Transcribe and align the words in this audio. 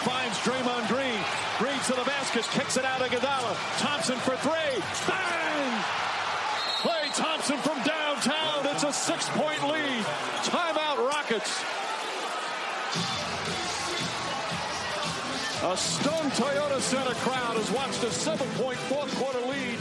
finds 0.00 0.38
Draymond 0.38 0.88
Green. 0.88 1.20
Green 1.58 1.78
to 1.86 1.92
the 1.92 2.04
basket, 2.04 2.44
kicks 2.52 2.76
it 2.76 2.84
out 2.84 3.00
of 3.00 3.08
Iguodala. 3.08 3.54
Thompson 3.78 4.16
for 4.16 4.36
three. 4.36 4.80
Bang! 5.06 5.84
Klay 6.80 7.14
Thompson 7.14 7.58
from 7.58 7.76
downtown. 7.82 8.66
It's 8.66 8.84
a 8.84 8.92
six-point 8.92 9.62
lead. 9.68 10.04
Timeout 10.48 10.98
Rockets. 11.08 11.62
A 15.62 15.76
stunned 15.76 16.32
Toyota 16.32 16.80
Center 16.80 17.14
crowd 17.20 17.56
has 17.56 17.70
watched 17.72 18.02
a 18.02 18.10
seven-point 18.10 18.78
fourth 18.88 19.14
quarter 19.16 19.40
lead 19.40 19.76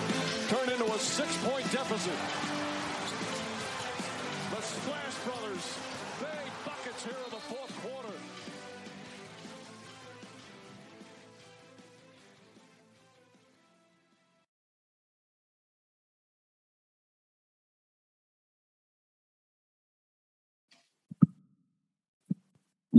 turn 0.50 0.68
into 0.70 0.92
a 0.92 1.00
six-point 1.00 1.72
deficit. 1.72 2.20
The 4.52 4.62
Splash 4.62 5.16
Brothers, 5.24 5.78
big 6.20 6.52
buckets 6.66 7.06
here 7.06 7.39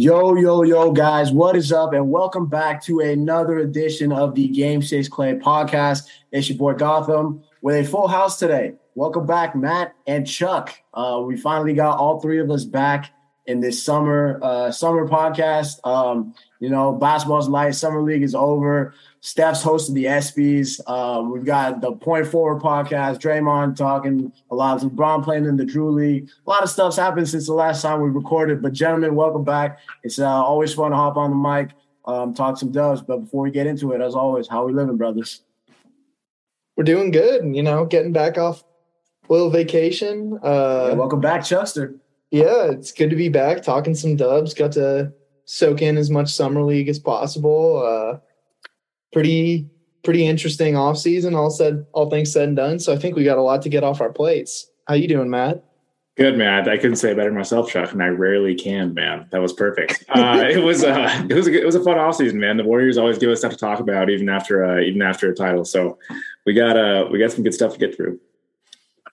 Yo, 0.02 0.34
yo, 0.34 0.62
yo, 0.62 0.90
guys, 0.92 1.30
what 1.30 1.54
is 1.54 1.72
up? 1.72 1.92
And 1.92 2.10
welcome 2.10 2.46
back 2.46 2.82
to 2.84 3.00
another 3.00 3.58
edition 3.58 4.12
of 4.12 4.34
the 4.34 4.48
Game 4.48 4.80
Six 4.80 5.10
Klay 5.10 5.38
podcast. 5.38 6.08
It's 6.32 6.48
your 6.48 6.56
boy 6.56 6.72
Gotham 6.72 7.42
with 7.60 7.76
a 7.76 7.86
full 7.86 8.08
house 8.08 8.38
today. 8.38 8.76
Welcome 8.94 9.26
back, 9.26 9.54
Matt 9.54 9.94
and 10.06 10.26
Chuck. 10.26 10.72
Uh, 10.94 11.20
we 11.26 11.36
finally 11.36 11.74
got 11.74 11.98
all 11.98 12.18
three 12.18 12.40
of 12.40 12.50
us 12.50 12.64
back 12.64 13.12
in 13.50 13.60
this 13.60 13.82
summer 13.82 14.38
uh, 14.42 14.70
summer 14.70 15.06
podcast. 15.08 15.84
Um, 15.84 16.34
you 16.60 16.70
know, 16.70 16.92
basketball's 16.92 17.48
light, 17.48 17.74
summer 17.74 18.00
league 18.00 18.22
is 18.22 18.34
over. 18.34 18.94
Steph's 19.20 19.62
hosted 19.62 19.94
the 19.94 20.04
ESPYS. 20.04 20.88
Um, 20.88 21.32
we've 21.32 21.44
got 21.44 21.80
the 21.80 21.92
Point 21.92 22.26
Forward 22.26 22.62
podcast. 22.62 23.18
Draymond 23.18 23.76
talking 23.76 24.32
a 24.50 24.54
lot 24.54 24.82
of 24.82 24.90
LeBron 24.90 25.24
playing 25.24 25.44
in 25.44 25.56
the 25.56 25.64
Drew 25.64 25.90
League. 25.90 26.30
A 26.46 26.50
lot 26.50 26.62
of 26.62 26.70
stuff's 26.70 26.96
happened 26.96 27.28
since 27.28 27.46
the 27.46 27.52
last 27.52 27.82
time 27.82 28.00
we 28.00 28.08
recorded. 28.08 28.62
But 28.62 28.72
gentlemen, 28.72 29.14
welcome 29.14 29.44
back. 29.44 29.80
It's 30.04 30.18
uh, 30.18 30.28
always 30.28 30.72
fun 30.72 30.92
to 30.92 30.96
hop 30.96 31.16
on 31.16 31.30
the 31.30 31.36
mic, 31.36 31.70
um, 32.06 32.32
talk 32.32 32.56
some 32.56 32.72
dubs. 32.72 33.02
But 33.02 33.18
before 33.18 33.42
we 33.42 33.50
get 33.50 33.66
into 33.66 33.92
it, 33.92 34.00
as 34.00 34.14
always, 34.14 34.48
how 34.48 34.64
we 34.64 34.72
living, 34.72 34.96
brothers? 34.96 35.42
We're 36.76 36.84
doing 36.84 37.10
good. 37.10 37.54
You 37.54 37.62
know, 37.62 37.84
getting 37.84 38.12
back 38.12 38.38
off 38.38 38.64
a 39.28 39.32
little 39.32 39.50
vacation. 39.50 40.38
Uh, 40.42 40.88
yeah, 40.90 40.94
welcome 40.94 41.20
back, 41.20 41.44
Chuckster. 41.44 41.99
Yeah, 42.30 42.70
it's 42.70 42.92
good 42.92 43.10
to 43.10 43.16
be 43.16 43.28
back 43.28 43.62
talking 43.62 43.94
some 43.94 44.16
dubs. 44.16 44.54
Got 44.54 44.72
to 44.72 45.12
soak 45.44 45.82
in 45.82 45.96
as 45.96 46.10
much 46.10 46.32
summer 46.32 46.62
league 46.62 46.88
as 46.88 46.98
possible. 46.98 47.82
Uh, 47.84 48.18
pretty 49.12 49.68
pretty 50.02 50.26
interesting 50.26 50.76
off 50.76 50.96
season. 50.96 51.34
All 51.34 51.50
said, 51.50 51.84
all 51.92 52.08
things 52.08 52.32
said 52.32 52.48
and 52.48 52.56
done. 52.56 52.78
So 52.78 52.92
I 52.92 52.96
think 52.96 53.16
we 53.16 53.24
got 53.24 53.38
a 53.38 53.42
lot 53.42 53.62
to 53.62 53.68
get 53.68 53.84
off 53.84 54.00
our 54.00 54.12
plates. 54.12 54.70
How 54.86 54.94
you 54.94 55.08
doing, 55.08 55.28
Matt? 55.28 55.64
Good, 56.16 56.36
man. 56.36 56.68
I 56.68 56.76
couldn't 56.76 56.96
say 56.96 57.14
better 57.14 57.32
myself, 57.32 57.70
Chuck, 57.70 57.92
and 57.92 58.02
I 58.02 58.08
rarely 58.08 58.54
can, 58.54 58.92
man. 58.92 59.26
That 59.30 59.40
was 59.40 59.52
perfect. 59.52 60.04
Uh, 60.10 60.44
it 60.50 60.62
was 60.62 60.84
uh, 60.84 61.26
it 61.30 61.34
was 61.34 61.46
a, 61.46 61.60
it 61.60 61.64
was 61.64 61.76
a 61.76 61.82
fun 61.82 61.98
off 61.98 62.16
season, 62.16 62.40
man. 62.40 62.56
The 62.56 62.64
Warriors 62.64 62.98
always 62.98 63.16
give 63.16 63.30
us 63.30 63.38
stuff 63.38 63.52
to 63.52 63.58
talk 63.58 63.80
about, 63.80 64.10
even 64.10 64.28
after 64.28 64.64
uh, 64.64 64.80
even 64.80 65.02
after 65.02 65.30
a 65.30 65.34
title. 65.34 65.64
So 65.64 65.98
we 66.44 66.52
got 66.52 66.76
uh 66.76 67.08
we 67.10 67.18
got 67.18 67.32
some 67.32 67.42
good 67.42 67.54
stuff 67.54 67.72
to 67.72 67.78
get 67.78 67.96
through. 67.96 68.20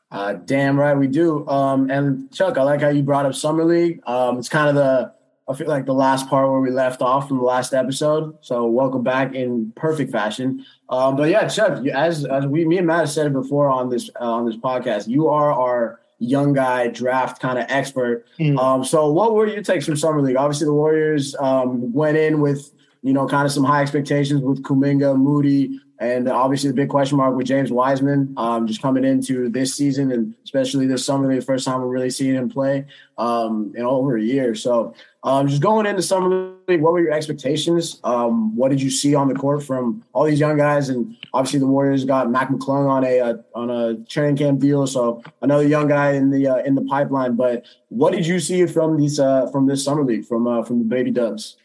Uh, 0.09 0.33
damn 0.33 0.80
right 0.80 0.97
we 0.97 1.08
do. 1.08 1.47
Um, 1.47 1.89
and 1.89 2.31
Chuck, 2.31 2.58
I 2.58 2.63
like 2.63 2.81
how 2.81 2.89
you 2.89 3.03
brought 3.03 3.25
up 3.25 3.36
summer 3.36 3.66
league. 3.66 4.02
Um, 4.08 4.39
it's 4.39 4.50
kind 4.50 4.69
of 4.69 4.75
the 4.75 5.13
I 5.50 5.53
feel 5.53 5.67
like 5.67 5.86
the 5.86 5.94
last 5.94 6.27
part 6.30 6.50
where 6.50 6.59
we 6.59 6.72
left 6.72 7.02
off 7.02 7.30
from 7.30 7.38
the 7.38 7.44
last 7.44 7.73
episode. 7.73 8.38
So 8.41 8.66
welcome 8.66 9.02
back 9.02 9.33
in 9.33 9.72
perfect 9.78 10.11
fashion. 10.11 10.66
Um, 10.89 11.16
but 11.16 11.30
yeah, 11.30 11.47
Chuck, 11.47 11.85
as 11.88 12.25
as 12.25 12.45
we 12.45 12.66
me 12.66 12.78
and 12.78 12.88
Matt 12.88 13.00
have 13.00 13.09
said 13.09 13.28
it 13.28 13.33
before 13.33 13.69
on 13.69 13.89
this 13.89 14.09
uh, 14.19 14.30
on 14.30 14.45
this 14.45 14.57
podcast, 14.57 15.07
you 15.07 15.29
are 15.29 15.51
our 15.51 16.01
young 16.19 16.51
guy 16.51 16.88
draft 16.88 17.41
kind 17.41 17.59
of 17.59 17.66
expert. 17.69 18.25
Mm. 18.40 18.57
Um, 18.57 18.84
so 18.84 19.12
what 19.12 19.35
were 19.35 19.47
your 19.47 19.63
takes 19.63 19.85
from 19.85 19.96
summer 19.96 20.22
league? 20.22 20.35
Obviously, 20.35 20.66
the 20.66 20.73
Warriors 20.73 21.35
um, 21.40 21.94
went 21.94 22.17
in 22.17 22.41
with 22.41 22.73
you 23.01 23.13
know 23.13 23.25
kind 23.25 23.46
of 23.46 23.51
some 23.51 23.63
high 23.63 23.81
expectations 23.81 24.41
with 24.41 24.63
Kuminga, 24.63 25.17
Moody, 25.17 25.79
and 26.00 26.30
obviously, 26.30 26.69
the 26.69 26.75
big 26.75 26.90
question 26.90 27.18
mark 27.18 27.35
with 27.35 27.47
James 27.47 27.72
Wiseman 27.72 28.34
um, 28.38 28.68
just 28.68 28.81
coming 28.81 29.03
into 29.03 29.50
this 29.50 29.74
season 29.74 30.12
and 30.12 30.35
especially 30.44 30.85
this 30.85 31.03
summer, 31.03 31.34
the 31.34 31.41
first 31.41 31.66
time 31.66 31.81
we're 31.81 31.88
really 31.88 32.12
seeing 32.12 32.35
him 32.35 32.50
play 32.50 32.85
um, 33.18 33.74
in 33.75 33.84
over 33.84 34.16
a 34.16 34.22
year. 34.22 34.53
So, 34.53 34.94
um, 35.24 35.47
just 35.47 35.62
going 35.62 35.88
into 35.88 36.03
summer 36.03 36.53
league, 36.68 36.81
what 36.81 36.94
were 36.94 37.00
your 37.00 37.12
expectations? 37.12 38.00
Um, 38.03 38.56
what 38.56 38.69
did 38.69 38.80
you 38.80 38.91
see 38.91 39.16
on 39.16 39.28
the 39.28 39.34
court 39.34 39.63
from 39.63 40.03
all 40.13 40.25
these 40.25 40.40
young 40.40 40.56
guys? 40.56 40.90
And 40.90 41.18
obviously, 41.34 41.59
the 41.59 41.68
Warriors 41.68 42.06
got 42.06 42.29
Mac 42.29 42.50
McClung 42.50 42.88
on 42.88 43.03
a, 43.03 43.19
uh, 43.19 43.38
on 43.56 43.72
a 43.72 43.96
training 44.06 44.38
camp 44.38 44.59
deal, 44.59 44.85
so 44.85 45.24
another 45.41 45.68
young 45.68 45.88
guy 45.88 46.12
in 46.12 46.29
the 46.29 46.47
uh, 46.47 46.58
in 46.58 46.75
the 46.75 46.84
pipeline. 46.84 47.35
But 47.35 47.66
what 47.90 48.14
did 48.14 48.28
you 48.28 48.40
see 48.40 48.68
from 48.68 48.97
these 48.97 49.19
uh, 49.19 49.50
from 49.52 49.66
this 49.66 49.84
summer 49.84 50.03
league 50.03 50.25
from 50.25 50.46
uh, 50.46 50.62
from 50.62 50.78
the 50.78 50.85
baby 50.85 51.09
Dubs 51.09 51.58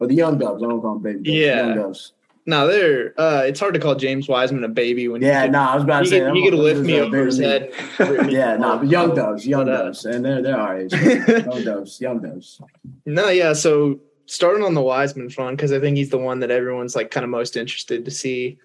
or 0.00 0.06
the 0.06 0.14
young 0.14 0.38
Dubs? 0.38 0.62
I 0.62 0.68
don't 0.68 0.80
call 0.80 0.94
them 0.98 1.02
baby 1.02 1.18
Dubs. 1.18 1.28
Yeah. 1.28 2.13
No, 2.46 2.66
they're. 2.66 3.18
Uh, 3.18 3.44
it's 3.46 3.58
hard 3.58 3.72
to 3.74 3.80
call 3.80 3.94
James 3.94 4.28
Wiseman 4.28 4.64
a 4.64 4.68
baby 4.68 5.08
when. 5.08 5.22
Yeah, 5.22 5.46
no, 5.46 5.60
I 5.60 5.74
was 5.74 5.84
about 5.84 6.00
to 6.00 6.06
say 6.06 6.20
could, 6.20 6.34
he 6.34 6.44
could 6.44 6.58
lift 6.58 6.80
me 6.80 7.00
over 7.00 7.24
his 7.24 7.38
head. 7.38 7.72
yeah, 8.30 8.56
no, 8.56 8.78
but 8.78 8.88
young 8.88 9.14
doves, 9.14 9.46
young 9.46 9.66
doves, 9.66 10.04
and 10.04 10.24
they're 10.24 10.42
they're 10.42 10.58
our 10.58 10.78
age. 10.80 10.92
young 10.92 11.64
doves, 11.64 12.00
young 12.00 12.20
doves. 12.20 12.60
No, 13.06 13.30
yeah. 13.30 13.54
So 13.54 13.98
starting 14.26 14.62
on 14.62 14.74
the 14.74 14.82
Wiseman 14.82 15.30
front 15.30 15.56
because 15.56 15.72
I 15.72 15.80
think 15.80 15.96
he's 15.96 16.10
the 16.10 16.18
one 16.18 16.40
that 16.40 16.50
everyone's 16.50 16.94
like 16.94 17.10
kind 17.10 17.24
of 17.24 17.30
most 17.30 17.56
interested 17.56 18.04
to 18.04 18.10
see. 18.10 18.58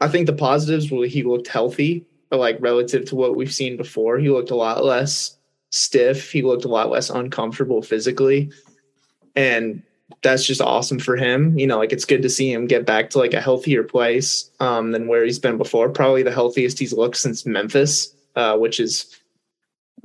I 0.00 0.08
think 0.08 0.26
the 0.26 0.32
positives 0.32 0.90
were 0.90 1.06
he 1.06 1.24
looked 1.24 1.48
healthy, 1.48 2.06
like 2.30 2.56
relative 2.60 3.04
to 3.06 3.16
what 3.16 3.34
we've 3.36 3.52
seen 3.52 3.76
before. 3.76 4.18
He 4.18 4.30
looked 4.30 4.50
a 4.50 4.56
lot 4.56 4.84
less 4.84 5.36
stiff. 5.70 6.30
He 6.30 6.42
looked 6.42 6.64
a 6.64 6.68
lot 6.68 6.88
less 6.88 7.10
uncomfortable 7.10 7.82
physically, 7.82 8.52
and 9.34 9.82
that's 10.22 10.46
just 10.46 10.60
awesome 10.60 10.98
for 10.98 11.16
him. 11.16 11.58
You 11.58 11.66
know, 11.66 11.78
like 11.78 11.92
it's 11.92 12.04
good 12.04 12.22
to 12.22 12.30
see 12.30 12.52
him 12.52 12.66
get 12.66 12.86
back 12.86 13.10
to 13.10 13.18
like 13.18 13.34
a 13.34 13.40
healthier 13.40 13.82
place 13.82 14.50
um, 14.60 14.92
than 14.92 15.06
where 15.06 15.24
he's 15.24 15.38
been 15.38 15.58
before. 15.58 15.88
Probably 15.88 16.22
the 16.22 16.32
healthiest 16.32 16.78
he's 16.78 16.92
looked 16.92 17.16
since 17.16 17.46
Memphis, 17.46 18.14
uh, 18.36 18.56
which 18.56 18.80
is 18.80 19.18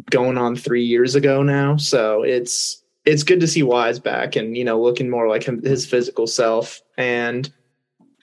going 0.09 0.37
on 0.37 0.55
three 0.55 0.83
years 0.83 1.15
ago 1.15 1.43
now. 1.43 1.77
So 1.77 2.23
it's 2.23 2.81
it's 3.05 3.23
good 3.23 3.39
to 3.39 3.47
see 3.47 3.63
Wise 3.63 3.99
back 3.99 4.35
and 4.35 4.57
you 4.57 4.63
know 4.63 4.81
looking 4.81 5.09
more 5.09 5.27
like 5.27 5.43
him, 5.43 5.61
his 5.63 5.85
physical 5.85 6.27
self. 6.27 6.81
And 6.97 7.51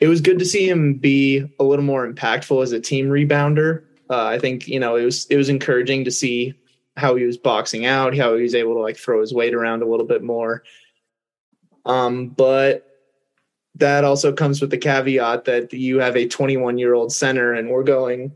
it 0.00 0.08
was 0.08 0.20
good 0.20 0.38
to 0.38 0.44
see 0.44 0.68
him 0.68 0.94
be 0.94 1.44
a 1.58 1.64
little 1.64 1.84
more 1.84 2.10
impactful 2.10 2.62
as 2.62 2.72
a 2.72 2.80
team 2.80 3.08
rebounder. 3.08 3.84
Uh, 4.10 4.26
I 4.26 4.38
think 4.38 4.68
you 4.68 4.80
know 4.80 4.96
it 4.96 5.04
was 5.04 5.26
it 5.26 5.36
was 5.36 5.48
encouraging 5.48 6.04
to 6.04 6.10
see 6.10 6.54
how 6.96 7.16
he 7.16 7.24
was 7.24 7.36
boxing 7.36 7.86
out, 7.86 8.16
how 8.16 8.36
he 8.36 8.42
was 8.42 8.54
able 8.54 8.74
to 8.74 8.80
like 8.80 8.96
throw 8.96 9.20
his 9.20 9.34
weight 9.34 9.54
around 9.54 9.82
a 9.82 9.88
little 9.88 10.06
bit 10.06 10.22
more. 10.22 10.62
Um, 11.86 12.28
but 12.28 12.90
that 13.76 14.04
also 14.04 14.32
comes 14.32 14.60
with 14.60 14.70
the 14.70 14.78
caveat 14.78 15.44
that 15.46 15.72
you 15.72 15.98
have 15.98 16.16
a 16.16 16.28
21 16.28 16.78
year 16.78 16.94
old 16.94 17.12
center 17.12 17.52
and 17.52 17.70
we're 17.70 17.82
going, 17.82 18.32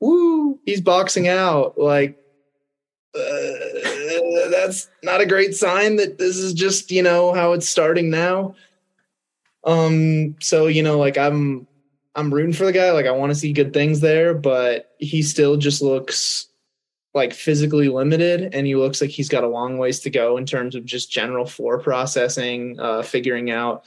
woo, 0.00 0.58
he's 0.64 0.80
boxing 0.80 1.28
out. 1.28 1.78
Like, 1.78 2.18
uh, 3.14 4.50
that's 4.50 4.88
not 5.02 5.20
a 5.20 5.26
great 5.26 5.54
sign 5.54 5.96
that 5.96 6.18
this 6.18 6.36
is 6.36 6.54
just, 6.54 6.90
you 6.90 7.02
know, 7.02 7.32
how 7.32 7.52
it's 7.52 7.68
starting 7.68 8.10
now. 8.10 8.54
Um, 9.64 10.36
so, 10.40 10.66
you 10.66 10.82
know, 10.82 10.98
like 10.98 11.18
I'm, 11.18 11.66
I'm 12.14 12.32
rooting 12.32 12.52
for 12.52 12.64
the 12.64 12.72
guy. 12.72 12.90
Like 12.92 13.06
I 13.06 13.12
want 13.12 13.30
to 13.30 13.38
see 13.38 13.52
good 13.52 13.72
things 13.72 14.00
there, 14.00 14.34
but 14.34 14.94
he 14.98 15.22
still 15.22 15.56
just 15.56 15.82
looks 15.82 16.47
like 17.14 17.32
physically 17.32 17.88
limited 17.88 18.54
and 18.54 18.66
he 18.66 18.74
looks 18.74 19.00
like 19.00 19.10
he's 19.10 19.28
got 19.28 19.44
a 19.44 19.48
long 19.48 19.78
ways 19.78 20.00
to 20.00 20.10
go 20.10 20.36
in 20.36 20.46
terms 20.46 20.74
of 20.74 20.84
just 20.84 21.10
general 21.10 21.46
floor 21.46 21.78
processing 21.78 22.78
uh, 22.78 23.02
figuring 23.02 23.50
out 23.50 23.84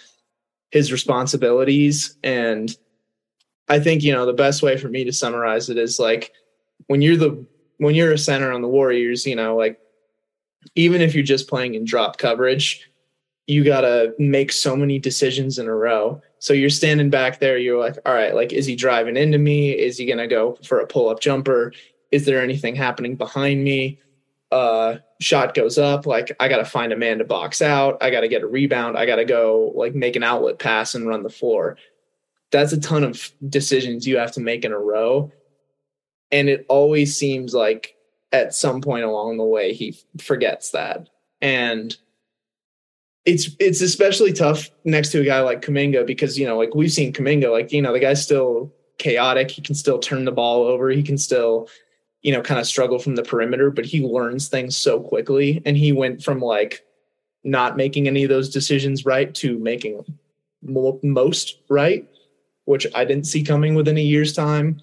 his 0.71 0.91
responsibilities. 0.91 2.17
And 2.23 2.75
i 3.69 3.79
think 3.79 4.03
you 4.03 4.11
know 4.11 4.25
the 4.25 4.33
best 4.33 4.61
way 4.61 4.75
for 4.75 4.89
me 4.89 5.03
to 5.03 5.13
summarize 5.13 5.69
it 5.69 5.77
is 5.77 5.99
like 5.99 6.33
when 6.87 7.01
you're 7.01 7.15
the 7.15 7.45
when 7.77 7.95
you're 7.95 8.11
a 8.11 8.17
center 8.17 8.51
on 8.51 8.61
the 8.61 8.67
warriors 8.67 9.25
you 9.25 9.35
know 9.35 9.55
like 9.55 9.79
even 10.75 10.99
if 10.99 11.13
you're 11.13 11.23
just 11.23 11.47
playing 11.47 11.75
in 11.75 11.85
drop 11.85 12.17
coverage 12.17 12.91
you 13.47 13.63
got 13.63 13.81
to 13.81 14.13
make 14.17 14.51
so 14.51 14.75
many 14.75 14.99
decisions 14.99 15.59
in 15.59 15.67
a 15.67 15.75
row. 15.75 16.21
So 16.39 16.53
you're 16.53 16.69
standing 16.69 17.09
back 17.09 17.39
there 17.39 17.57
you're 17.57 17.79
like 17.79 17.97
all 18.05 18.13
right 18.13 18.33
like 18.33 18.53
is 18.53 18.65
he 18.65 18.75
driving 18.75 19.17
into 19.17 19.37
me? 19.37 19.71
Is 19.71 19.97
he 19.97 20.05
going 20.05 20.19
to 20.19 20.27
go 20.27 20.57
for 20.63 20.79
a 20.79 20.87
pull 20.87 21.09
up 21.09 21.19
jumper 21.19 21.73
is 22.11 22.25
there 22.25 22.41
anything 22.41 22.75
happening 22.75 23.15
behind 23.15 23.63
me? 23.63 23.99
Uh, 24.51 24.97
shot 25.21 25.53
goes 25.53 25.77
up. 25.77 26.05
Like 26.05 26.35
I 26.39 26.49
got 26.49 26.57
to 26.57 26.65
find 26.65 26.91
a 26.91 26.97
man 26.97 27.19
to 27.19 27.23
box 27.23 27.61
out. 27.61 27.97
I 28.01 28.09
got 28.11 28.21
to 28.21 28.27
get 28.27 28.43
a 28.43 28.47
rebound. 28.47 28.97
I 28.97 29.05
got 29.05 29.15
to 29.15 29.25
go 29.25 29.71
like 29.75 29.95
make 29.95 30.15
an 30.15 30.23
outlet 30.23 30.59
pass 30.59 30.93
and 30.93 31.07
run 31.07 31.23
the 31.23 31.29
floor. 31.29 31.77
That's 32.51 32.73
a 32.73 32.79
ton 32.79 33.05
of 33.05 33.31
decisions 33.47 34.05
you 34.05 34.17
have 34.17 34.33
to 34.33 34.41
make 34.41 34.65
in 34.65 34.73
a 34.73 34.79
row. 34.79 35.31
And 36.31 36.49
it 36.49 36.65
always 36.67 37.15
seems 37.15 37.53
like 37.53 37.95
at 38.33 38.53
some 38.53 38.81
point 38.81 39.05
along 39.05 39.37
the 39.37 39.43
way, 39.43 39.73
he 39.73 39.97
forgets 40.19 40.71
that. 40.71 41.09
And 41.41 41.95
it's 43.25 43.55
it's 43.59 43.81
especially 43.81 44.33
tough 44.33 44.69
next 44.83 45.11
to 45.11 45.21
a 45.21 45.25
guy 45.25 45.41
like 45.41 45.61
Kuminga 45.61 46.05
because 46.05 46.39
you 46.39 46.47
know 46.47 46.57
like 46.57 46.73
we've 46.73 46.91
seen 46.91 47.13
Kuminga 47.13 47.51
like 47.51 47.71
you 47.71 47.81
know 47.81 47.93
the 47.93 47.99
guy's 47.99 48.21
still 48.21 48.73
chaotic 48.97 49.51
he 49.51 49.61
can 49.61 49.75
still 49.75 49.99
turn 49.99 50.25
the 50.25 50.31
ball 50.31 50.63
over 50.63 50.89
he 50.89 51.03
can 51.03 51.17
still 51.17 51.67
you 52.21 52.31
know 52.31 52.41
kind 52.41 52.59
of 52.59 52.67
struggle 52.67 52.99
from 52.99 53.15
the 53.15 53.23
perimeter 53.23 53.71
but 53.71 53.85
he 53.85 54.05
learns 54.05 54.47
things 54.47 54.75
so 54.75 54.99
quickly 54.99 55.61
and 55.65 55.77
he 55.77 55.91
went 55.91 56.23
from 56.23 56.39
like 56.39 56.85
not 57.43 57.77
making 57.77 58.07
any 58.07 58.23
of 58.23 58.29
those 58.29 58.49
decisions 58.49 59.05
right 59.05 59.33
to 59.33 59.57
making 59.59 60.03
most 60.61 61.57
right 61.69 62.07
which 62.65 62.85
I 62.93 63.05
didn't 63.05 63.25
see 63.25 63.43
coming 63.43 63.73
within 63.73 63.97
a 63.97 64.01
year's 64.01 64.33
time 64.33 64.81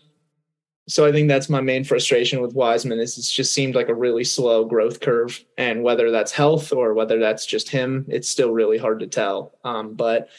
so 0.88 1.05
I 1.05 1.12
think 1.12 1.29
that's 1.29 1.50
my 1.50 1.61
main 1.61 1.85
frustration 1.85 2.40
with 2.40 2.55
Wiseman 2.55 2.99
is 2.99 3.19
it's 3.19 3.31
just 3.31 3.52
seemed 3.52 3.75
like 3.75 3.91
a 3.91 3.94
really 3.94 4.25
slow 4.25 4.64
growth 4.64 5.00
curve, 5.00 5.44
and 5.58 5.82
whether 5.82 6.11
that's 6.11 6.32
health 6.32 6.73
or 6.73 6.94
whether 6.94 7.19
that's 7.19 7.44
just 7.44 7.69
him, 7.69 8.06
it's 8.08 8.29
still 8.29 8.52
really 8.52 8.79
hard 8.79 9.00
to 9.00 9.06
tell. 9.06 9.52
Um, 9.64 9.93
but 9.93 10.31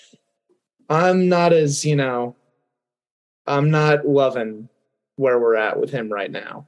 I'm 0.89 1.29
not 1.29 1.53
as 1.53 1.85
you 1.85 1.95
know, 1.95 2.35
I'm 3.45 3.69
not 3.69 4.07
loving 4.07 4.69
where 5.17 5.39
we're 5.39 5.55
at 5.55 5.79
with 5.79 5.91
him 5.91 6.11
right 6.11 6.31
now. 6.31 6.65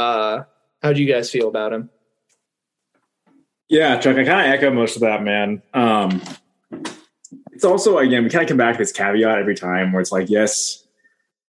Uh, 0.00 0.44
how 0.82 0.92
do 0.92 1.02
you 1.02 1.12
guys 1.12 1.30
feel 1.30 1.48
about 1.48 1.72
him? 1.72 1.90
Yeah, 3.68 3.98
Chuck, 4.00 4.16
I 4.16 4.24
kind 4.24 4.46
of 4.48 4.58
echo 4.58 4.70
most 4.70 4.96
of 4.96 5.02
that, 5.02 5.22
man. 5.22 5.62
Um, 5.74 6.22
it's 7.52 7.64
also 7.64 7.98
again, 7.98 8.24
we 8.24 8.30
kind 8.30 8.42
of 8.42 8.48
come 8.48 8.56
back 8.56 8.74
to 8.74 8.78
this 8.78 8.92
caveat 8.92 9.38
every 9.38 9.54
time 9.54 9.92
where 9.92 10.00
it's 10.00 10.10
like, 10.10 10.28
yes, 10.28 10.84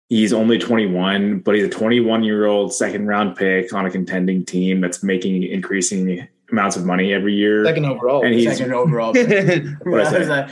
He's 0.08 0.32
only 0.32 0.58
21, 0.58 1.40
but 1.40 1.56
he's 1.56 1.64
a 1.64 1.68
21 1.68 2.22
year 2.22 2.46
old 2.46 2.72
second 2.72 3.08
round 3.08 3.34
pick 3.34 3.72
on 3.72 3.86
a 3.86 3.90
contending 3.90 4.44
team 4.44 4.80
that's 4.80 5.02
making 5.02 5.42
increasing 5.42 6.28
amounts 6.52 6.76
of 6.76 6.84
money 6.84 7.12
every 7.12 7.34
year. 7.34 7.64
Second 7.64 7.86
overall. 7.86 8.24
And 8.24 8.32
he's 8.32 8.56
second 8.56 8.72
overall. 8.72 9.12
what 9.82 10.00
I 10.02 10.48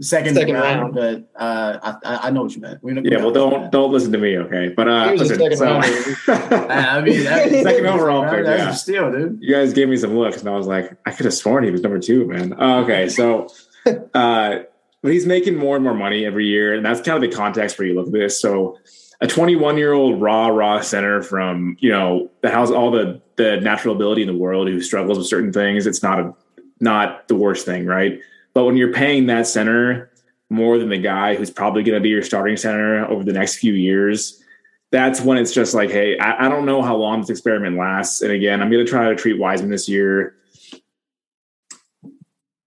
second, 0.00 0.34
second 0.34 0.54
round, 0.54 0.94
round, 0.94 0.94
but 0.94 1.40
uh, 1.40 1.96
I, 2.04 2.28
I 2.28 2.30
know 2.30 2.42
what 2.42 2.54
you 2.54 2.60
meant. 2.60 2.82
We, 2.82 2.94
we 2.94 3.10
yeah, 3.10 3.18
well, 3.18 3.30
don't 3.30 3.70
don't 3.70 3.92
listen 3.92 4.12
to 4.12 4.18
me, 4.18 4.38
okay? 4.38 4.68
But 4.68 4.88
uh, 4.88 5.12
listen, 5.16 5.56
so, 5.56 5.66
I 6.32 7.00
mean, 7.00 7.22
second 7.22 7.86
overall 7.86 8.28
pick. 8.28 8.44
That's 8.44 8.62
yeah. 8.62 8.70
a 8.70 8.74
steal, 8.74 9.12
dude. 9.12 9.38
You 9.40 9.54
guys 9.54 9.72
gave 9.72 9.88
me 9.88 9.96
some 9.96 10.16
looks, 10.16 10.40
and 10.40 10.48
I 10.48 10.56
was 10.56 10.66
like, 10.66 10.96
I 11.06 11.12
could 11.12 11.26
have 11.26 11.34
sworn 11.34 11.64
he 11.64 11.70
was 11.70 11.82
number 11.82 11.98
two, 11.98 12.26
man. 12.26 12.52
Uh, 12.60 12.80
okay, 12.82 13.08
so. 13.08 13.48
uh 14.14 14.58
but 15.06 15.12
he's 15.12 15.24
making 15.24 15.56
more 15.56 15.76
and 15.76 15.84
more 15.84 15.94
money 15.94 16.26
every 16.26 16.46
year, 16.46 16.74
and 16.74 16.84
that's 16.84 17.00
kind 17.00 17.22
of 17.22 17.30
the 17.30 17.36
context 17.36 17.78
where 17.78 17.86
you 17.86 17.94
look 17.94 18.08
at 18.08 18.12
this. 18.12 18.40
So, 18.40 18.76
a 19.20 19.28
21 19.28 19.78
year 19.78 19.92
old 19.92 20.20
raw 20.20 20.48
raw 20.48 20.80
center 20.80 21.22
from 21.22 21.76
you 21.78 21.90
know 21.90 22.28
that 22.42 22.52
has 22.52 22.72
all 22.72 22.90
the 22.90 23.20
the 23.36 23.60
natural 23.60 23.94
ability 23.94 24.22
in 24.22 24.28
the 24.28 24.36
world 24.36 24.66
who 24.66 24.80
struggles 24.80 25.16
with 25.16 25.28
certain 25.28 25.52
things, 25.52 25.86
it's 25.86 26.02
not 26.02 26.18
a 26.18 26.34
not 26.80 27.28
the 27.28 27.36
worst 27.36 27.64
thing, 27.64 27.86
right? 27.86 28.20
But 28.56 28.64
when 28.64 28.78
you're 28.78 28.94
paying 28.94 29.26
that 29.26 29.46
center 29.46 30.10
more 30.48 30.78
than 30.78 30.88
the 30.88 30.96
guy 30.96 31.34
who's 31.34 31.50
probably 31.50 31.82
going 31.82 31.96
to 31.96 32.00
be 32.00 32.08
your 32.08 32.22
starting 32.22 32.56
center 32.56 33.04
over 33.04 33.22
the 33.22 33.34
next 33.34 33.56
few 33.56 33.74
years, 33.74 34.42
that's 34.90 35.20
when 35.20 35.36
it's 35.36 35.52
just 35.52 35.74
like, 35.74 35.90
hey, 35.90 36.18
I, 36.18 36.46
I 36.46 36.48
don't 36.48 36.64
know 36.64 36.80
how 36.80 36.96
long 36.96 37.20
this 37.20 37.28
experiment 37.28 37.76
lasts. 37.76 38.22
And 38.22 38.32
again, 38.32 38.62
I'm 38.62 38.70
going 38.70 38.82
to 38.82 38.90
try 38.90 39.10
to 39.10 39.14
treat 39.14 39.38
Wiseman 39.38 39.70
this 39.70 39.90
year 39.90 40.36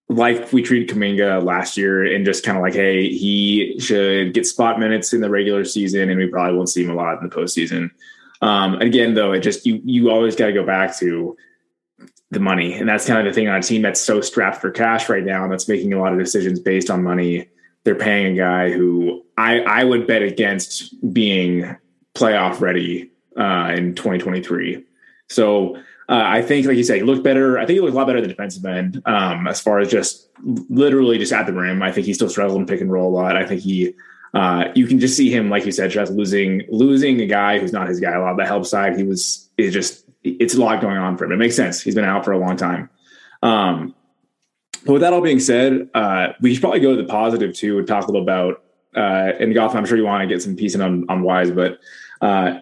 like 0.08 0.52
we 0.52 0.62
treated 0.62 0.96
Kuminga 0.96 1.42
last 1.42 1.76
year 1.76 2.04
and 2.04 2.24
just 2.24 2.44
kind 2.44 2.56
of 2.56 2.62
like, 2.62 2.74
hey, 2.74 3.08
he 3.08 3.76
should 3.80 4.32
get 4.32 4.46
spot 4.46 4.78
minutes 4.78 5.12
in 5.12 5.20
the 5.20 5.28
regular 5.28 5.64
season 5.64 6.08
and 6.08 6.20
we 6.20 6.28
probably 6.28 6.56
won't 6.56 6.68
see 6.68 6.84
him 6.84 6.90
a 6.90 6.94
lot 6.94 7.20
in 7.20 7.28
the 7.28 7.34
postseason. 7.34 7.90
Um, 8.42 8.76
again, 8.76 9.14
though, 9.14 9.32
it 9.32 9.40
just 9.40 9.66
you 9.66 9.80
you 9.84 10.08
always 10.10 10.36
got 10.36 10.46
to 10.46 10.52
go 10.52 10.64
back 10.64 10.96
to 10.98 11.36
the 12.30 12.40
money, 12.40 12.74
and 12.74 12.88
that's 12.88 13.06
kind 13.06 13.18
of 13.18 13.32
the 13.32 13.38
thing 13.38 13.48
on 13.48 13.56
a 13.56 13.62
team 13.62 13.82
that's 13.82 14.00
so 14.00 14.20
strapped 14.20 14.60
for 14.60 14.70
cash 14.70 15.08
right 15.08 15.24
now, 15.24 15.42
and 15.42 15.52
that's 15.52 15.68
making 15.68 15.92
a 15.92 16.00
lot 16.00 16.12
of 16.12 16.18
decisions 16.18 16.60
based 16.60 16.90
on 16.90 17.02
money. 17.02 17.48
They're 17.84 17.94
paying 17.94 18.34
a 18.34 18.36
guy 18.36 18.70
who 18.70 19.24
I 19.36 19.60
I 19.60 19.84
would 19.84 20.06
bet 20.06 20.22
against 20.22 20.94
being 21.12 21.76
playoff 22.14 22.60
ready 22.60 23.10
uh, 23.36 23.72
in 23.76 23.94
2023. 23.94 24.84
So 25.28 25.76
uh, 26.10 26.24
I 26.26 26.42
think, 26.42 26.66
like 26.66 26.76
you 26.76 26.82
said, 26.82 26.96
he 26.96 27.02
looked 27.02 27.22
better. 27.22 27.56
I 27.56 27.64
think 27.64 27.76
he 27.76 27.80
looked 27.80 27.94
a 27.94 27.96
lot 27.96 28.06
better 28.06 28.18
at 28.18 28.22
the 28.22 28.28
defensive 28.28 28.64
end 28.64 29.00
um, 29.06 29.46
as 29.46 29.60
far 29.60 29.78
as 29.78 29.88
just 29.88 30.28
literally 30.68 31.18
just 31.18 31.32
at 31.32 31.46
the 31.46 31.52
rim. 31.52 31.82
I 31.82 31.92
think 31.92 32.06
he 32.06 32.14
still 32.14 32.28
struggled 32.28 32.60
in 32.60 32.66
pick 32.66 32.80
and 32.80 32.90
roll 32.90 33.08
a 33.08 33.14
lot. 33.14 33.36
I 33.36 33.46
think 33.46 33.60
he, 33.60 33.94
uh, 34.34 34.64
you 34.74 34.88
can 34.88 34.98
just 34.98 35.16
see 35.16 35.30
him, 35.30 35.48
like 35.50 35.64
you 35.64 35.70
said, 35.70 35.92
just 35.92 36.10
losing 36.12 36.62
losing 36.68 37.20
a 37.20 37.26
guy 37.26 37.60
who's 37.60 37.72
not 37.72 37.88
his 37.88 38.00
guy. 38.00 38.10
A 38.10 38.20
lot 38.20 38.36
the 38.36 38.44
help 38.44 38.66
side, 38.66 38.96
he 38.96 39.04
was 39.04 39.48
is 39.56 39.72
just 39.72 40.04
it's 40.22 40.54
a 40.54 40.60
lot 40.60 40.80
going 40.80 40.98
on 40.98 41.16
for 41.16 41.24
him. 41.24 41.32
It 41.32 41.36
makes 41.36 41.56
sense. 41.56 41.80
He's 41.80 41.94
been 41.94 42.04
out 42.04 42.24
for 42.24 42.32
a 42.32 42.38
long 42.38 42.56
time. 42.56 42.90
Um, 43.42 43.94
but 44.84 44.94
with 44.94 45.02
that 45.02 45.12
all 45.12 45.20
being 45.20 45.40
said, 45.40 45.90
uh, 45.94 46.28
we 46.40 46.54
should 46.54 46.62
probably 46.62 46.80
go 46.80 46.96
to 46.96 47.02
the 47.02 47.08
positive 47.08 47.54
too 47.54 47.78
and 47.78 47.86
talk 47.86 48.04
a 48.04 48.06
little 48.06 48.22
about. 48.22 48.62
Uh, 48.96 49.32
and 49.38 49.54
Goff, 49.54 49.74
I'm 49.74 49.86
sure 49.86 49.96
you 49.96 50.04
want 50.04 50.22
to 50.22 50.26
get 50.26 50.42
some 50.42 50.56
piece 50.56 50.74
in 50.74 50.80
on, 50.80 51.04
on 51.08 51.22
Wise, 51.22 51.50
but 51.50 51.78
uh, 52.20 52.60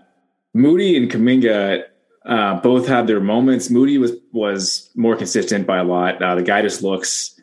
Moody 0.54 0.96
and 0.96 1.10
Kuminga 1.10 1.84
uh, 2.26 2.60
both 2.60 2.86
had 2.86 3.06
their 3.06 3.20
moments. 3.20 3.70
Moody 3.70 3.96
was 3.98 4.12
was 4.32 4.90
more 4.94 5.16
consistent 5.16 5.66
by 5.66 5.78
a 5.78 5.84
lot. 5.84 6.20
Uh, 6.22 6.34
the 6.34 6.42
guy 6.42 6.60
just 6.60 6.82
looks, 6.82 7.37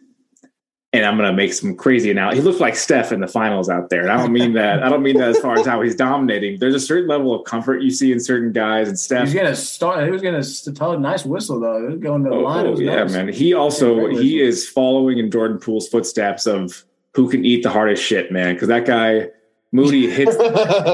and 0.95 1.05
I'm 1.05 1.17
going 1.17 1.29
to 1.29 1.35
make 1.35 1.53
some 1.53 1.75
crazy 1.75 2.09
analogy. 2.09 2.37
He 2.37 2.43
looked 2.43 2.59
like 2.59 2.75
Steph 2.75 3.11
in 3.11 3.19
the 3.19 3.27
finals 3.27 3.69
out 3.69 3.89
there. 3.89 4.01
And 4.01 4.11
I 4.11 4.17
don't 4.17 4.31
mean 4.31 4.53
that. 4.53 4.81
I 4.81 4.89
don't 4.89 5.03
mean 5.03 5.17
that 5.17 5.29
as 5.29 5.39
far 5.39 5.57
as 5.59 5.65
how 5.65 5.81
he's 5.81 5.95
dominating. 5.95 6.59
There's 6.59 6.75
a 6.75 6.79
certain 6.79 7.07
level 7.07 7.33
of 7.33 7.45
comfort 7.45 7.81
you 7.81 7.91
see 7.91 8.11
in 8.11 8.19
certain 8.19 8.51
guys, 8.51 8.87
and 8.87 8.97
Steph. 8.97 9.25
He's 9.25 9.33
going 9.33 9.47
to 9.47 9.55
start. 9.55 10.05
He 10.05 10.11
was 10.11 10.21
going 10.21 10.41
to 10.41 10.73
tell 10.73 10.93
a 10.93 10.99
nice 10.99 11.25
whistle 11.25 11.59
though. 11.59 11.95
Going 11.97 12.23
to 12.23 12.29
the 12.29 12.35
oh, 12.35 12.39
line. 12.39 12.67
Oh, 12.67 12.79
yeah, 12.79 13.03
nice. 13.03 13.11
man. 13.11 13.27
He 13.27 13.53
also 13.53 14.07
he 14.07 14.41
is 14.41 14.67
following 14.67 15.17
in 15.17 15.29
Jordan 15.29 15.59
Poole's 15.59 15.87
footsteps 15.87 16.45
of 16.45 16.85
who 17.13 17.29
can 17.29 17.45
eat 17.45 17.63
the 17.63 17.69
hardest 17.69 18.03
shit, 18.03 18.31
man. 18.31 18.55
Because 18.55 18.69
that 18.69 18.85
guy 18.85 19.29
Moody 19.71 20.09
hits 20.09 20.37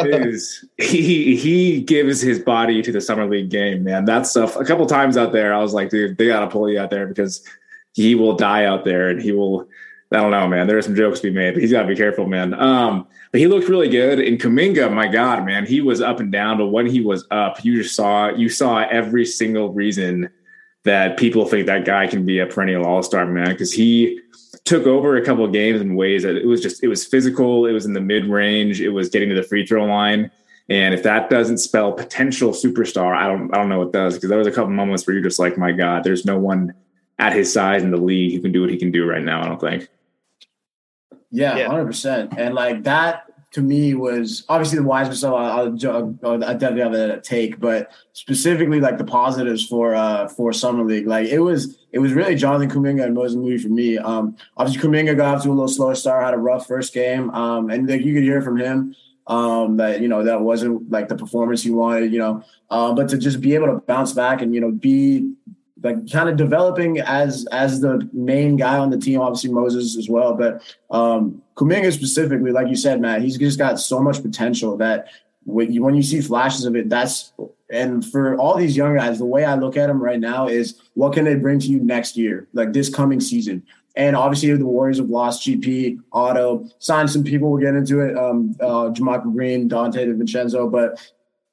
his 0.03 0.65
he 0.77 1.35
he 1.35 1.81
gives 1.81 2.21
his 2.21 2.39
body 2.39 2.81
to 2.81 2.91
the 2.91 3.01
summer 3.01 3.27
league 3.29 3.49
game, 3.49 3.83
man. 3.83 4.05
That 4.05 4.25
stuff 4.25 4.55
a 4.55 4.65
couple 4.65 4.85
times 4.87 5.17
out 5.17 5.31
there, 5.31 5.53
I 5.53 5.59
was 5.59 5.73
like, 5.73 5.89
dude, 5.89 6.17
they 6.17 6.27
gotta 6.27 6.47
pull 6.47 6.69
you 6.69 6.79
out 6.79 6.89
there 6.89 7.05
because 7.05 7.43
he 7.93 8.15
will 8.15 8.35
die 8.35 8.65
out 8.65 8.85
there 8.85 9.09
and 9.09 9.21
he 9.21 9.31
will 9.31 9.67
I 10.13 10.17
don't 10.17 10.31
know, 10.31 10.47
man. 10.47 10.67
There 10.67 10.77
are 10.77 10.81
some 10.81 10.95
jokes 10.95 11.21
to 11.21 11.29
be 11.29 11.33
made, 11.33 11.53
but 11.53 11.61
he's 11.61 11.71
got 11.71 11.83
to 11.83 11.87
be 11.87 11.95
careful, 11.95 12.27
man. 12.27 12.53
Um, 12.53 13.07
but 13.31 13.39
he 13.39 13.47
looked 13.47 13.69
really 13.69 13.87
good. 13.87 14.19
In 14.19 14.37
Kuminga, 14.37 14.91
my 14.91 15.07
God, 15.07 15.45
man, 15.45 15.65
he 15.65 15.79
was 15.79 16.01
up 16.01 16.19
and 16.19 16.31
down. 16.31 16.57
But 16.57 16.67
when 16.67 16.85
he 16.85 16.99
was 16.99 17.25
up, 17.31 17.63
you 17.63 17.81
just 17.81 17.95
saw 17.95 18.29
you 18.29 18.49
saw 18.49 18.79
every 18.79 19.25
single 19.25 19.71
reason 19.71 20.29
that 20.83 21.17
people 21.17 21.45
think 21.45 21.67
that 21.67 21.85
guy 21.85 22.07
can 22.07 22.25
be 22.25 22.39
a 22.39 22.45
perennial 22.45 22.85
All 22.85 23.03
Star, 23.03 23.25
man. 23.25 23.49
Because 23.49 23.71
he 23.71 24.19
took 24.65 24.85
over 24.85 25.15
a 25.15 25.23
couple 25.23 25.47
games 25.47 25.79
in 25.79 25.95
ways 25.95 26.23
that 26.23 26.35
it 26.35 26.45
was 26.45 26.61
just 26.61 26.83
it 26.83 26.89
was 26.89 27.05
physical, 27.05 27.65
it 27.65 27.71
was 27.71 27.85
in 27.85 27.93
the 27.93 28.01
mid 28.01 28.25
range, 28.25 28.81
it 28.81 28.89
was 28.89 29.09
getting 29.09 29.29
to 29.29 29.35
the 29.35 29.43
free 29.43 29.65
throw 29.65 29.85
line. 29.85 30.29
And 30.67 30.93
if 30.93 31.03
that 31.03 31.29
doesn't 31.29 31.57
spell 31.57 31.93
potential 31.93 32.51
superstar, 32.51 33.15
I 33.15 33.27
don't 33.27 33.53
I 33.53 33.57
don't 33.57 33.69
know 33.69 33.79
what 33.79 33.93
does 33.93 34.15
because 34.15 34.29
there 34.29 34.37
was 34.37 34.47
a 34.47 34.51
couple 34.51 34.71
moments 34.71 35.07
where 35.07 35.13
you're 35.13 35.23
just 35.23 35.39
like, 35.39 35.57
my 35.57 35.71
God, 35.71 36.03
there's 36.03 36.25
no 36.25 36.37
one 36.37 36.73
at 37.17 37.33
his 37.33 37.51
size 37.51 37.83
in 37.83 37.91
the 37.91 37.97
league 37.97 38.33
who 38.33 38.41
can 38.41 38.51
do 38.51 38.61
what 38.61 38.69
he 38.69 38.77
can 38.77 38.91
do 38.91 39.07
right 39.07 39.23
now. 39.23 39.41
I 39.41 39.47
don't 39.47 39.61
think. 39.61 39.87
Yeah, 41.31 41.67
hundred 41.67 41.81
yeah. 41.81 41.87
percent. 41.87 42.33
And 42.37 42.55
like 42.55 42.83
that 42.83 43.25
to 43.51 43.61
me 43.61 43.93
was 43.93 44.45
obviously 44.47 44.77
the 44.77 44.85
Wiseman 44.85 45.15
stuff. 45.15 45.33
I'll, 45.33 45.77
I'll, 46.23 46.43
i 46.43 46.53
definitely 46.53 46.81
have 46.81 46.93
a 46.93 47.21
take, 47.21 47.59
but 47.59 47.91
specifically 48.13 48.79
like 48.79 48.97
the 48.97 49.03
positives 49.03 49.65
for 49.65 49.95
uh 49.95 50.27
for 50.27 50.53
summer 50.53 50.83
league, 50.85 51.07
like 51.07 51.27
it 51.27 51.39
was 51.39 51.77
it 51.91 51.99
was 51.99 52.13
really 52.13 52.35
Jonathan 52.35 52.69
Kuminga 52.69 53.03
and 53.03 53.13
Moses 53.13 53.35
Moody 53.35 53.57
for 53.57 53.69
me. 53.69 53.97
Um, 53.97 54.35
obviously 54.57 54.87
Kuminga 54.87 55.17
got 55.17 55.35
off 55.35 55.43
to 55.43 55.49
a 55.49 55.51
little 55.51 55.67
slower 55.67 55.95
start, 55.95 56.23
had 56.23 56.33
a 56.33 56.37
rough 56.37 56.67
first 56.67 56.93
game, 56.93 57.29
um, 57.31 57.69
and 57.69 57.89
like 57.89 58.01
you 58.01 58.13
could 58.13 58.23
hear 58.23 58.41
from 58.41 58.57
him 58.57 58.95
um, 59.27 59.77
that 59.77 60.01
you 60.01 60.07
know 60.07 60.23
that 60.23 60.41
wasn't 60.41 60.89
like 60.89 61.07
the 61.07 61.15
performance 61.15 61.63
he 61.63 61.71
wanted, 61.71 62.11
you 62.13 62.19
know, 62.19 62.43
uh, 62.69 62.93
but 62.93 63.09
to 63.09 63.17
just 63.17 63.41
be 63.41 63.55
able 63.55 63.67
to 63.67 63.77
bounce 63.85 64.13
back 64.13 64.41
and 64.41 64.53
you 64.55 64.61
know 64.61 64.71
be 64.71 65.33
like 65.83 66.11
kind 66.11 66.29
of 66.29 66.37
developing 66.37 66.99
as 66.99 67.47
as 67.51 67.81
the 67.81 68.07
main 68.13 68.55
guy 68.55 68.77
on 68.77 68.89
the 68.89 68.97
team. 68.97 69.19
Obviously 69.21 69.51
Moses 69.51 69.97
as 69.97 70.09
well, 70.09 70.35
but 70.35 70.61
um, 70.89 71.41
Kuminga 71.55 71.91
specifically, 71.91 72.51
like 72.51 72.67
you 72.67 72.75
said, 72.75 73.01
Matt, 73.01 73.21
he's 73.21 73.37
just 73.37 73.57
got 73.57 73.79
so 73.79 73.99
much 73.99 74.21
potential 74.21 74.77
that 74.77 75.09
when 75.43 75.71
you, 75.73 75.81
when 75.83 75.95
you 75.95 76.03
see 76.03 76.21
flashes 76.21 76.65
of 76.65 76.75
it, 76.75 76.89
that's 76.89 77.33
and 77.69 78.05
for 78.05 78.37
all 78.37 78.57
these 78.57 78.75
young 78.75 78.97
guys, 78.97 79.17
the 79.17 79.25
way 79.25 79.45
I 79.45 79.55
look 79.55 79.77
at 79.77 79.87
them 79.87 80.01
right 80.01 80.19
now 80.19 80.47
is 80.47 80.81
what 80.93 81.13
can 81.13 81.25
they 81.25 81.35
bring 81.35 81.59
to 81.59 81.67
you 81.67 81.79
next 81.79 82.17
year, 82.17 82.47
like 82.53 82.73
this 82.73 82.93
coming 82.93 83.19
season. 83.19 83.63
And 83.95 84.15
obviously, 84.15 84.53
the 84.53 84.65
Warriors 84.65 84.99
have 84.99 85.09
lost 85.09 85.45
GP, 85.45 85.99
Otto, 86.13 86.65
signed 86.79 87.09
some 87.09 87.23
people. 87.23 87.51
We'll 87.51 87.61
get 87.61 87.75
into 87.75 87.99
it. 87.99 88.17
Um, 88.17 88.55
uh, 88.61 88.89
JaMychal 88.91 89.33
Green, 89.33 89.67
Donte 89.69 89.95
DiVincenzo, 89.95 90.71
but 90.71 91.11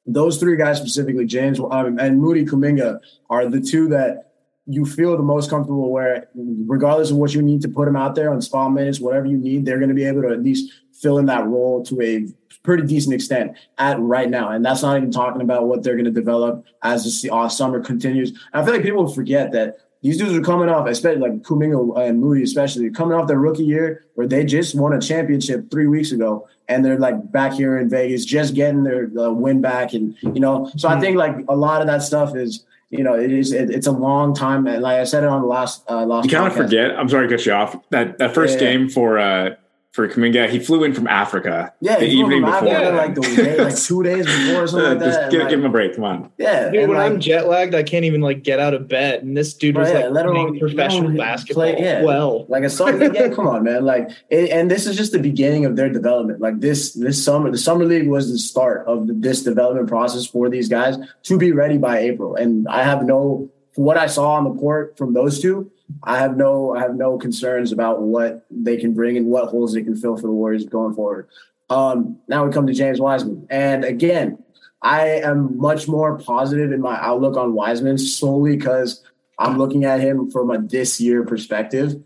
those 0.08 0.38
three 0.38 0.56
guys 0.56 0.78
specifically, 0.78 1.26
James 1.26 1.60
um, 1.60 1.98
and 1.98 2.20
Moody 2.20 2.44
Kuminga, 2.44 3.00
are 3.28 3.46
the 3.46 3.60
two 3.60 3.88
that 3.88 4.32
you 4.66 4.84
feel 4.84 5.16
the 5.16 5.22
most 5.22 5.48
comfortable 5.48 5.90
where, 5.90 6.28
regardless 6.34 7.10
of 7.10 7.16
what 7.16 7.32
you 7.34 7.42
need 7.42 7.62
to 7.62 7.68
put 7.68 7.86
them 7.86 7.96
out 7.96 8.14
there 8.14 8.30
on 8.30 8.40
spot 8.40 8.72
minutes, 8.72 9.00
whatever 9.00 9.26
you 9.26 9.38
need, 9.38 9.64
they're 9.64 9.78
going 9.78 9.88
to 9.88 9.94
be 9.94 10.04
able 10.04 10.22
to 10.22 10.28
at 10.28 10.42
least 10.42 10.72
fill 11.00 11.18
in 11.18 11.26
that 11.26 11.46
role 11.46 11.82
to 11.84 12.00
a 12.02 12.26
pretty 12.62 12.82
decent 12.82 13.14
extent 13.14 13.56
at 13.78 13.98
right 14.00 14.28
now. 14.28 14.50
And 14.50 14.64
that's 14.64 14.82
not 14.82 14.96
even 14.96 15.10
talking 15.10 15.40
about 15.40 15.66
what 15.66 15.82
they're 15.82 15.94
going 15.94 16.04
to 16.04 16.10
develop 16.10 16.66
as 16.82 17.22
the 17.22 17.30
uh, 17.32 17.48
summer 17.48 17.80
continues. 17.80 18.38
I 18.52 18.62
feel 18.64 18.74
like 18.74 18.82
people 18.82 19.08
forget 19.08 19.52
that 19.52 19.76
these 20.02 20.16
dudes 20.18 20.32
are 20.36 20.42
coming 20.42 20.68
off, 20.68 20.86
especially 20.88 21.20
like 21.20 21.42
Kuminga 21.42 22.08
and 22.08 22.20
Moody, 22.20 22.42
especially 22.44 22.88
coming 22.90 23.18
off 23.18 23.26
their 23.26 23.38
rookie 23.38 23.64
year 23.64 24.04
where 24.14 24.26
they 24.28 24.44
just 24.44 24.74
won 24.74 24.92
a 24.92 25.00
championship 25.00 25.70
three 25.70 25.86
weeks 25.88 26.12
ago, 26.12 26.46
and 26.68 26.84
they're 26.84 26.98
like 26.98 27.32
back 27.32 27.52
here 27.52 27.78
in 27.78 27.88
Vegas, 27.88 28.24
just 28.24 28.54
getting 28.54 28.84
their 28.84 29.10
uh, 29.18 29.30
win 29.30 29.60
back, 29.60 29.94
and 29.94 30.14
you 30.22 30.40
know, 30.40 30.70
so 30.76 30.88
I 30.88 30.92
Mm-hmm. 30.92 31.00
think 31.00 31.16
like 31.16 31.36
a 31.48 31.56
lot 31.56 31.80
of 31.80 31.86
that 31.88 32.02
stuff 32.02 32.36
is, 32.36 32.64
you 32.90 33.02
know, 33.04 33.14
it 33.14 33.32
is 33.32 33.52
it, 33.52 33.70
it's 33.70 33.86
a 33.86 33.92
long 33.92 34.34
time, 34.34 34.66
and 34.66 34.82
like 34.82 34.98
I 35.00 35.04
said 35.04 35.24
it 35.24 35.28
on 35.28 35.40
the 35.42 35.46
last 35.48 35.82
uh, 35.90 36.04
last. 36.06 36.24
You 36.26 36.30
kind 36.30 36.46
of 36.46 36.54
forget. 36.56 36.96
I'm 36.98 37.08
sorry 37.08 37.28
to 37.28 37.36
cut 37.36 37.44
you 37.44 37.52
off. 37.52 37.76
That 37.90 38.18
that 38.18 38.34
first 38.34 38.54
Yeah. 38.60 38.66
game 38.72 38.88
for 38.88 39.18
uh 39.18 39.56
for 39.98 40.08
Kuminga, 40.08 40.48
he 40.48 40.60
flew 40.60 40.84
in 40.84 40.94
from 40.94 41.08
Africa. 41.08 41.74
Yeah, 41.80 41.98
the 41.98 42.06
he 42.06 42.12
flew 42.22 42.36
evening 42.36 42.42
from 42.44 42.64
before. 42.64 42.76
Africa, 42.76 42.96
like 42.96 43.14
the 43.16 43.20
day, 43.42 43.58
like 43.64 43.76
two 43.82 44.02
days 44.04 44.26
before 44.26 44.62
or 44.62 44.66
something 44.68 44.86
Uh, 44.86 44.90
like 44.90 44.98
that. 45.00 45.04
just 45.06 45.18
and, 45.22 45.30
give, 45.32 45.40
like, 45.40 45.50
give 45.50 45.58
him 45.58 45.64
a 45.66 45.68
break. 45.70 45.94
Come 45.96 46.04
on. 46.04 46.30
yeah, 46.38 46.70
Dude, 46.70 46.88
when 46.88 46.96
like, 46.98 47.10
I'm 47.12 47.18
jet 47.18 47.48
lagged, 47.48 47.74
I 47.74 47.82
can't 47.82 48.04
even 48.04 48.20
like 48.20 48.44
get 48.44 48.60
out 48.60 48.74
of 48.74 48.86
bed, 48.86 49.24
and 49.24 49.36
this 49.36 49.54
dude 49.54 49.76
was 49.76 49.88
Right, 49.90 50.04
like 50.04 50.12
let 50.12 50.26
alone- 50.26 50.46
playing 50.50 50.60
professional 50.60 51.08
let 51.10 51.18
basketball. 51.18 51.64
play- 51.74 51.82
yeah. 51.82 52.04
Well, 52.04 52.46
like 52.48 52.62
a 52.62 52.70
summer 52.70 52.96
league 52.96 53.12
game. 53.14 53.34
Come 53.34 53.48
on, 53.48 53.64
man! 53.64 53.84
Like, 53.84 54.08
it, 54.30 54.50
and 54.50 54.70
this 54.70 54.86
is 54.86 54.96
just 54.96 55.10
the 55.10 55.18
beginning 55.18 55.64
of 55.64 55.74
their 55.74 55.88
development. 55.90 56.40
Like 56.40 56.60
this, 56.60 56.92
this 56.92 57.22
summer, 57.22 57.50
the 57.50 57.58
summer 57.58 57.84
league 57.84 58.06
was 58.06 58.30
the 58.30 58.38
start 58.38 58.86
of 58.86 59.08
the, 59.08 59.14
this 59.14 59.42
development 59.42 59.88
process 59.88 60.24
for 60.26 60.48
these 60.48 60.68
guys 60.68 60.96
to 61.24 61.36
be 61.36 61.50
ready 61.50 61.76
by 61.76 61.98
April. 61.98 62.36
And 62.36 62.68
I 62.68 62.84
have 62.84 63.04
no, 63.04 63.50
what 63.74 63.96
I 63.96 64.06
saw 64.06 64.34
on 64.34 64.44
the 64.44 64.54
court 64.54 64.96
from 64.96 65.12
those 65.14 65.40
two, 65.40 65.70
I 66.02 66.18
have 66.18 66.36
no, 66.36 66.74
I 66.76 66.80
have 66.80 66.94
no 66.94 67.18
concerns 67.18 67.72
about 67.72 68.02
what 68.02 68.46
they 68.50 68.76
can 68.76 68.94
bring 68.94 69.16
and 69.16 69.26
what 69.26 69.48
holes 69.48 69.72
they 69.72 69.82
can 69.82 69.96
fill 69.96 70.16
for 70.16 70.22
the 70.22 70.32
Warriors 70.32 70.64
going 70.64 70.94
forward. 70.94 71.28
Um, 71.70 72.18
now 72.28 72.44
we 72.44 72.52
come 72.52 72.66
to 72.66 72.72
James 72.72 73.00
Wiseman, 73.00 73.46
and 73.50 73.84
again, 73.84 74.38
I 74.80 75.06
am 75.20 75.58
much 75.58 75.88
more 75.88 76.18
positive 76.18 76.72
in 76.72 76.80
my 76.80 76.96
outlook 77.00 77.36
on 77.36 77.52
Wiseman 77.52 77.98
solely 77.98 78.56
because 78.56 79.04
I'm 79.38 79.58
looking 79.58 79.84
at 79.84 80.00
him 80.00 80.30
from 80.30 80.50
a 80.50 80.60
this 80.60 81.00
year 81.00 81.24
perspective 81.24 82.02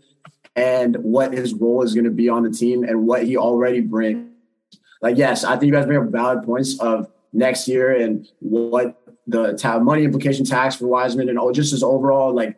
and 0.55 0.97
what 0.97 1.33
his 1.33 1.53
role 1.53 1.83
is 1.83 1.93
going 1.93 2.05
to 2.05 2.11
be 2.11 2.29
on 2.29 2.43
the 2.43 2.51
team 2.51 2.83
and 2.83 3.07
what 3.07 3.23
he 3.23 3.37
already 3.37 3.81
brings. 3.81 4.29
Like, 5.01 5.17
yes, 5.17 5.43
I 5.43 5.51
think 5.51 5.65
you 5.65 5.71
guys 5.71 5.85
bring 5.85 5.99
up 5.99 6.11
valid 6.11 6.43
points 6.43 6.79
of 6.79 7.11
next 7.31 7.67
year 7.67 7.91
and 7.91 8.27
what 8.39 8.99
the 9.27 9.57
money 9.83 10.03
implication 10.03 10.45
tax 10.45 10.75
for 10.75 10.87
Wiseman 10.87 11.29
and 11.29 11.39
all 11.39 11.51
just 11.51 11.71
his 11.71 11.83
overall 11.83 12.33
like 12.33 12.57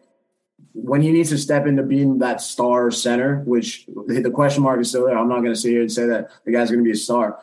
when 0.75 1.01
he 1.01 1.11
needs 1.11 1.29
to 1.29 1.37
step 1.37 1.65
into 1.65 1.83
being 1.83 2.19
that 2.19 2.41
star 2.41 2.91
center, 2.91 3.39
which 3.45 3.85
the 3.87 4.29
question 4.29 4.61
mark 4.61 4.81
is 4.81 4.89
still 4.89 5.05
there. 5.05 5.17
I'm 5.17 5.29
not 5.29 5.39
going 5.39 5.53
to 5.53 5.55
sit 5.55 5.69
here 5.71 5.81
and 5.81 5.91
say 5.91 6.05
that 6.07 6.29
the 6.43 6.51
guy's 6.51 6.69
going 6.69 6.83
to 6.83 6.83
be 6.83 6.91
a 6.91 6.95
star, 6.95 7.39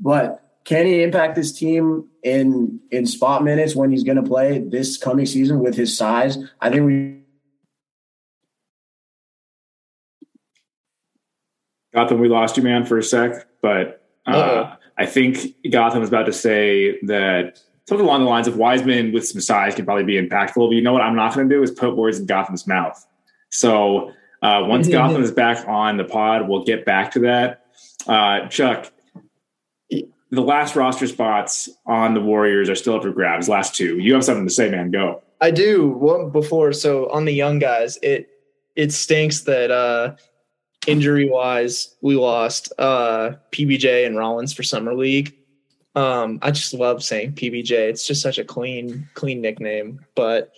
but 0.00 0.38
can 0.64 0.86
he 0.86 1.02
impact 1.02 1.34
this 1.34 1.52
team 1.52 2.08
in 2.22 2.80
in 2.90 3.06
spot 3.06 3.44
minutes 3.44 3.76
when 3.76 3.90
he's 3.90 4.04
going 4.04 4.16
to 4.16 4.22
play 4.22 4.58
this 4.58 4.96
coming 4.96 5.26
season 5.26 5.58
with 5.58 5.74
his 5.74 5.96
size? 5.96 6.38
I 6.60 6.70
think 6.70 6.86
we 6.86 7.18
Gotham, 11.92 12.20
we 12.20 12.28
lost 12.28 12.56
you, 12.56 12.62
man, 12.62 12.86
for 12.86 12.96
a 12.96 13.02
sec, 13.02 13.46
but 13.60 14.02
uh, 14.24 14.76
I 14.96 15.04
think 15.04 15.56
Gotham 15.70 16.00
was 16.00 16.08
about 16.08 16.24
to 16.24 16.32
say 16.32 16.98
that 17.02 17.60
something 17.88 18.06
along 18.06 18.24
the 18.24 18.30
lines 18.30 18.46
of 18.46 18.56
Wiseman 18.56 19.12
with 19.12 19.26
some 19.26 19.40
size 19.40 19.74
can 19.74 19.84
probably 19.84 20.04
be 20.04 20.14
impactful. 20.14 20.68
But 20.68 20.74
you 20.74 20.82
know 20.82 20.92
what 20.92 21.02
I'm 21.02 21.16
not 21.16 21.34
going 21.34 21.48
to 21.48 21.54
do 21.54 21.62
is 21.62 21.70
put 21.70 21.96
words 21.96 22.18
in 22.18 22.26
Gotham's 22.26 22.66
mouth. 22.66 23.04
So 23.50 24.12
uh, 24.42 24.64
once 24.66 24.88
Gotham 24.90 25.22
is 25.22 25.32
back 25.32 25.66
on 25.68 25.96
the 25.96 26.04
pod, 26.04 26.48
we'll 26.48 26.64
get 26.64 26.84
back 26.84 27.10
to 27.12 27.20
that. 27.20 27.66
Uh, 28.06 28.48
Chuck, 28.48 28.92
the 29.90 30.40
last 30.40 30.74
roster 30.76 31.06
spots 31.06 31.68
on 31.86 32.14
the 32.14 32.20
Warriors 32.20 32.68
are 32.70 32.74
still 32.74 32.96
up 32.96 33.02
for 33.02 33.10
grabs. 33.10 33.48
Last 33.48 33.74
two. 33.74 33.98
You 33.98 34.14
have 34.14 34.24
something 34.24 34.46
to 34.46 34.52
say, 34.52 34.70
man. 34.70 34.90
Go. 34.90 35.22
I 35.40 35.50
do. 35.50 35.88
One 35.88 36.30
before, 36.30 36.72
so 36.72 37.10
on 37.10 37.24
the 37.24 37.32
young 37.32 37.58
guys, 37.58 37.98
it 38.02 38.28
it 38.74 38.92
stinks 38.92 39.42
that 39.42 39.70
uh 39.70 40.16
injury 40.86 41.28
wise 41.28 41.94
we 42.00 42.16
lost 42.16 42.72
uh 42.78 43.32
PBJ 43.52 44.06
and 44.06 44.16
Rollins 44.16 44.52
for 44.52 44.62
summer 44.62 44.94
league. 44.94 45.36
Um, 45.94 46.38
I 46.42 46.50
just 46.50 46.72
love 46.74 47.02
saying 47.02 47.32
PBJ. 47.32 47.70
It's 47.70 48.06
just 48.06 48.22
such 48.22 48.38
a 48.38 48.44
clean, 48.44 49.08
clean 49.14 49.40
nickname. 49.40 50.04
But 50.14 50.52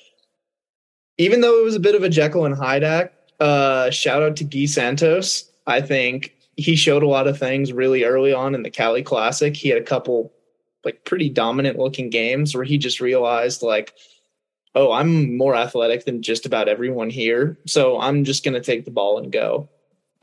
even 1.18 1.40
though 1.40 1.60
it 1.60 1.64
was 1.64 1.74
a 1.74 1.80
bit 1.80 1.94
of 1.94 2.02
a 2.02 2.08
Jekyll 2.08 2.46
and 2.46 2.54
Hyde 2.54 2.84
act, 2.84 3.32
uh, 3.40 3.90
shout 3.90 4.22
out 4.22 4.36
to 4.36 4.44
Guy 4.44 4.66
Santos. 4.66 5.50
I 5.66 5.80
think 5.80 6.34
he 6.56 6.76
showed 6.76 7.02
a 7.02 7.08
lot 7.08 7.26
of 7.26 7.38
things 7.38 7.72
really 7.72 8.04
early 8.04 8.32
on 8.32 8.54
in 8.54 8.62
the 8.62 8.70
Cali 8.70 9.02
Classic. 9.02 9.56
He 9.56 9.68
had 9.68 9.80
a 9.80 9.84
couple 9.84 10.32
like 10.84 11.04
pretty 11.04 11.30
dominant 11.30 11.78
looking 11.78 12.10
games 12.10 12.54
where 12.54 12.64
he 12.64 12.78
just 12.78 13.00
realized 13.00 13.62
like, 13.62 13.94
oh, 14.74 14.92
I'm 14.92 15.36
more 15.36 15.56
athletic 15.56 16.04
than 16.04 16.22
just 16.22 16.46
about 16.46 16.68
everyone 16.68 17.10
here. 17.10 17.58
So 17.66 17.98
I'm 17.98 18.24
just 18.24 18.44
gonna 18.44 18.60
take 18.60 18.84
the 18.84 18.90
ball 18.90 19.18
and 19.18 19.32
go. 19.32 19.68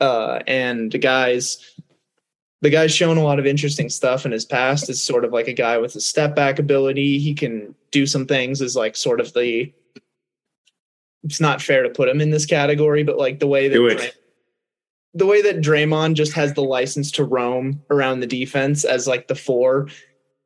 Uh, 0.00 0.40
and 0.46 0.90
the 0.90 0.98
guys 0.98 1.58
the 2.62 2.70
guy's 2.70 2.94
shown 2.94 3.18
a 3.18 3.22
lot 3.22 3.38
of 3.38 3.46
interesting 3.46 3.90
stuff 3.90 4.24
in 4.24 4.32
his 4.32 4.44
past 4.44 4.88
as 4.88 5.02
sort 5.02 5.24
of 5.24 5.32
like 5.32 5.48
a 5.48 5.52
guy 5.52 5.76
with 5.78 5.96
a 5.96 6.00
step 6.00 6.34
back 6.34 6.58
ability. 6.58 7.18
He 7.18 7.34
can 7.34 7.74
do 7.90 8.06
some 8.06 8.24
things 8.24 8.62
as 8.62 8.76
like 8.76 8.96
sort 8.96 9.20
of 9.20 9.32
the 9.34 9.70
it's 11.24 11.40
not 11.40 11.60
fair 11.60 11.82
to 11.82 11.90
put 11.90 12.08
him 12.08 12.20
in 12.20 12.30
this 12.30 12.46
category, 12.46 13.02
but 13.02 13.18
like 13.18 13.38
the 13.38 13.46
way 13.46 13.68
that 13.68 13.74
Do 13.74 13.86
it. 13.88 13.98
Dray- 13.98 14.10
the 15.14 15.26
way 15.26 15.42
that 15.42 15.60
Draymond 15.60 16.14
just 16.14 16.32
has 16.32 16.54
the 16.54 16.62
license 16.62 17.10
to 17.12 17.24
roam 17.24 17.82
around 17.90 18.20
the 18.20 18.26
defense 18.26 18.84
as 18.84 19.06
like 19.06 19.28
the 19.28 19.34
four, 19.34 19.88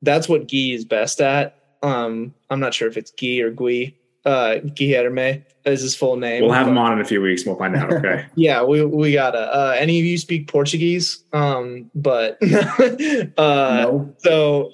that's 0.03 0.29
what 0.29 0.49
Guy 0.49 0.73
is 0.73 0.85
best 0.85 1.21
at. 1.21 1.57
Um, 1.83 2.35
I'm 2.51 2.61
not 2.61 2.75
sure 2.75 2.89
if 2.89 2.97
it's 2.97 3.13
Guy 3.13 3.39
or 3.39 3.51
Gui. 3.51 3.97
Uh, 4.27 4.57
Guilherme 4.65 5.45
is 5.65 5.83
his 5.83 5.95
full 5.95 6.17
name. 6.17 6.43
We'll 6.43 6.53
have 6.53 6.67
but- 6.67 6.73
him 6.73 6.79
on 6.79 6.93
in 6.95 7.01
a 7.01 7.05
few 7.05 7.23
weeks. 7.23 7.47
We'll 7.47 7.57
find 7.57 7.77
out. 7.77 7.93
Okay. 7.93 8.27
yeah, 8.35 8.63
we 8.65 8.85
we 8.85 9.13
gotta. 9.13 9.39
Uh, 9.39 9.77
any 9.79 9.99
of 10.01 10.05
you 10.05 10.19
speak 10.19 10.49
Portuguese? 10.49 11.25
Um, 11.33 11.91
but 11.95 12.39
uh, 13.39 13.87
no. 13.87 14.15
so 14.19 14.73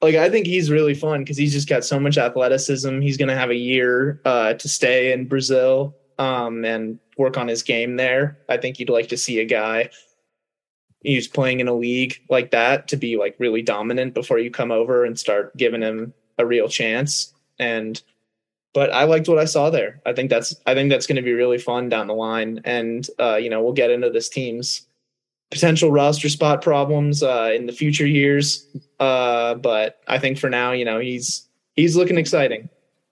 like 0.00 0.14
I 0.14 0.28
think 0.30 0.46
he's 0.46 0.70
really 0.70 0.94
fun 0.94 1.20
because 1.20 1.36
he's 1.36 1.52
just 1.52 1.68
got 1.68 1.84
so 1.84 1.98
much 1.98 2.18
athleticism. 2.18 3.00
He's 3.00 3.16
gonna 3.16 3.36
have 3.36 3.50
a 3.50 3.56
year 3.56 4.20
uh, 4.24 4.54
to 4.54 4.68
stay 4.68 5.12
in 5.12 5.26
Brazil 5.26 5.96
um, 6.18 6.64
and 6.64 6.98
work 7.16 7.36
on 7.36 7.48
his 7.48 7.62
game 7.62 7.96
there. 7.96 8.38
I 8.48 8.58
think 8.58 8.78
you'd 8.78 8.90
like 8.90 9.08
to 9.08 9.16
see 9.16 9.40
a 9.40 9.44
guy 9.44 9.90
who's 11.04 11.28
playing 11.28 11.60
in 11.60 11.68
a 11.68 11.74
league 11.74 12.20
like 12.28 12.50
that 12.50 12.88
to 12.88 12.96
be 12.96 13.16
like 13.16 13.36
really 13.38 13.62
dominant 13.62 14.14
before 14.14 14.38
you 14.38 14.50
come 14.50 14.70
over 14.70 15.04
and 15.04 15.18
start 15.18 15.56
giving 15.56 15.80
him 15.80 16.12
a 16.38 16.46
real 16.46 16.68
chance. 16.68 17.32
And 17.58 18.00
but 18.78 18.92
I 18.92 19.02
liked 19.02 19.26
what 19.26 19.38
I 19.38 19.44
saw 19.44 19.70
there. 19.70 20.00
I 20.06 20.12
think 20.12 20.30
that's 20.30 20.54
I 20.64 20.72
think 20.72 20.88
that's 20.88 21.08
going 21.08 21.16
to 21.16 21.22
be 21.22 21.32
really 21.32 21.58
fun 21.58 21.88
down 21.88 22.06
the 22.06 22.14
line. 22.14 22.60
And 22.64 23.04
uh, 23.18 23.34
you 23.34 23.50
know 23.50 23.60
we'll 23.60 23.72
get 23.72 23.90
into 23.90 24.08
this 24.08 24.28
team's 24.28 24.86
potential 25.50 25.90
roster 25.90 26.28
spot 26.28 26.62
problems 26.62 27.20
uh, 27.24 27.50
in 27.52 27.66
the 27.66 27.72
future 27.72 28.06
years. 28.06 28.68
Uh, 29.00 29.56
but 29.56 29.98
I 30.06 30.20
think 30.20 30.38
for 30.38 30.48
now, 30.48 30.70
you 30.70 30.84
know, 30.84 31.00
he's 31.00 31.48
he's 31.74 31.96
looking 31.96 32.18
exciting. 32.18 32.68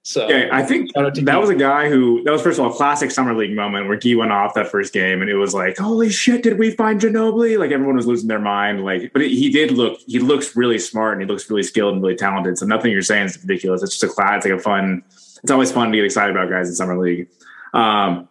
So 0.06 0.26
Okay, 0.26 0.48
I 0.52 0.62
think 0.62 0.92
Shout 0.94 1.04
out 1.04 1.16
to 1.16 1.22
that 1.22 1.40
was 1.40 1.50
a 1.50 1.56
guy 1.56 1.88
who 1.88 2.22
that 2.22 2.30
was 2.30 2.40
first 2.40 2.60
of 2.60 2.64
all 2.64 2.72
a 2.72 2.76
classic 2.76 3.10
summer 3.10 3.34
league 3.34 3.56
moment 3.56 3.88
where 3.88 3.96
Guy 3.96 4.14
went 4.14 4.30
off 4.30 4.54
that 4.54 4.68
first 4.68 4.92
game 4.92 5.20
and 5.20 5.28
it 5.28 5.34
was 5.34 5.52
like, 5.52 5.78
holy 5.78 6.10
shit, 6.10 6.44
did 6.44 6.60
we 6.60 6.70
find 6.70 7.00
Ginobili? 7.00 7.58
Like 7.58 7.72
everyone 7.72 7.96
was 7.96 8.06
losing 8.06 8.28
their 8.28 8.38
mind. 8.38 8.84
Like, 8.84 9.12
but 9.12 9.22
he 9.22 9.50
did 9.50 9.72
look, 9.72 9.98
he 10.06 10.20
looks 10.20 10.54
really 10.54 10.78
smart 10.78 11.14
and 11.14 11.22
he 11.22 11.26
looks 11.26 11.50
really 11.50 11.64
skilled 11.64 11.94
and 11.94 12.02
really 12.04 12.14
talented. 12.14 12.56
So 12.56 12.66
nothing 12.66 12.92
you're 12.92 13.02
saying 13.02 13.26
is 13.26 13.42
ridiculous. 13.42 13.82
It's 13.82 13.98
just 13.98 14.04
a 14.04 14.14
class. 14.14 14.44
It's 14.44 14.46
like 14.46 14.60
a 14.60 14.62
fun. 14.62 15.02
It's 15.42 15.50
always 15.50 15.72
fun 15.72 15.90
to 15.90 15.96
get 15.96 16.04
excited 16.04 16.34
about 16.34 16.50
guys 16.50 16.68
in 16.68 16.74
summer 16.74 16.98
league. 16.98 17.28
Um, 17.74 18.28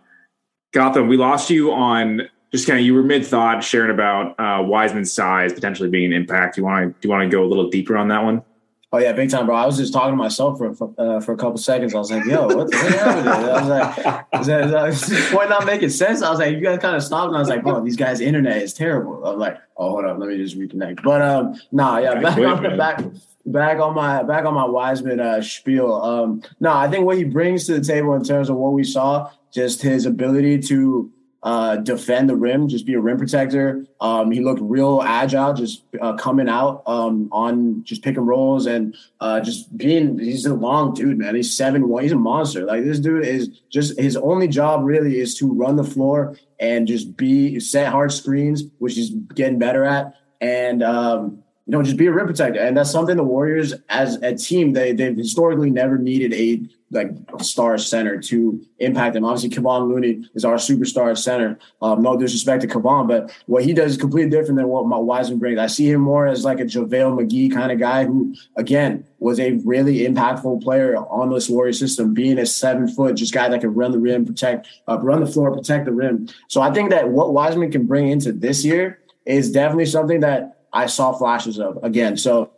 Gotham, 0.74 1.08
we 1.08 1.18
lost 1.18 1.50
you 1.50 1.72
on 1.72 2.30
just 2.52 2.68
kind 2.68 2.80
of 2.80 2.86
you 2.86 2.94
were 2.94 3.04
mid 3.04 3.26
thought 3.26 3.64
sharing 3.64 3.92
about 3.92 4.40
uh, 4.40 4.64
Wiseman's 4.64 5.12
size 5.12 5.54
potentially 5.54 5.90
being 5.90 6.06
an 6.06 6.14
impact. 6.14 6.58
You 6.58 6.64
want 6.64 6.94
to 6.96 7.02
do 7.02 7.08
you 7.08 7.10
want 7.12 7.30
to 7.30 7.36
go 7.36 7.44
a 7.44 7.48
little 7.48 7.70
deeper 7.70 7.98
on 7.98 8.10
that 8.10 8.24
one? 8.24 8.44
Oh 8.92 8.98
yeah, 8.98 9.12
big 9.12 9.30
time, 9.30 9.46
bro. 9.46 9.56
I 9.56 9.66
was 9.66 9.76
just 9.76 9.92
talking 9.92 10.12
to 10.12 10.16
myself 10.16 10.58
for 10.58 10.74
for, 10.74 10.94
uh, 10.98 11.20
for 11.20 11.34
a 11.34 11.38
couple 11.38 11.58
seconds. 11.58 11.94
I 11.94 11.98
was 11.98 12.12
like, 12.12 12.24
"Yo, 12.26 12.48
what 12.48 12.72
the 12.72 12.78
hell?" 12.78 13.20
is 13.20 13.28
I 13.28 13.60
was 13.60 13.68
like, 13.68 14.26
"Is 14.42 14.48
that, 14.48 14.64
is 14.64 14.72
that 14.72 15.18
is 15.20 15.30
point 15.32 15.50
not 15.50 15.66
making 15.66 15.90
sense?" 15.90 16.22
I 16.22 16.30
was 16.30 16.40
like, 16.40 16.54
"You 16.54 16.62
guys 16.62 16.80
kind 16.80 16.96
of 16.96 17.04
stopped," 17.04 17.28
and 17.28 17.36
I 17.36 17.40
was 17.40 17.50
like, 17.50 17.64
"Bro, 17.64 17.84
these 17.84 17.98
guys' 17.98 18.22
internet 18.22 18.62
is 18.62 18.74
terrible." 18.74 19.26
I 19.26 19.32
was 19.32 19.40
like, 19.40 19.58
"Oh, 19.76 19.90
hold 19.90 20.06
up, 20.06 20.18
let 20.18 20.30
me 20.30 20.38
just 20.38 20.58
reconnect." 20.58 21.04
But 21.04 21.22
um, 21.22 21.60
nah, 21.74 21.98
yeah, 21.98 22.22
back 22.22 22.36
quit, 22.36 22.48
on 22.48 22.64
man. 22.64 22.78
back 22.78 23.04
back 23.46 23.80
on 23.80 23.94
my 23.94 24.24
back 24.24 24.46
on 24.46 24.54
my 24.54 24.66
Wiseman 24.66 25.20
uh, 25.20 25.42
spiel. 25.42 25.94
Um, 25.96 26.42
no, 26.60 26.74
I 26.74 26.90
think 26.90 27.06
what 27.06 27.18
he 27.18 27.24
brings 27.24 27.66
to 27.68 27.80
the 27.80 27.86
table 27.86 28.14
in 28.16 28.24
terms 28.24 28.50
of 28.50 28.56
what 28.56 28.74
we 28.74 28.84
saw, 28.84 29.30
just 29.54 29.82
his 29.82 30.06
ability 30.06 30.60
to 30.60 31.12
uh, 31.46 31.76
defend 31.76 32.28
the 32.28 32.36
rim, 32.36 32.68
just 32.68 32.88
be 32.88 32.96
a 32.96 33.00
rim 33.00 33.18
protector. 33.20 33.86
Um, 34.02 34.32
he 34.32 34.42
looked 34.42 34.62
real 34.64 35.04
agile, 35.06 35.54
just 35.54 35.84
uh, 36.02 36.14
coming 36.14 36.50
out 36.50 36.82
um, 36.88 37.30
on 37.32 37.84
just 37.84 38.02
pick 38.02 38.18
and 38.18 38.28
rolls 38.28 38.66
and 38.66 38.96
uh, 39.20 39.40
just 39.42 39.78
being. 39.78 40.18
He's 40.18 40.48
a 40.48 40.56
long 40.56 40.96
dude, 40.96 41.20
man. 41.20 41.36
He's 41.36 41.56
seven 41.56 41.88
one. 41.88 42.02
He's 42.02 42.14
a 42.14 42.18
monster. 42.18 42.66
Like 42.66 42.84
this 42.84 43.00
dude 43.00 43.26
is 43.26 43.50
just 43.70 44.00
his 44.00 44.18
only 44.18 44.48
job 44.48 44.84
really 44.84 45.20
is 45.20 45.36
to 45.36 45.54
run 45.54 45.76
the 45.76 45.84
floor 45.84 46.36
and 46.60 46.88
just 46.88 47.16
be 47.16 47.60
set 47.60 47.92
hard 47.92 48.12
screens, 48.12 48.64
which 48.80 48.96
he's 48.96 49.12
getting 49.36 49.60
better 49.60 49.86
at. 49.86 50.16
And 50.42 50.82
um, 50.82 51.44
you 51.66 51.72
know, 51.72 51.82
just 51.82 51.98
be 51.98 52.06
a 52.06 52.12
rim 52.12 52.28
protector. 52.28 52.60
And 52.60 52.78
that's 52.78 52.92
something 52.92 53.18
the 53.18 53.24
Warriors 53.24 53.74
as 53.90 54.16
a 54.18 54.36
team, 54.36 54.74
they 54.74 54.94
they've 54.94 55.18
historically 55.18 55.72
never 55.72 55.98
needed 55.98 56.34
a 56.34 56.62
like 56.92 57.12
star 57.42 57.78
center 57.80 58.20
to 58.22 58.64
impact 58.80 59.16
them. 59.16 59.26
Obviously, 59.26 59.50
Kevon 59.50 59.90
Looney 59.90 60.30
is 60.36 60.46
our 60.46 60.56
superstar 60.56 61.18
center. 61.18 61.58
Um, 61.82 62.04
no 62.04 62.16
disrespect 62.16 62.62
to 62.62 62.68
Kevon, 62.68 63.08
but 63.08 63.32
what 63.48 63.64
he 63.64 63.74
does 63.74 63.92
is 63.92 63.98
completely 63.98 64.30
different 64.30 64.58
than 64.58 64.68
what 64.68 64.86
my 64.86 64.98
Wiseman 64.98 65.40
brings. 65.40 65.60
I 65.60 65.66
see 65.68 65.90
him 65.90 66.02
more 66.02 66.28
as 66.28 66.46
like 66.46 66.60
a 66.60 66.64
JaVale 66.64 67.20
McGee 67.20 67.52
kind 67.52 67.72
of 67.72 67.80
guy 67.80 68.06
who, 68.06 68.36
again, 68.56 69.06
was 69.18 69.40
a 69.40 69.54
really 69.66 70.02
impactful 70.02 70.62
player 70.62 70.96
on 70.96 71.32
this 71.32 71.50
Warrior 71.50 71.74
system, 71.74 72.14
being 72.14 72.38
a 72.38 72.46
seven 72.46 72.88
foot 72.88 73.16
just 73.16 73.34
guy 73.34 73.50
that 73.50 73.62
can 73.62 73.74
run 73.74 73.92
the 73.92 74.00
rim, 74.00 74.26
protect, 74.26 74.68
uh, 74.88 75.00
run 75.00 75.20
the 75.20 75.28
floor, 75.28 75.52
protect 75.52 75.86
the 75.86 75.92
rim. 75.92 76.30
So 76.48 76.62
I 76.62 76.72
think 76.72 76.92
that 76.92 77.10
what 77.10 77.34
Wiseman 77.34 77.72
can 77.72 77.88
bring 77.88 78.10
into 78.10 78.32
this 78.32 78.64
year 78.64 79.00
is 79.26 79.52
definitely 79.52 79.88
something 79.88 80.20
that 80.20 80.55
I 80.76 80.88
saw 80.88 81.14
flashes 81.14 81.58
of 81.58 81.80
again. 81.84 82.18
So 82.18 82.52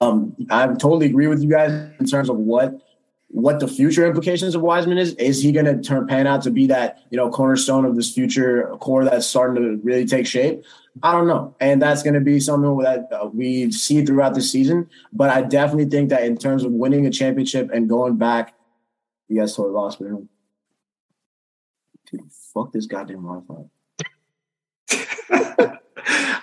um, 0.00 0.36
I 0.50 0.66
totally 0.66 1.06
agree 1.06 1.26
with 1.26 1.42
you 1.42 1.48
guys 1.48 1.72
in 1.98 2.06
terms 2.06 2.28
of 2.28 2.36
what 2.36 2.80
what 3.30 3.60
the 3.60 3.68
future 3.68 4.06
implications 4.06 4.54
of 4.54 4.62
Wiseman 4.62 4.98
is. 4.98 5.14
Is 5.14 5.42
he 5.42 5.50
going 5.52 5.66
to 5.66 5.80
turn 5.82 6.06
pan 6.06 6.26
out 6.26 6.42
to 6.42 6.50
be 6.50 6.66
that 6.66 7.02
you 7.10 7.16
know 7.16 7.30
cornerstone 7.30 7.84
of 7.86 7.96
this 7.96 8.12
future 8.12 8.74
core 8.80 9.04
that's 9.04 9.26
starting 9.26 9.62
to 9.62 9.80
really 9.82 10.04
take 10.04 10.26
shape? 10.26 10.62
I 11.02 11.12
don't 11.12 11.26
know, 11.26 11.54
and 11.58 11.80
that's 11.80 12.02
going 12.02 12.14
to 12.14 12.20
be 12.20 12.38
something 12.38 12.78
that 12.78 13.08
uh, 13.10 13.26
we 13.32 13.72
see 13.72 14.04
throughout 14.04 14.34
the 14.34 14.42
season. 14.42 14.88
But 15.12 15.30
I 15.30 15.42
definitely 15.42 15.86
think 15.86 16.10
that 16.10 16.24
in 16.24 16.36
terms 16.36 16.64
of 16.64 16.72
winning 16.72 17.06
a 17.06 17.10
championship 17.10 17.70
and 17.72 17.88
going 17.88 18.16
back, 18.16 18.54
you 19.28 19.40
guys 19.40 19.56
totally 19.56 19.74
lost 19.74 20.00
me. 20.00 20.10
Dude, 22.10 22.20
fuck 22.52 22.72
this 22.72 22.86
goddamn 22.86 23.22
Wi-Fi. 23.22 23.68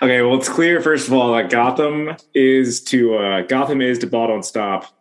okay, 0.02 0.22
well, 0.22 0.36
it's 0.36 0.48
clear 0.48 0.80
first 0.80 1.08
of 1.08 1.14
all 1.14 1.34
that 1.34 1.50
Gotham 1.50 2.16
is 2.34 2.82
to 2.84 3.16
uh, 3.16 3.40
Gotham 3.42 3.80
is 3.80 3.98
to 4.00 4.06
ball 4.06 4.28
don't 4.28 4.44
stop. 4.44 4.92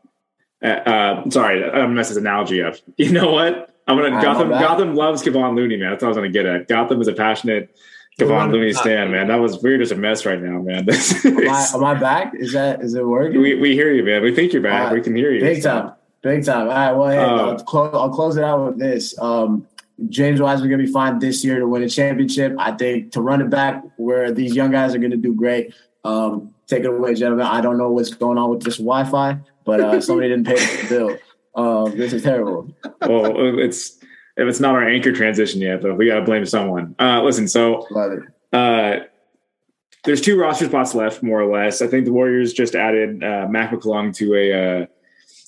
Uh, 0.63 0.67
uh, 0.67 1.29
sorry, 1.29 1.63
I'm 1.63 1.71
gonna 1.71 1.87
mess 1.89 2.09
this 2.09 2.17
analogy 2.17 2.63
up. 2.63 2.75
You 2.97 3.11
know 3.11 3.31
what? 3.31 3.75
I'm 3.87 3.97
gonna 3.97 4.21
Gotham. 4.21 4.49
Gotham 4.49 4.95
loves 4.95 5.21
Kevon 5.21 5.55
Looney, 5.55 5.77
man. 5.77 5.91
That's 5.91 6.01
what 6.01 6.07
I 6.07 6.09
was 6.09 6.17
gonna 6.17 6.29
get 6.29 6.45
at. 6.45 6.67
Gotham 6.67 7.01
is 7.01 7.07
a 7.07 7.13
passionate 7.13 7.75
Kevon 8.19 8.51
Looney 8.51 8.73
stand, 8.73 9.11
man. 9.11 9.27
That 9.27 9.35
was 9.35 9.61
we're 9.61 9.77
just 9.77 9.91
a 9.91 9.95
mess 9.95 10.25
right 10.25 10.41
now, 10.41 10.61
man. 10.61 10.87
am, 11.25 11.49
I, 11.49 11.67
am, 11.73 11.83
I, 11.83 11.93
back? 11.95 12.33
Is 12.35 12.53
that 12.53 12.81
is 12.81 12.95
it 12.95 13.05
working? 13.05 13.41
We, 13.41 13.55
we 13.55 13.73
hear 13.73 13.93
you, 13.93 14.03
man. 14.03 14.23
We 14.23 14.33
think 14.33 14.53
you're 14.53 14.61
back. 14.61 14.85
Right. 14.85 14.93
We 14.93 15.01
can 15.01 15.15
hear 15.15 15.31
you. 15.31 15.41
Big 15.41 15.61
time, 15.61 15.91
big 16.21 16.45
time. 16.45 16.67
All 16.69 16.73
right. 16.73 16.91
Well, 16.93 17.09
hey, 17.09 17.17
uh, 17.17 17.47
I'll, 17.47 17.59
close, 17.59 17.93
I'll 17.93 18.09
close 18.09 18.37
it 18.37 18.43
out 18.43 18.65
with 18.65 18.79
this. 18.79 19.19
Um, 19.19 19.67
James 20.09 20.41
Wiseman 20.41 20.69
going 20.69 20.79
to 20.79 20.85
be 20.85 20.91
fine 20.91 21.19
this 21.19 21.43
year 21.43 21.59
to 21.59 21.67
win 21.67 21.83
a 21.83 21.89
championship. 21.89 22.55
I 22.59 22.71
think 22.71 23.11
to 23.13 23.21
run 23.21 23.41
it 23.41 23.49
back 23.49 23.83
where 23.97 24.31
these 24.31 24.55
young 24.55 24.71
guys 24.71 24.93
are 24.93 24.99
going 24.99 25.11
to 25.11 25.17
do 25.17 25.33
great. 25.33 25.73
Um, 26.03 26.53
take 26.67 26.83
it 26.83 26.87
away, 26.87 27.13
gentlemen. 27.15 27.45
I 27.45 27.61
don't 27.61 27.77
know 27.77 27.91
what's 27.91 28.13
going 28.13 28.37
on 28.37 28.49
with 28.49 28.63
this 28.63 28.77
Wi-Fi, 28.77 29.39
but 29.63 29.79
uh, 29.79 30.01
somebody 30.01 30.29
didn't 30.29 30.45
pay 30.45 30.55
the 30.55 30.87
bill. 30.89 31.17
Um, 31.55 31.97
this 31.97 32.11
is 32.11 32.23
terrible. 32.23 32.73
Well, 33.01 33.59
it's 33.59 33.97
if 34.37 34.47
it's 34.47 34.59
not 34.59 34.75
our 34.75 34.87
anchor 34.87 35.13
transition 35.13 35.61
yet, 35.61 35.81
though, 35.81 35.93
we 35.93 36.07
got 36.07 36.19
to 36.19 36.25
blame 36.25 36.45
someone. 36.45 36.95
Uh, 36.99 37.23
listen, 37.23 37.47
so 37.47 37.87
uh, 38.51 38.99
there's 40.03 40.21
two 40.21 40.37
roster 40.37 40.65
spots 40.65 40.93
left, 40.93 41.23
more 41.23 41.41
or 41.41 41.51
less. 41.51 41.81
I 41.81 41.87
think 41.87 42.05
the 42.05 42.11
Warriors 42.11 42.51
just 42.51 42.75
added 42.75 43.23
uh, 43.23 43.47
Mac 43.49 43.71
McClung 43.71 44.13
to 44.15 44.35
a 44.35 44.81
uh, 44.81 44.85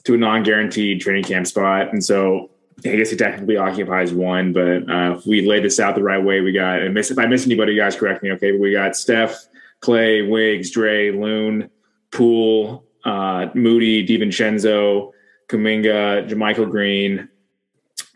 to 0.06 0.14
a 0.14 0.18
non-guaranteed 0.18 1.02
training 1.02 1.26
camp 1.26 1.48
spot, 1.48 1.92
and 1.92 2.04
so 2.04 2.50
I 2.86 2.96
guess 2.96 3.10
he 3.10 3.18
technically 3.18 3.58
occupies 3.58 4.14
one, 4.14 4.54
but 4.54 4.90
uh, 4.90 5.18
if 5.18 5.26
we 5.26 5.48
lay 5.48 5.60
this 5.60 5.80
out 5.80 5.96
the 5.96 6.04
right 6.04 6.24
way, 6.24 6.42
we 6.42 6.52
got, 6.52 6.80
and 6.82 6.94
miss, 6.94 7.10
if 7.10 7.18
I 7.18 7.26
miss 7.26 7.46
anybody, 7.46 7.74
you 7.74 7.80
guys 7.80 7.96
correct 7.96 8.22
me, 8.22 8.32
okay? 8.34 8.52
But 8.52 8.60
we 8.60 8.72
got 8.74 8.96
Steph, 8.96 9.48
Klay, 9.82 10.30
Wiggs, 10.30 10.70
Dray, 10.70 11.12
Loon, 11.12 11.72
Poole, 12.12 12.86
uh, 13.04 13.48
Moody, 13.56 14.06
DiVincenzo, 14.06 15.12
Kuminga, 15.50 16.30
JaMychal 16.30 16.70
Green, 16.70 17.30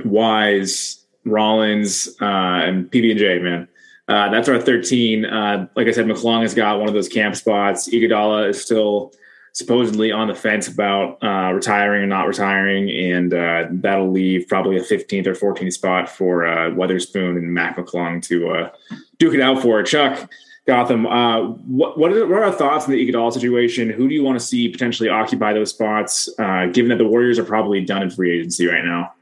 Wise, 0.05 1.05
Rollins, 1.25 2.09
uh, 2.21 2.25
and 2.25 2.91
PB 2.91 3.11
and 3.11 3.19
J. 3.19 3.39
Man, 3.39 3.67
uh, 4.07 4.29
that's 4.29 4.47
our 4.47 4.59
13. 4.59 5.25
Uh, 5.25 5.67
like 5.75 5.87
I 5.87 5.91
said, 5.91 6.05
McClung 6.05 6.41
has 6.41 6.53
got 6.53 6.79
one 6.79 6.87
of 6.87 6.93
those 6.93 7.09
camp 7.09 7.35
spots. 7.35 7.89
Iguodala 7.89 8.49
is 8.49 8.63
still 8.63 9.13
supposedly 9.53 10.11
on 10.11 10.27
the 10.27 10.35
fence 10.35 10.67
about 10.67 11.21
uh, 11.21 11.51
retiring 11.53 12.03
or 12.03 12.07
not 12.07 12.27
retiring, 12.27 12.89
and 12.89 13.33
uh, 13.33 13.67
that'll 13.71 14.11
leave 14.11 14.47
probably 14.47 14.77
a 14.77 14.81
15th 14.81 15.27
or 15.27 15.33
14th 15.33 15.73
spot 15.73 16.09
for 16.09 16.45
uh, 16.45 16.69
Weatherspoon 16.71 17.37
and 17.37 17.53
Mac 17.53 17.77
McClung 17.77 18.23
to 18.23 18.49
uh, 18.49 18.71
duke 19.17 19.33
it 19.33 19.41
out 19.41 19.61
for. 19.61 19.83
Chuck 19.83 20.29
Gotham, 20.67 21.05
uh, 21.05 21.41
what 21.41 21.97
what 21.97 22.13
are, 22.13 22.27
what 22.27 22.39
are, 22.39 22.43
our 22.45 22.51
thoughts 22.51 22.85
on 22.85 22.91
the 22.91 23.05
Iguodala 23.05 23.33
situation? 23.33 23.89
Who 23.89 24.07
do 24.07 24.15
you 24.15 24.23
want 24.23 24.39
to 24.39 24.45
see 24.45 24.69
potentially 24.69 25.09
occupy 25.09 25.53
those 25.53 25.71
spots, 25.71 26.29
uh, 26.39 26.67
given 26.67 26.89
that 26.89 26.97
the 26.97 27.07
Warriors 27.07 27.37
are 27.37 27.43
probably 27.43 27.83
done 27.83 28.03
in 28.03 28.09
free 28.09 28.39
agency 28.39 28.67
right 28.67 28.85
now? 28.85 29.13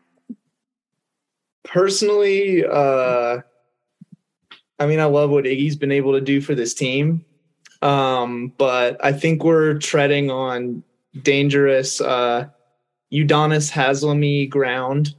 Personally, 1.63 2.65
I 2.65 3.42
mean, 4.86 5.00
I 5.00 5.06
love 5.06 5.30
what 5.30 5.46
Iggy's 5.46 5.76
been 5.76 5.92
able 5.92 6.13
to 6.13 6.22
do 6.22 6.39
for 6.39 6.56
this 6.56 6.74
team. 6.74 7.26
Um, 7.82 8.54
but 8.58 9.04
I 9.04 9.13
think 9.13 9.44
we're 9.44 9.78
treading 9.80 10.30
on 10.30 10.84
dangerous 11.22 12.02
uh, 12.02 12.48
Udonis 13.12 13.72
Haslemy 13.72 14.50
ground 14.50 15.15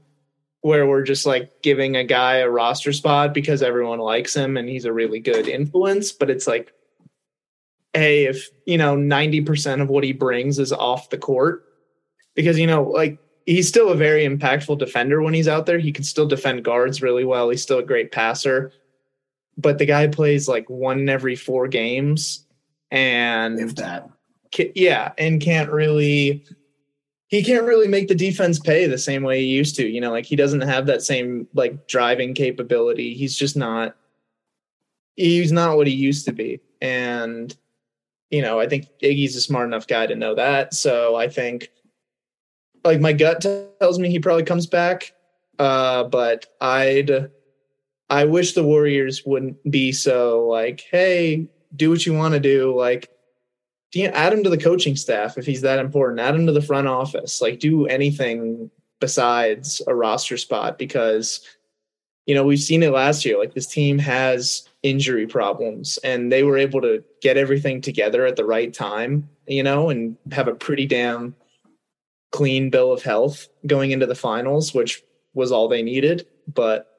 where 0.62 0.87
we're 0.87 1.03
just 1.03 1.25
like 1.25 1.62
giving 1.62 1.96
a 1.96 2.05
guy 2.05 2.37
a 2.37 2.51
roster 2.51 2.92
spot 2.92 3.33
because 3.33 3.62
everyone 3.62 3.99
likes 3.99 4.35
him 4.37 4.57
and 4.57 4.68
he's 4.68 4.85
a 4.85 4.92
really 4.92 5.18
good 5.18 5.49
influence. 5.49 6.12
But 6.12 6.29
it's 6.29 6.46
like, 6.46 6.73
hey, 7.94 8.27
if 8.27 8.49
you 8.66 8.77
know 8.77 8.94
90% 8.94 9.81
of 9.81 9.88
what 9.88 10.05
he 10.05 10.12
brings 10.12 10.59
is 10.59 10.73
off 10.73 11.11
the 11.11 11.18
court, 11.18 11.64
because 12.35 12.59
you 12.59 12.66
know, 12.66 12.83
like 12.83 13.18
he's 13.46 13.68
still 13.68 13.88
a 13.88 13.96
very 13.96 14.27
impactful 14.27 14.79
defender 14.79 15.23
when 15.23 15.35
he's 15.35 15.49
out 15.49 15.64
there. 15.64 15.79
He 15.79 15.92
can 15.92 16.05
still 16.05 16.27
defend 16.27 16.62
guards 16.62 17.01
really 17.01 17.25
well. 17.25 17.49
He's 17.49 17.62
still 17.62 17.79
a 17.79 17.85
great 17.85 18.12
passer. 18.12 18.73
But 19.57 19.79
the 19.79 19.87
guy 19.87 20.07
plays 20.07 20.46
like 20.46 20.68
one 20.68 21.01
in 21.01 21.09
every 21.09 21.37
four 21.37 21.68
games 21.68 22.46
and 22.90 23.59
if 23.59 23.74
that. 23.76 24.09
Yeah 24.74 25.12
and 25.18 25.40
can't 25.40 25.70
really 25.70 26.44
he 27.29 27.44
can't 27.44 27.64
really 27.64 27.87
make 27.87 28.09
the 28.09 28.14
defense 28.14 28.59
pay 28.59 28.87
the 28.87 28.98
same 28.98 29.22
way 29.22 29.40
he 29.40 29.46
used 29.46 29.76
to 29.76 29.87
you 29.87 30.00
know 30.00 30.11
like 30.11 30.26
he 30.26 30.37
doesn't 30.37 30.62
have 30.62 30.87
that 30.87 31.03
same 31.03 31.46
like 31.55 31.87
driving 31.87 32.35
capability. 32.35 33.14
He's 33.14 33.37
just 33.37 33.57
not 33.57 33.96
he's 35.16 35.53
not 35.53 35.76
what 35.76 35.87
he 35.87 35.94
used 35.94 36.24
to 36.26 36.33
be. 36.33 36.61
And 36.83 37.57
you 38.31 38.42
know 38.42 38.61
i 38.61 38.68
think 38.68 38.87
iggy's 39.03 39.35
a 39.35 39.40
smart 39.40 39.66
enough 39.66 39.87
guy 39.87 40.07
to 40.07 40.14
know 40.14 40.35
that. 40.35 40.74
So 40.74 41.16
i 41.16 41.29
think 41.29 41.70
like 42.85 43.00
my 43.00 43.12
gut 43.12 43.40
tells 43.81 43.98
me 43.98 44.11
he 44.11 44.18
probably 44.18 44.44
comes 44.44 44.66
back. 44.66 45.12
Uh 45.59 46.05
but 46.05 46.46
i'd 46.61 47.31
i 48.09 48.24
wish 48.24 48.55
the 48.55 48.64
warriors 48.64 49.24
wouldn't 49.24 49.59
be 49.70 49.92
so 49.92 50.46
like 50.48 50.81
hey 50.90 51.48
do 51.74 51.90
what 51.90 52.04
you 52.06 52.14
want 52.14 52.35
to 52.35 52.40
do. 52.40 52.74
Like, 52.76 53.11
add 53.96 54.33
him 54.33 54.42
to 54.44 54.50
the 54.50 54.59
coaching 54.59 54.96
staff 54.96 55.38
if 55.38 55.46
he's 55.46 55.62
that 55.62 55.78
important. 55.78 56.20
Add 56.20 56.35
him 56.35 56.46
to 56.46 56.52
the 56.52 56.62
front 56.62 56.88
office. 56.88 57.40
Like, 57.40 57.59
do 57.59 57.87
anything 57.87 58.70
besides 59.00 59.80
a 59.87 59.94
roster 59.94 60.37
spot 60.37 60.78
because, 60.78 61.40
you 62.26 62.35
know, 62.35 62.44
we've 62.44 62.61
seen 62.61 62.83
it 62.83 62.92
last 62.92 63.24
year. 63.24 63.38
Like, 63.38 63.54
this 63.54 63.66
team 63.66 63.98
has 63.98 64.68
injury 64.83 65.26
problems 65.26 65.98
and 66.04 66.33
they 66.33 66.42
were 66.42 66.56
able 66.56 66.80
to 66.80 67.04
get 67.20 67.37
everything 67.37 67.80
together 67.80 68.26
at 68.26 68.37
the 68.37 68.44
right 68.44 68.72
time, 68.72 69.28
you 69.46 69.62
know, 69.62 69.90
and 69.90 70.16
have 70.33 70.48
a 70.48 70.54
pretty 70.54 70.87
damn 70.87 71.35
clean 72.33 72.70
bill 72.70 72.92
of 72.92 73.02
health 73.02 73.48
going 73.66 73.90
into 73.90 74.06
the 74.06 74.14
finals, 74.14 74.72
which 74.72 75.02
was 75.35 75.52
all 75.52 75.68
they 75.68 75.83
needed. 75.83 76.26
But 76.52 76.89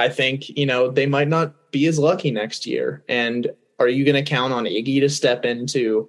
I 0.00 0.08
think, 0.08 0.48
you 0.48 0.64
know, 0.64 0.90
they 0.90 1.06
might 1.06 1.28
not 1.28 1.70
be 1.72 1.86
as 1.86 1.98
lucky 1.98 2.30
next 2.30 2.66
year. 2.66 3.04
And 3.08 3.50
are 3.78 3.88
you 3.88 4.04
going 4.04 4.22
to 4.22 4.28
count 4.28 4.52
on 4.52 4.64
Iggy 4.64 5.00
to 5.00 5.10
step 5.10 5.44
into, 5.44 6.08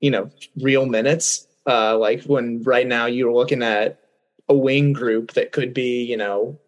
you 0.00 0.10
know, 0.10 0.30
real 0.60 0.86
minutes? 0.86 1.46
Uh, 1.66 1.96
like 1.96 2.24
when 2.24 2.62
right 2.64 2.86
now 2.86 3.06
you're 3.06 3.32
looking 3.32 3.62
at 3.62 4.00
a 4.48 4.54
wing 4.54 4.92
group 4.92 5.32
that 5.34 5.52
could 5.52 5.72
be, 5.72 6.02
you 6.04 6.16
know, 6.16 6.58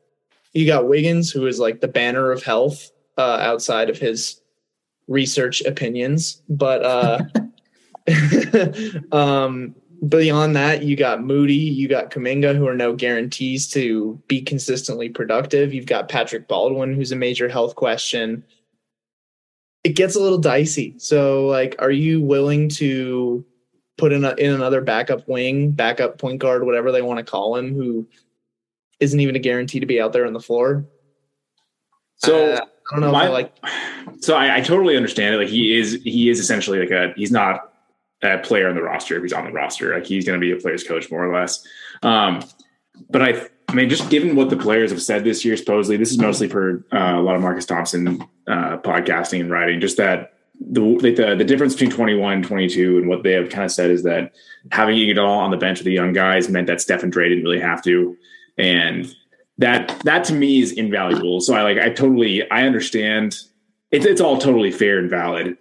you 0.53 0.67
got 0.67 0.89
Wiggins, 0.89 1.31
who 1.31 1.47
is 1.47 1.59
like 1.59 1.81
the 1.81 1.89
banner 1.89 2.31
of 2.31 2.43
health 2.43 2.91
uh, 3.17 3.39
outside 3.41 3.91
of 3.91 3.99
his 3.99 4.41
research 5.09 5.63
opinions. 5.63 6.43
But 6.49 6.85
uh, 6.85 7.19
um, 9.17 9.75
beyond 10.07 10.55
that, 10.57 10.83
you 10.83 10.97
got 10.97 11.23
Moody, 11.23 11.55
you 11.55 11.89
got 11.89 12.11
Kuminga, 12.11 12.55
who 12.55 12.67
are 12.69 12.75
no 12.75 12.95
guarantees 12.95 13.69
to 13.71 14.21
be 14.29 14.43
consistently 14.43 15.09
productive. 15.09 15.73
You've 15.73 15.87
got 15.87 16.09
Patrick 16.09 16.47
Baldwin, 16.47 16.95
who's 16.95 17.13
a 17.13 17.17
major 17.17 17.49
health 17.49 17.75
question 17.75 18.45
it 19.85 19.95
gets 19.95 20.17
a 20.17 20.21
little 20.21 20.39
dicey. 20.39 20.95
So, 20.99 21.47
like, 21.47 21.77
are 21.79 21.91
you 21.91 22.21
willing 22.21 22.69
to 22.71 23.45
put 23.97 24.13
in 24.13 24.25
a, 24.25 24.35
in 24.35 24.53
another 24.53 24.81
backup 24.81 25.27
wing, 25.29 25.71
backup 25.71 26.19
point 26.19 26.41
guard, 26.41 26.65
whatever 26.65 26.93
they 26.93 27.03
want 27.03 27.19
to 27.19 27.25
call 27.25 27.57
him, 27.57 27.75
who 27.75 28.07
isn't 29.01 29.19
even 29.19 29.37
a 29.37 29.39
guarantee 29.39 29.81
to 29.81 29.87
be 29.87 30.01
out 30.01 30.13
there 30.13 30.27
on 30.27 30.33
the 30.33 30.41
floor? 30.41 30.85
So 32.17 32.53
uh, 32.53 32.61
I 32.91 32.95
don't 32.95 33.01
know. 33.01 33.13
My, 33.13 33.29
like, 33.29 33.57
so 34.21 34.37
I, 34.37 34.57
I, 34.57 34.61
totally 34.61 34.97
understand 34.97 35.35
it. 35.35 35.39
Like 35.39 35.49
he 35.49 35.79
is, 35.79 36.01
he 36.03 36.29
is 36.29 36.41
essentially 36.41 36.81
like 36.81 36.91
a, 36.91 37.13
he's 37.17 37.31
not 37.31 37.67
a 38.22 38.38
player 38.38 38.68
on 38.68 38.74
the 38.74 38.83
roster 38.83 39.16
if 39.16 39.22
he's 39.22 39.33
on 39.33 39.44
the 39.44 39.52
roster. 39.52 39.94
Like 39.94 40.07
he's 40.07 40.26
going 40.26 40.40
to 40.40 40.44
be 40.44 40.52
a 40.52 40.57
player's 40.57 40.85
coach 40.85 41.11
more 41.11 41.24
or 41.24 41.35
less. 41.35 41.66
Um, 42.02 42.42
but 43.11 43.22
I, 43.22 43.48
I 43.68 43.74
mean, 43.74 43.88
just 43.88 44.11
given 44.11 44.35
what 44.35 44.50
the 44.50 44.57
players 44.57 44.90
have 44.90 45.02
said 45.02 45.24
this 45.24 45.44
year, 45.44 45.57
supposedly 45.57 45.96
this 45.96 46.11
is 46.11 46.18
mostly 46.18 46.48
for 46.48 46.85
uh, 46.92 47.14
a 47.16 47.22
lot 47.22 47.37
of 47.37 47.42
Marcus 47.42 47.66
Thompson 47.66 48.22
uh, 48.46 48.78
podcasting 48.78 49.40
and 49.40 49.50
writing. 49.50 49.81
Just 49.81 49.98
that 49.98 50.35
the, 50.61 50.81
the 50.81 51.37
the 51.37 51.44
difference 51.44 51.74
between 51.74 51.90
21 51.90 52.33
and 52.33 52.44
22 52.44 52.98
and 52.98 53.09
what 53.09 53.22
they 53.22 53.33
have 53.33 53.48
kind 53.50 53.64
of 53.64 53.70
said 53.70 53.90
is 53.90 54.02
that 54.02 54.33
having 54.72 54.96
Iguodala 54.96 55.38
on 55.38 55.50
the 55.50 55.57
bench 55.57 55.78
with 55.78 55.85
the 55.85 55.92
young 55.92 56.12
guys 56.12 56.48
meant 56.48 56.66
that 56.66 56.81
Stephen 56.81 57.11
Dray 57.11 57.28
didn't 57.28 57.44
really 57.44 57.61
have 57.61 57.83
to, 57.85 58.16
and 58.57 59.14
that 59.59 60.00
that 60.04 60.24
to 60.24 60.33
me 60.33 60.61
is 60.61 60.72
invaluable. 60.72 61.40
So 61.40 61.54
I 61.54 61.62
like 61.62 61.78
I 61.78 61.90
totally 61.90 62.50
I 62.50 62.62
understand 62.62 63.38
it's 63.90 64.07
it's 64.07 64.20
all 64.20 64.38
totally 64.38 64.70
fair 64.70 64.98
and 64.98 65.11
valid. 65.11 65.57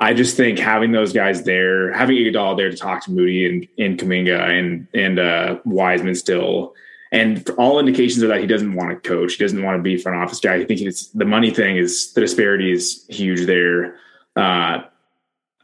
I 0.00 0.14
just 0.14 0.36
think 0.36 0.58
having 0.58 0.92
those 0.92 1.12
guys 1.12 1.42
there, 1.42 1.92
having 1.92 2.16
Iguodala 2.16 2.56
there 2.56 2.70
to 2.70 2.76
talk 2.76 3.04
to 3.04 3.10
Moody 3.10 3.46
and, 3.46 3.68
and 3.78 3.98
Kuminga 3.98 4.40
and 4.40 4.86
and 4.94 5.18
uh, 5.18 5.58
Wiseman 5.64 6.14
still, 6.14 6.74
and 7.10 7.48
all 7.58 7.80
indications 7.80 8.22
are 8.22 8.28
that 8.28 8.40
he 8.40 8.46
doesn't 8.46 8.74
want 8.74 8.90
to 8.90 9.08
coach. 9.08 9.34
He 9.34 9.44
doesn't 9.44 9.62
want 9.62 9.78
to 9.78 9.82
be 9.82 9.96
front 9.96 10.18
office 10.18 10.40
guy. 10.40 10.54
I 10.54 10.64
think 10.64 10.80
it's 10.80 11.08
the 11.08 11.24
money 11.24 11.50
thing 11.50 11.76
is 11.76 12.12
the 12.12 12.20
disparity 12.20 12.70
is 12.72 13.04
huge 13.08 13.46
there. 13.46 13.96
Uh, 14.36 14.82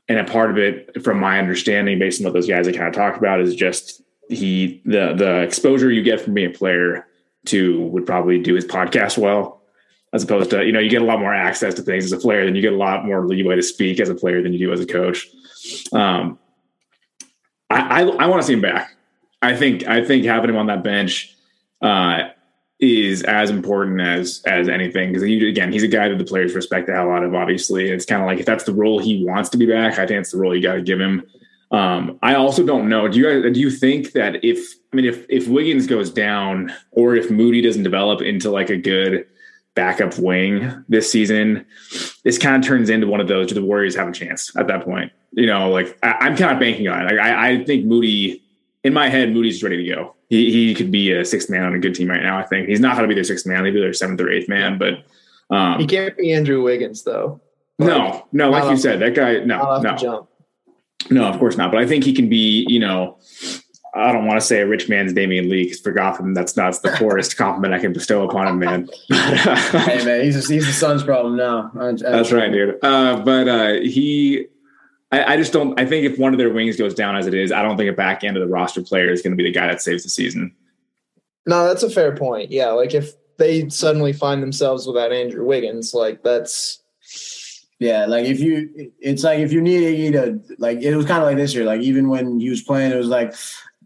and 0.09 0.19
a 0.19 0.25
part 0.25 0.51
of 0.51 0.59
it, 0.59 1.03
from 1.03 1.19
my 1.19 1.39
understanding, 1.39 1.99
based 1.99 2.21
on 2.21 2.25
what 2.25 2.35
those 2.35 2.49
guys 2.49 2.69
I 2.69 2.73
kind 2.73 2.89
of 2.89 2.95
talked 2.95 3.17
about, 3.17 3.41
is 3.41 3.55
just 3.55 4.03
he 4.29 4.83
the 4.85 5.15
the 5.15 5.43
exposure 5.43 5.91
you 5.91 6.03
get 6.03 6.21
from 6.21 6.35
being 6.35 6.51
a 6.51 6.55
player 6.55 7.07
to 7.47 7.81
would 7.87 8.07
probably 8.07 8.39
do 8.39 8.55
his 8.55 8.65
podcast 8.65 9.17
well 9.17 9.63
as 10.15 10.23
opposed 10.23 10.49
to 10.51 10.65
you 10.65 10.73
know 10.73 10.79
you 10.79 10.89
get 10.89 11.03
a 11.03 11.05
lot 11.05 11.19
more 11.19 11.35
access 11.35 11.75
to 11.75 11.83
things 11.83 12.05
as 12.05 12.13
a 12.13 12.17
player 12.17 12.45
than 12.47 12.55
you 12.55 12.63
get 12.63 12.73
a 12.73 12.77
lot 12.77 13.05
more 13.05 13.27
leeway 13.27 13.57
to 13.57 13.63
speak 13.63 14.01
as 14.01 14.09
a 14.09 14.15
player 14.15 14.43
than 14.43 14.53
you 14.53 14.61
do 14.61 14.73
as 14.73 14.81
a 14.81 14.87
coach. 14.87 15.29
Um, 15.93 16.39
i 17.69 18.03
i, 18.03 18.07
I 18.07 18.27
want 18.27 18.41
to 18.41 18.47
see 18.47 18.55
him 18.55 18.63
back. 18.63 18.95
I 19.43 19.55
think 19.55 19.87
i 19.87 20.03
think 20.03 20.25
having 20.25 20.49
him 20.49 20.57
on 20.57 20.69
that 20.69 20.83
bench 20.83 21.37
uh, 21.83 22.29
is 22.79 23.23
as 23.25 23.51
important 23.51 24.01
as 24.01 24.41
as 24.47 24.69
anything 24.69 25.13
because 25.13 25.23
again 25.23 25.73
he's 25.73 25.83
a 25.83 25.89
guy 25.89 26.09
that 26.09 26.17
the 26.17 26.25
players 26.25 26.55
respect 26.55 26.87
the 26.87 26.95
hell 26.95 27.11
out 27.11 27.25
of 27.25 27.35
obviously. 27.35 27.91
It's 27.91 28.07
kind 28.07 28.23
of 28.23 28.27
like 28.27 28.39
if 28.39 28.47
that's 28.47 28.65
the 28.65 28.73
role 28.73 29.01
he 29.01 29.25
wants 29.25 29.51
to 29.51 29.59
be 29.59 29.67
back 29.67 29.99
i 29.99 30.07
think 30.07 30.21
it's 30.21 30.31
the 30.31 30.39
role 30.39 30.55
you 30.55 30.63
got 30.63 30.75
to 30.75 30.83
give 30.83 31.01
him. 31.01 31.25
Um, 31.71 32.21
I 32.23 32.37
also 32.37 32.65
don't 32.65 32.89
know. 32.89 33.09
Do 33.09 33.19
you 33.19 33.51
do 33.51 33.59
you 33.59 33.71
think 33.71 34.13
that 34.13 34.45
if 34.45 34.75
I 34.93 34.97
mean 34.97 35.07
if 35.07 35.27
if 35.29 35.49
Wiggins 35.49 35.89
goes 35.89 36.09
down 36.09 36.73
or 36.93 37.17
if 37.17 37.33
Moody 37.33 37.61
doesn't 37.63 37.83
develop 37.83 38.23
into 38.23 38.49
like 38.51 38.71
a 38.71 38.77
good 38.77 39.27
backup 39.75 40.19
wing 40.19 40.85
this 40.89 41.11
season, 41.11 41.67
this 42.23 42.39
kind 42.39 42.63
of 42.63 42.69
turns 42.69 42.91
into 42.91 43.07
one 43.07 43.21
of 43.21 43.29
those. 43.29 43.49
Do 43.49 43.55
the 43.55 43.65
Warriors 43.65 43.97
have 43.97 44.09
a 44.09 44.13
chance 44.13 44.55
at 44.57 44.67
that 44.69 44.85
point? 44.85 45.13
You 45.33 45.47
know, 45.47 45.71
like 45.71 45.99
I, 46.03 46.29
am 46.29 46.37
kind 46.37 46.53
of 46.53 46.61
banking 46.61 46.89
on 46.89 47.07
it. 47.07 47.19
I, 47.19 47.51
I 47.51 47.65
think 47.65 47.85
Moody, 47.85 48.43
in 48.85 48.93
my 48.93 49.09
head, 49.09 49.33
Moody's 49.33 49.63
ready 49.63 49.85
to 49.85 49.95
go. 49.95 50.15
He 50.29 50.51
he 50.53 50.75
could 50.75 50.91
be 50.91 51.13
a 51.13 51.25
sixth 51.25 51.51
man 51.51 51.65
on 51.65 51.75
a 51.75 51.79
good 51.79 51.95
team 51.95 52.09
right 52.09 52.23
now. 52.23 52.39
I 52.39 52.45
think 52.45 52.69
he's 52.69 52.81
not 52.81 52.97
going 52.97 53.09
to 53.09 53.09
be 53.09 53.15
their 53.15 53.25
sixth 53.25 53.47
man. 53.47 53.63
Maybe 53.63 53.81
their 53.81 53.93
seventh 53.93 54.21
or 54.21 54.31
eighth 54.31 54.49
man, 54.49 54.79
but 54.79 55.05
um, 55.55 55.79
he 55.79 55.87
can't 55.87 56.17
be 56.17 56.33
Andrew 56.33 56.63
Wiggins 56.63 57.03
though. 57.03 57.41
no, 57.79 58.27
no, 58.33 58.51
like 58.51 58.71
you 58.71 58.77
said, 58.77 59.01
that 59.01 59.15
guy. 59.15 59.39
No, 59.45 59.81
no, 59.81 60.29
no, 61.11 61.25
of 61.25 61.39
course 61.39 61.57
not. 61.57 61.71
But 61.71 61.81
I 61.81 61.87
think 61.87 62.05
he 62.05 62.13
can 62.13 62.29
be. 62.29 62.67
You 62.69 62.81
know, 62.81 63.19
I 63.97 64.13
don't 64.13 64.27
want 64.27 64.41
to 64.41 64.47
say 64.47 64.61
a 64.61 64.67
rich 64.67 64.89
man's 64.89 65.13
Damion 65.13 65.49
Lee 65.49 65.65
because 65.65 65.81
for 65.81 65.93
Gotham, 65.93 66.35
that's 66.35 66.57
not 66.57 66.81
the 66.83 66.91
poorest 66.99 67.37
compliment 67.37 67.75
I 67.75 67.79
can 67.79 67.93
bestow 67.93 68.29
upon 68.29 68.49
him, 68.49 68.59
man. 68.59 68.89
hey, 69.09 70.05
man, 70.05 70.25
he's, 70.25 70.49
he's 70.49 70.67
the 70.67 70.73
Suns' 70.73 71.05
problem 71.05 71.37
now. 71.37 71.71
that's 71.75 72.33
right, 72.33 72.51
dude. 72.51 72.79
Uh, 72.83 73.21
but 73.21 73.49
uh, 73.49 73.75
he, 73.75 74.47
I, 75.13 75.35
I, 75.35 75.37
just 75.37 75.53
don't. 75.53 75.79
I 75.79 75.87
think 75.87 76.05
if 76.05 76.19
one 76.19 76.33
of 76.33 76.39
their 76.39 76.53
wings 76.53 76.77
goes 76.77 76.95
down 76.95 77.17
as 77.17 77.27
it 77.27 77.35
is, 77.35 77.53
I 77.53 77.63
don't 77.63 77.77
think 77.77 77.89
a 77.89 77.95
back 77.95 78.25
end 78.25 78.37
of 78.37 78.41
the 78.43 78.49
roster 78.49 78.83
player 78.83 79.11
is 79.11 79.23
going 79.23 79.33
to 79.33 79.37
be 79.37 79.45
the 79.45 79.53
guy 79.53 79.69
that 79.69 79.81
saves 79.81 80.03
the 80.03 80.09
season. 80.09 80.53
No, 81.47 81.67
that's 81.67 81.83
a 81.83 81.91
fair 81.91 82.17
point. 82.17 82.51
Yeah, 82.51 82.71
like 82.71 82.95
if 82.95 83.13
they 83.37 83.69
suddenly 83.69 84.13
find 84.13 84.43
themselves 84.43 84.87
without 84.87 85.13
Andrew 85.13 85.45
Wiggins, 85.45 85.95
like 85.95 86.23
that's 86.25 86.83
yeah, 87.79 88.07
like 88.07 88.25
if 88.25 88.41
you, 88.41 88.93
it's 88.99 89.25
like 89.25 89.41
if 89.41 89.53
you 89.53 89.61
need 89.61 90.13
to, 90.13 90.41
like 90.59 90.81
it 90.81 90.97
was 90.97 91.07
kind 91.07 91.19
of 91.19 91.27
like 91.27 91.37
this 91.37 91.55
year. 91.55 91.65
Like 91.65 91.83
even 91.83 92.09
when 92.09 92.41
he 92.41 92.49
was 92.49 92.63
playing, 92.63 92.93
it 92.93 92.97
was 92.97 93.09
like 93.09 93.35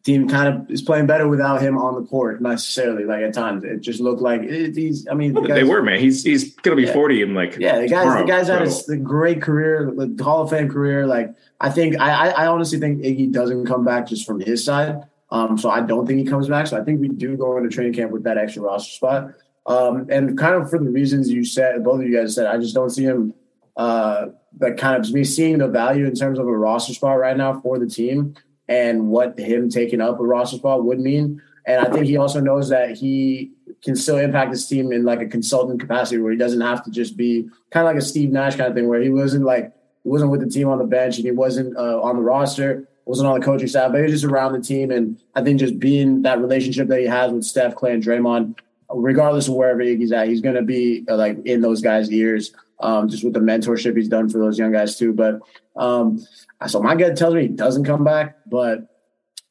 team 0.08 0.26
kind 0.26 0.48
of 0.48 0.70
is 0.70 0.80
playing 0.80 1.06
better 1.06 1.28
without 1.28 1.60
him 1.60 1.76
on 1.76 1.94
the 1.94 2.08
court 2.08 2.40
necessarily. 2.40 3.04
Like 3.04 3.22
at 3.22 3.34
times, 3.34 3.62
it 3.62 3.80
just 3.80 4.00
looked 4.00 4.22
like 4.22 4.40
it, 4.42 4.74
he's. 4.74 5.06
I 5.06 5.14
mean, 5.14 5.34
the 5.34 5.42
they 5.42 5.64
were 5.64 5.82
man. 5.82 6.00
He's 6.00 6.24
he's 6.24 6.54
gonna 6.54 6.76
be 6.76 6.84
yeah. 6.84 6.94
forty 6.94 7.20
in 7.20 7.34
like 7.34 7.58
yeah. 7.58 7.80
The 7.80 7.88
guys, 7.88 8.18
the 8.18 8.26
guys 8.26 8.48
had 8.48 8.62
a, 8.62 8.92
a, 8.92 8.96
great 8.96 9.42
career, 9.42 9.92
the 9.94 10.24
Hall 10.24 10.42
of 10.42 10.50
Fame 10.50 10.70
career. 10.70 11.06
Like 11.06 11.34
I 11.60 11.68
think, 11.68 12.00
I 12.00 12.30
I 12.30 12.46
honestly 12.46 12.80
think 12.80 13.02
Iggy 13.02 13.30
doesn't 13.30 13.66
come 13.66 13.84
back 13.84 14.06
just 14.06 14.26
from 14.26 14.40
his 14.40 14.64
side. 14.64 15.02
Um, 15.30 15.58
so 15.58 15.68
I 15.68 15.82
don't 15.82 16.06
think 16.06 16.20
he 16.20 16.24
comes 16.24 16.48
back. 16.48 16.66
So 16.66 16.80
I 16.80 16.84
think 16.84 17.02
we 17.02 17.08
do 17.08 17.36
go 17.36 17.58
into 17.58 17.68
training 17.68 17.92
camp 17.92 18.10
with 18.10 18.24
that 18.24 18.38
extra 18.38 18.62
roster 18.62 18.92
spot. 18.92 19.34
Um, 19.66 20.06
and 20.10 20.38
kind 20.38 20.54
of 20.54 20.70
for 20.70 20.78
the 20.78 20.90
reasons 20.90 21.28
you 21.28 21.44
said, 21.44 21.84
both 21.84 22.00
of 22.00 22.06
you 22.06 22.16
guys 22.16 22.34
said, 22.34 22.46
I 22.46 22.56
just 22.56 22.74
don't 22.74 22.88
see 22.88 23.04
him. 23.04 23.34
Uh, 23.76 24.28
but 24.54 24.78
kind 24.78 24.96
of 24.96 25.12
me 25.12 25.22
seeing 25.22 25.58
the 25.58 25.68
value 25.68 26.06
in 26.06 26.14
terms 26.14 26.38
of 26.38 26.48
a 26.48 26.56
roster 26.56 26.94
spot 26.94 27.18
right 27.18 27.36
now 27.36 27.60
for 27.60 27.78
the 27.78 27.86
team 27.86 28.34
and 28.68 29.08
what 29.08 29.38
him 29.38 29.70
taking 29.70 30.00
up 30.00 30.20
a 30.20 30.22
roster 30.22 30.56
spot 30.56 30.84
would 30.84 31.00
mean. 31.00 31.42
And 31.66 31.86
I 31.86 31.90
think 31.90 32.06
he 32.06 32.16
also 32.16 32.40
knows 32.40 32.70
that 32.70 32.96
he 32.96 33.52
can 33.82 33.94
still 33.94 34.16
impact 34.16 34.50
his 34.50 34.66
team 34.66 34.90
in 34.92 35.04
like 35.04 35.20
a 35.20 35.26
consultant 35.26 35.80
capacity 35.80 36.20
where 36.20 36.32
he 36.32 36.38
doesn't 36.38 36.60
have 36.60 36.82
to 36.84 36.90
just 36.90 37.16
be 37.16 37.48
kind 37.70 37.86
of 37.86 37.92
like 37.92 38.02
a 38.02 38.04
Steve 38.04 38.30
Nash 38.30 38.56
kind 38.56 38.68
of 38.68 38.74
thing 38.74 38.88
where 38.88 39.02
he 39.02 39.10
wasn't 39.10 39.44
like 39.44 39.72
wasn't 40.04 40.30
with 40.30 40.40
the 40.40 40.48
team 40.48 40.68
on 40.68 40.78
the 40.78 40.84
bench 40.84 41.16
and 41.16 41.26
he 41.26 41.30
wasn't 41.30 41.76
uh, 41.76 42.00
on 42.00 42.16
the 42.16 42.22
roster, 42.22 42.88
wasn't 43.04 43.28
on 43.28 43.38
the 43.38 43.44
coaching 43.44 43.68
staff, 43.68 43.92
but 43.92 43.98
he 43.98 44.04
was 44.04 44.12
just 44.12 44.24
around 44.24 44.52
the 44.52 44.60
team. 44.60 44.90
And 44.90 45.18
I 45.34 45.42
think 45.42 45.58
just 45.58 45.78
being 45.78 46.22
that 46.22 46.40
relationship 46.40 46.88
that 46.88 47.00
he 47.00 47.06
has 47.06 47.32
with 47.32 47.44
Steph, 47.44 47.74
Klay, 47.74 47.94
and 47.94 48.02
Draymond, 48.02 48.58
regardless 48.90 49.48
of 49.48 49.54
wherever 49.54 49.80
he's 49.80 50.12
at, 50.12 50.28
he's 50.28 50.40
going 50.40 50.54
to 50.56 50.62
be 50.62 51.04
uh, 51.08 51.16
like 51.16 51.44
in 51.44 51.60
those 51.60 51.80
guys' 51.80 52.10
ears. 52.10 52.52
Um, 52.80 53.08
just 53.08 53.24
with 53.24 53.32
the 53.32 53.40
mentorship 53.40 53.96
he's 53.96 54.08
done 54.08 54.28
for 54.28 54.38
those 54.38 54.56
young 54.56 54.70
guys 54.70 54.96
too. 54.96 55.12
But 55.12 55.40
um, 55.78 56.26
so 56.66 56.82
my 56.82 56.94
gut 56.96 57.16
tells 57.16 57.34
me 57.34 57.42
he 57.42 57.48
doesn't 57.48 57.84
come 57.84 58.04
back, 58.04 58.38
but 58.46 58.88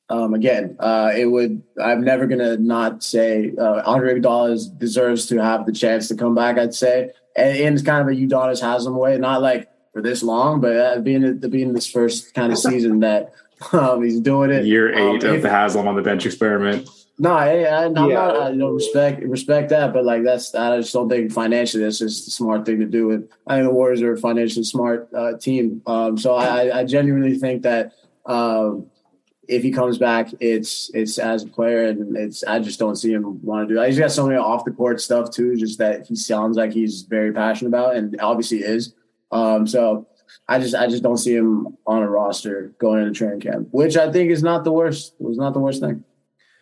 um, 0.10 0.34
again, 0.34 0.78
uh, 0.80 1.12
it 1.16 1.26
would. 1.26 1.64
I'm 1.82 2.04
never 2.04 2.28
gonna 2.28 2.58
not 2.58 3.04
say 3.04 3.54
uh, 3.58 3.82
Andre 3.86 4.20
Iguodala 4.20 4.78
deserves 4.78 5.26
to 5.28 5.38
have 5.38 5.66
the 5.66 5.74
chance 5.74 6.08
to 6.10 6.16
come 6.16 6.36
back. 6.36 6.58
I'd 6.58 6.74
say, 6.74 7.12
and, 7.36 7.58
and 7.58 7.76
it's 7.76 7.84
kind 7.84 8.02
of 8.02 8.08
a 8.08 8.20
Udonis 8.20 8.62
Haslem 8.62 8.96
way, 8.96 9.18
not 9.18 9.42
like 9.42 9.70
for 9.94 10.02
this 10.02 10.24
long, 10.24 10.62
but 10.62 10.76
uh, 10.76 11.00
being 11.00 11.40
being 11.40 11.74
this 11.74 11.88
first 11.88 12.34
kind 12.34 12.52
of 12.52 12.58
season 12.58 13.02
that 13.02 13.34
um, 13.74 14.04
he's 14.04 14.22
doing 14.22 14.50
it. 14.50 14.66
Year 14.66 14.94
eight 14.94 15.24
um, 15.24 15.30
of 15.30 15.36
if, 15.38 15.42
the 15.42 15.50
Haslem 15.50 15.88
on 15.88 15.96
the 15.96 16.02
bench 16.02 16.26
experiment. 16.26 16.88
No, 17.20 17.32
I, 17.32 17.64
I, 17.64 17.86
am 17.86 17.96
yeah. 17.96 18.14
not. 18.14 18.42
I 18.42 18.56
don't 18.56 18.76
respect 18.76 19.24
respect 19.24 19.70
that, 19.70 19.92
but 19.92 20.06
like 20.06 20.24
that's 20.24 20.54
I 20.54 20.78
just 20.78 20.94
don't 20.94 21.10
think 21.10 21.32
financially 21.32 21.84
that's 21.84 21.98
just 21.98 22.26
the 22.26 22.32
smart 22.32 22.66
thing 22.66 22.80
to 22.80 22.86
do. 22.86 23.10
And 23.12 23.28
I 23.48 23.56
think 23.56 23.68
the 23.68 23.74
Warriors 23.74 24.04
are 24.04 24.14
a 24.14 24.18
financially 24.18 24.64
smart 24.64 25.10
uh, 25.16 25.36
team. 25.38 25.82
Um, 25.88 26.18
so 26.18 26.36
I, 26.36 26.80
I 26.80 26.84
genuinely 26.84 27.40
think 27.40 27.64
that 27.64 27.94
um, 28.28 28.86
if 29.48 29.64
he 29.64 29.72
comes 29.72 29.98
back, 29.98 30.30
it's 30.40 30.92
it's 30.94 31.18
as 31.18 31.44
a 31.44 31.48
player, 31.48 31.86
and 31.88 32.16
it's 32.16 32.44
I 32.44 32.60
just 32.60 32.78
don't 32.78 32.96
see 32.96 33.14
him 33.14 33.44
want 33.44 33.68
to 33.68 33.74
do. 33.74 33.80
That. 33.80 33.88
He's 33.88 33.98
got 33.98 34.12
so 34.12 34.28
many 34.28 34.38
off 34.38 34.64
the 34.66 34.72
court 34.72 35.02
stuff 35.02 35.32
too, 35.32 35.56
just 35.56 35.80
that 35.80 36.06
he 36.06 36.16
sounds 36.16 36.56
like 36.56 36.72
he's 36.72 37.02
very 37.02 37.34
passionate 37.34 37.70
about, 37.70 37.96
and 37.96 38.20
obviously 38.22 38.60
is. 38.60 38.94
Um, 39.32 39.66
so 39.66 40.08
I 40.48 40.60
just 40.60 40.76
I 40.76 40.88
just 40.88 41.02
don't 41.02 41.18
see 41.18 41.36
him 41.36 41.78
on 41.88 42.04
a 42.04 42.10
roster 42.10 42.74
going 42.78 43.00
into 43.02 43.14
training 43.14 43.40
camp, 43.40 43.70
which 43.72 43.98
I 43.98 44.12
think 44.12 44.30
is 44.30 44.44
not 44.44 44.64
the 44.64 44.72
worst. 44.72 45.16
Was 45.20 45.38
not 45.38 45.54
the 45.54 45.60
worst 45.60 45.82
thing. 45.82 46.04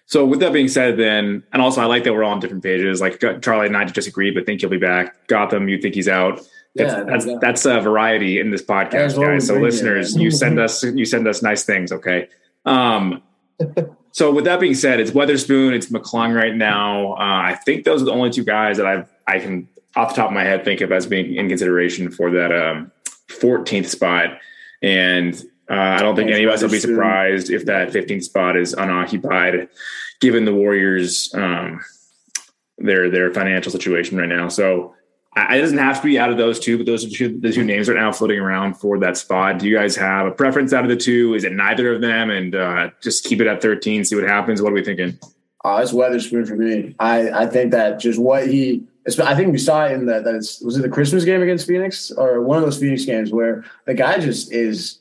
So 0.07 0.25
with 0.25 0.39
that 0.41 0.53
being 0.53 0.67
said, 0.67 0.97
then, 0.97 1.43
and 1.51 1.61
also 1.61 1.81
I 1.81 1.85
like 1.85 2.03
that 2.03 2.13
we're 2.13 2.23
all 2.23 2.31
on 2.31 2.39
different 2.39 2.63
pages. 2.63 3.01
Like 3.01 3.19
Charlie 3.41 3.67
and 3.67 3.75
I 3.75 3.85
disagree, 3.85 4.31
but 4.31 4.45
think 4.45 4.61
he'll 4.61 4.69
be 4.69 4.77
back. 4.77 5.27
Gotham, 5.27 5.67
you 5.67 5.79
think 5.79 5.95
he's 5.95 6.07
out. 6.07 6.41
That's 6.75 6.93
yeah, 6.93 7.03
that's, 7.03 7.25
that's 7.41 7.65
a 7.65 7.79
variety 7.79 8.39
in 8.39 8.51
this 8.51 8.61
podcast, 8.61 9.19
guys. 9.19 9.47
So 9.47 9.55
listeners, 9.55 10.15
you 10.15 10.29
send 10.29 10.59
us 10.59 10.83
you 10.83 11.05
send 11.05 11.27
us 11.27 11.41
nice 11.41 11.63
things, 11.63 11.91
okay? 11.91 12.27
Um, 12.65 13.23
so 14.11 14.31
with 14.31 14.45
that 14.45 14.59
being 14.59 14.75
said, 14.75 14.99
it's 14.99 15.11
Weatherspoon, 15.11 15.73
it's 15.73 15.87
McClung 15.87 16.35
right 16.35 16.55
now. 16.55 17.13
Uh, 17.13 17.43
I 17.45 17.55
think 17.65 17.85
those 17.85 18.01
are 18.01 18.05
the 18.05 18.11
only 18.11 18.29
two 18.29 18.43
guys 18.43 18.77
that 18.77 18.85
I've 18.85 19.09
I 19.25 19.39
can 19.39 19.69
off 19.95 20.09
the 20.09 20.15
top 20.17 20.27
of 20.27 20.33
my 20.33 20.43
head 20.43 20.65
think 20.65 20.81
of 20.81 20.91
as 20.91 21.07
being 21.07 21.35
in 21.35 21.47
consideration 21.47 22.11
for 22.11 22.29
that 22.31 22.51
um, 22.51 22.91
14th 23.29 23.87
spot. 23.87 24.37
And 24.81 25.41
uh, 25.69 25.73
I 25.73 26.01
don't 26.01 26.15
think 26.15 26.32
any 26.32 26.43
of 26.43 26.51
us 26.51 26.62
will 26.62 26.69
be 26.69 26.80
surprised 26.80 27.49
if 27.49 27.65
that 27.65 27.89
15th 27.89 28.23
spot 28.23 28.56
is 28.56 28.73
unoccupied, 28.73 29.69
given 30.21 30.45
the 30.45 30.54
Warriors 30.54 31.34
um, 31.34 31.82
their 32.78 33.10
their 33.10 33.34
financial 33.34 33.71
situation 33.71 34.17
right 34.17 34.30
now. 34.30 34.47
So 34.47 34.93
it 35.36 35.60
doesn't 35.60 35.78
have 35.78 36.01
to 36.01 36.08
be 36.08 36.17
out 36.17 36.30
of 36.30 36.38
those 36.38 36.60
two, 36.60 36.78
but 36.78 36.86
those 36.86 37.06
are 37.06 37.10
two, 37.10 37.39
the 37.39 37.51
two 37.51 37.63
names 37.63 37.89
are 37.89 37.93
now 37.93 38.12
floating 38.12 38.39
around 38.39 38.75
for 38.75 38.99
that 38.99 39.17
spot. 39.17 39.60
Do 39.60 39.67
you 39.67 39.75
guys 39.75 39.95
have 39.95 40.28
a 40.28 40.32
preference 40.32 40.71
out 40.71 40.84
of 40.84 40.89
the 40.89 40.95
two? 40.95 41.34
Is 41.34 41.43
it 41.43 41.51
neither 41.51 41.93
of 41.93 42.01
them? 42.01 42.30
And 42.30 42.56
uh, 42.56 42.89
just 43.01 43.25
keep 43.25 43.41
it 43.41 43.47
at 43.47 43.62
13, 43.62 44.06
see 44.06 44.15
what 44.15 44.23
happens. 44.23 44.62
What 44.62 44.71
are 44.71 44.75
we 44.75 44.84
thinking? 44.84 45.19
Uh, 45.63 45.80
it's 45.82 45.91
Weatherspoon 45.91 46.47
for 46.47 46.56
me. 46.56 46.95
I, 46.99 47.32
I 47.32 47.47
think 47.47 47.71
that 47.71 47.99
just 47.99 48.19
what 48.19 48.47
he 48.47 48.86
I 49.23 49.36
think 49.36 49.51
we 49.51 49.60
saw 49.60 49.86
it 49.86 49.91
in 49.91 50.08
the 50.08 50.19
that 50.21 50.34
was 50.63 50.78
it 50.78 50.82
the 50.82 50.89
Christmas 50.89 51.25
game 51.25 51.41
against 51.41 51.67
Phoenix 51.67 52.12
or 52.12 52.41
one 52.41 52.58
of 52.58 52.63
those 52.63 52.80
Phoenix 52.80 53.06
games 53.06 53.32
where 53.32 53.63
the 53.86 53.93
guy 53.93 54.17
just 54.17 54.51
is 54.51 54.99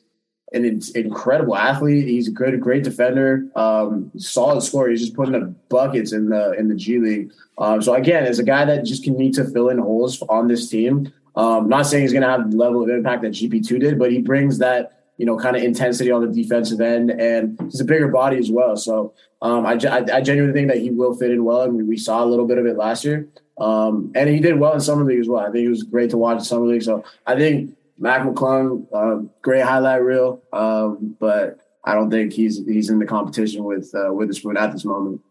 an 0.53 0.81
incredible 0.93 1.55
athlete. 1.55 2.07
He's 2.07 2.27
a 2.27 2.31
good, 2.31 2.59
great 2.61 2.83
defender, 2.83 3.45
um, 3.55 4.11
solid 4.17 4.61
scorer. 4.61 4.89
He's 4.89 5.01
just 5.01 5.15
putting 5.15 5.35
up 5.35 5.69
buckets 5.69 6.13
in 6.13 6.29
the 6.29 6.53
in 6.53 6.67
the 6.67 6.75
G 6.75 6.99
League. 6.99 7.31
Um, 7.57 7.81
so 7.81 7.93
again, 7.93 8.25
as 8.25 8.39
a 8.39 8.43
guy 8.43 8.65
that 8.65 8.85
just 8.85 9.03
can 9.03 9.17
need 9.17 9.33
to 9.35 9.45
fill 9.45 9.69
in 9.69 9.77
holes 9.77 10.21
on 10.23 10.47
this 10.47 10.69
team. 10.69 11.11
Um, 11.35 11.67
not 11.67 11.85
saying 11.85 12.03
he's 12.03 12.13
going 12.13 12.23
to 12.23 12.29
have 12.29 12.49
the 12.49 12.55
level 12.55 12.81
of 12.81 12.89
impact 12.89 13.23
that 13.23 13.33
GP 13.33 13.67
two 13.67 13.77
did, 13.77 13.99
but 13.99 14.11
he 14.11 14.19
brings 14.19 14.57
that 14.59 15.03
you 15.17 15.25
know 15.25 15.37
kind 15.37 15.55
of 15.55 15.63
intensity 15.63 16.11
on 16.11 16.21
the 16.21 16.43
defensive 16.43 16.79
end, 16.79 17.11
and 17.11 17.59
he's 17.63 17.81
a 17.81 17.85
bigger 17.85 18.07
body 18.07 18.37
as 18.37 18.49
well. 18.49 18.77
So 18.77 19.13
um, 19.41 19.65
I, 19.65 19.73
I, 19.73 20.05
I 20.13 20.21
genuinely 20.21 20.53
think 20.53 20.69
that 20.69 20.77
he 20.77 20.91
will 20.91 21.15
fit 21.15 21.31
in 21.31 21.43
well, 21.43 21.63
and 21.63 21.87
we 21.87 21.97
saw 21.97 22.23
a 22.23 22.27
little 22.27 22.47
bit 22.47 22.57
of 22.57 22.65
it 22.65 22.77
last 22.77 23.03
year. 23.03 23.27
Um, 23.57 24.11
and 24.15 24.29
he 24.29 24.39
did 24.39 24.59
well 24.59 24.73
in 24.73 24.81
summer 24.81 25.05
league 25.05 25.19
as 25.19 25.27
well. 25.27 25.45
I 25.45 25.51
think 25.51 25.65
it 25.65 25.69
was 25.69 25.83
great 25.83 26.09
to 26.11 26.17
watch 26.17 26.39
in 26.39 26.43
summer 26.43 26.65
league. 26.65 26.83
So 26.83 27.03
I 27.25 27.35
think 27.35 27.75
Mac 27.97 28.23
McClung, 28.23 28.87
uh, 28.93 29.27
great 29.41 29.63
highlight 29.63 30.03
reel, 30.03 30.43
um, 30.51 31.15
but 31.19 31.59
I 31.83 31.93
don't 31.93 32.09
think 32.09 32.33
he's 32.33 32.65
he's 32.65 32.89
in 32.89 32.99
the 32.99 33.05
competition 33.05 33.63
with 33.63 33.91
uh, 33.93 34.09
Weatherspoon 34.09 34.57
at 34.57 34.71
this 34.71 34.85
moment. 34.85 35.21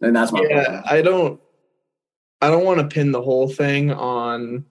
And 0.00 0.16
that's 0.16 0.32
my 0.32 0.46
yeah. 0.48 0.82
I 0.86 1.02
don't 1.02 1.40
I 2.40 2.48
don't 2.48 2.64
want 2.64 2.80
to 2.80 2.86
pin 2.86 3.12
the 3.12 3.20
whole 3.20 3.48
thing 3.48 3.92
on 3.92 4.64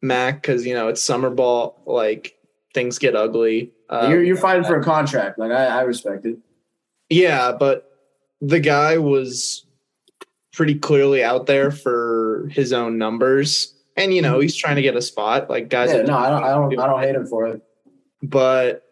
Mac 0.00 0.40
because 0.40 0.64
you 0.64 0.74
know 0.74 0.88
it's 0.88 1.02
summer 1.02 1.30
ball. 1.30 1.82
Like 1.84 2.36
things 2.72 2.98
get 2.98 3.14
ugly. 3.14 3.72
Um, 3.90 4.10
you're 4.10 4.22
you're 4.22 4.36
fighting 4.36 4.64
for 4.64 4.78
a 4.78 4.84
contract. 4.84 5.38
Like 5.38 5.50
I, 5.50 5.66
I 5.66 5.80
respect 5.82 6.24
it. 6.24 6.38
Yeah, 7.10 7.52
but 7.52 7.90
the 8.40 8.60
guy 8.60 8.96
was 8.96 9.66
pretty 10.52 10.76
clearly 10.76 11.22
out 11.22 11.46
there 11.46 11.70
for 11.70 12.48
his 12.50 12.72
own 12.72 12.96
numbers 12.96 13.74
and 13.96 14.14
you 14.14 14.22
know 14.22 14.34
mm-hmm. 14.34 14.42
he's 14.42 14.56
trying 14.56 14.76
to 14.76 14.82
get 14.82 14.96
a 14.96 15.02
spot. 15.02 15.50
Like 15.50 15.68
guys, 15.68 15.92
yeah, 15.92 16.02
no, 16.02 16.16
I 16.16 16.30
don't, 16.30 16.44
I 16.44 16.50
don't, 16.50 16.78
I 16.78 16.86
don't 16.86 17.02
hate 17.02 17.14
him 17.14 17.26
for 17.26 17.46
it. 17.46 17.62
But 18.22 18.84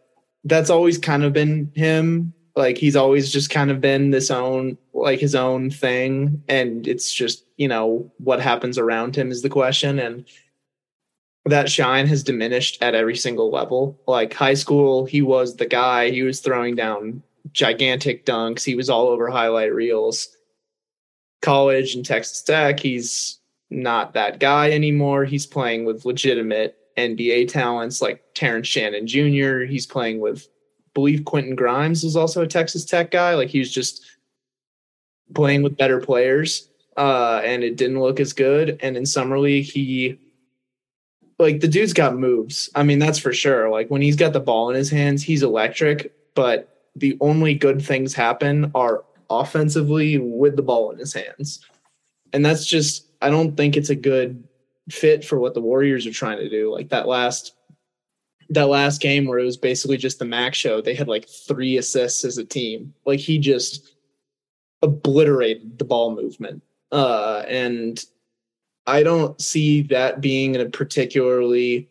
that's 0.45 0.71
always 0.71 0.99
kind 0.99 1.25
of 1.25 1.33
been 1.33 1.71
him. 1.75 2.33
Like 2.57 2.79
he's 2.79 2.97
always 2.97 3.33
just 3.33 3.51
kind 3.51 3.71
of 3.71 3.81
been 3.81 4.11
this 4.11 4.31
own, 4.31 4.79
like 4.93 5.21
his 5.21 5.35
own 5.35 5.71
thing, 5.71 6.43
and 6.49 6.87
it's 6.89 7.13
just 7.13 7.45
you 7.57 7.69
know 7.69 8.11
what 8.19 8.41
happens 8.41 8.79
around 8.79 9.17
him 9.17 9.31
is 9.31 9.43
the 9.43 9.49
question, 9.49 9.99
and 9.99 10.25
that 11.45 11.71
shine 11.71 12.07
has 12.07 12.23
diminished 12.23 12.83
at 12.83 12.95
every 12.95 13.17
single 13.17 13.51
level. 13.51 14.01
Like 14.07 14.35
high 14.35 14.55
school, 14.55 15.07
he 15.07 15.23
was 15.23 15.57
the 15.57 15.67
guy. 15.67 16.11
He 16.11 16.23
was 16.23 16.41
throwing 16.41 16.75
down 16.75 17.23
gigantic 17.53 18.27
dunks. 18.27 18.65
He 18.65 18.75
was 18.75 18.91
all 18.91 19.09
over 19.09 19.29
highlight 19.29 19.73
reels. 19.73 20.29
College 21.41 21.95
and 21.95 22.05
Texas 22.05 22.43
Tech, 22.43 22.81
he's 22.81 23.39
not 23.71 24.15
that 24.15 24.41
guy 24.41 24.71
anymore. 24.71 25.25
He's 25.25 25.47
playing 25.47 25.85
with 25.85 26.05
legitimate 26.05 26.77
NBA 26.97 27.49
talents 27.49 28.03
like 28.03 28.23
Terrence 28.35 28.67
Shannon 28.67 29.07
Jr. 29.07 29.61
He's 29.61 29.87
playing 29.87 30.21
with, 30.21 30.49
I 30.49 30.91
believe 30.95 31.25
Quentin 31.25 31.55
Grimes 31.55 32.05
is 32.05 32.17
also 32.17 32.43
a 32.43 32.47
Texas 32.47 32.85
Tech 32.85 33.11
guy. 33.11 33.35
Like 33.35 33.49
he's 33.49 33.71
just 33.71 34.05
playing 35.35 35.63
with 35.63 35.77
better 35.77 36.01
players. 36.01 36.69
Uh, 36.97 37.41
and 37.45 37.63
it 37.63 37.77
didn't 37.77 38.01
look 38.01 38.19
as 38.19 38.33
good. 38.33 38.79
And 38.83 38.97
in 38.97 39.07
summer 39.07 39.39
league, 39.39 39.67
he 39.67 40.19
like 41.39 41.61
the 41.61 41.69
dude's 41.69 41.93
got 41.93 42.17
moves. 42.17 42.69
I 42.75 42.83
mean, 42.83 42.99
that's 42.99 43.19
for 43.19 43.33
sure. 43.33 43.71
Like 43.71 43.89
when 43.89 44.03
he's 44.03 44.17
got 44.17 44.33
the 44.33 44.41
ball 44.41 44.71
in 44.71 44.77
his 44.77 44.91
hands, 44.91 45.23
he's 45.23 45.45
electric. 45.45 46.13
But 46.35 46.89
the 46.97 47.17
only 47.21 47.55
good 47.55 47.81
things 47.81 48.15
happen 48.15 48.73
are 48.75 49.05
offensively 49.31 50.19
with 50.19 50.57
the 50.57 50.63
ball 50.63 50.91
in 50.91 50.99
his 50.99 51.13
hands. 51.13 51.65
And 52.33 52.45
that's 52.45 52.67
just 52.67 53.08
I 53.21 53.31
don't 53.31 53.57
think 53.57 53.77
it's 53.77 53.91
a 53.91 53.97
good 53.97 54.45
fit 54.91 55.25
for 55.25 55.39
what 55.39 55.55
the 55.55 55.61
Warriors 55.61 56.07
are 56.07 56.13
trying 56.13 56.39
to 56.39 56.49
do. 56.49 56.73
Like 56.73 56.89
that 56.91 57.09
last 57.09 57.55
that 58.51 58.69
last 58.69 59.03
game 59.03 59.27
where 59.27 59.39
it 59.39 59.45
was 59.45 59.59
basically 59.59 59.99
just 59.99 60.19
the 60.19 60.25
Max 60.25 60.57
show, 60.57 60.81
they 60.81 60.95
had 60.95 61.09
like 61.09 61.29
three 61.29 61.77
assists 61.77 62.25
as 62.25 62.39
a 62.39 62.45
team. 62.45 62.95
Like 63.05 63.21
he 63.21 63.39
just 63.39 63.95
obliterated 64.83 65.79
the 65.79 65.85
ball 65.85 66.15
movement. 66.15 66.63
Uh 66.91 67.43
and 67.47 68.05
I 68.87 69.03
don't 69.03 69.39
see 69.41 69.83
that 69.83 70.23
being 70.23 70.55
in 70.55 70.63
a 70.63 70.71
particularly 70.71 71.91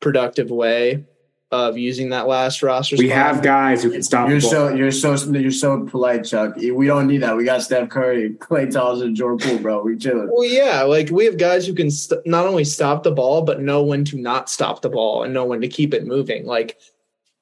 productive 0.00 0.50
way 0.50 1.04
of 1.50 1.78
using 1.78 2.10
that 2.10 2.26
last 2.26 2.62
roster. 2.62 2.96
We 2.96 3.08
spot. 3.08 3.18
have 3.18 3.42
guys 3.42 3.82
who 3.82 3.90
can 3.90 4.02
stop. 4.02 4.28
You're 4.28 4.40
so 4.40 4.68
you're 4.68 4.92
so 4.92 5.14
you're 5.32 5.50
so 5.50 5.86
polite, 5.86 6.24
Chuck. 6.24 6.56
We 6.56 6.86
don't 6.86 7.06
need 7.06 7.22
that. 7.22 7.36
We 7.36 7.44
got 7.44 7.62
Steph 7.62 7.88
Curry, 7.88 8.30
Klay 8.38 8.70
Thompson, 8.70 9.14
Jordan 9.14 9.38
Poole, 9.38 9.58
bro. 9.58 9.82
We 9.82 9.96
chilling. 9.96 10.28
Well, 10.30 10.44
yeah, 10.44 10.82
like 10.82 11.10
we 11.10 11.24
have 11.24 11.38
guys 11.38 11.66
who 11.66 11.72
can 11.72 11.90
st- 11.90 12.26
not 12.26 12.46
only 12.46 12.64
stop 12.64 13.02
the 13.02 13.12
ball 13.12 13.42
but 13.42 13.60
know 13.60 13.82
when 13.82 14.04
to 14.06 14.18
not 14.18 14.50
stop 14.50 14.82
the 14.82 14.90
ball 14.90 15.22
and 15.22 15.32
know 15.32 15.44
when 15.44 15.60
to 15.62 15.68
keep 15.68 15.94
it 15.94 16.06
moving. 16.06 16.44
Like 16.44 16.78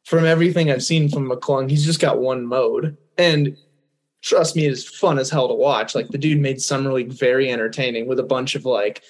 from 0.04 0.24
everything 0.24 0.70
I've 0.70 0.84
seen 0.84 1.08
from 1.08 1.28
McClung, 1.28 1.68
he's 1.68 1.84
just 1.84 2.00
got 2.00 2.20
one 2.20 2.46
mode, 2.46 2.96
and 3.18 3.56
trust 4.22 4.54
me, 4.54 4.66
it's 4.66 4.84
fun 4.84 5.18
as 5.18 5.30
hell 5.30 5.48
to 5.48 5.54
watch. 5.54 5.96
Like 5.96 6.08
the 6.08 6.18
dude 6.18 6.40
made 6.40 6.62
summer 6.62 6.92
league 6.92 7.12
very 7.12 7.50
entertaining 7.50 8.06
with 8.06 8.20
a 8.20 8.24
bunch 8.24 8.54
of 8.54 8.64
like 8.64 9.02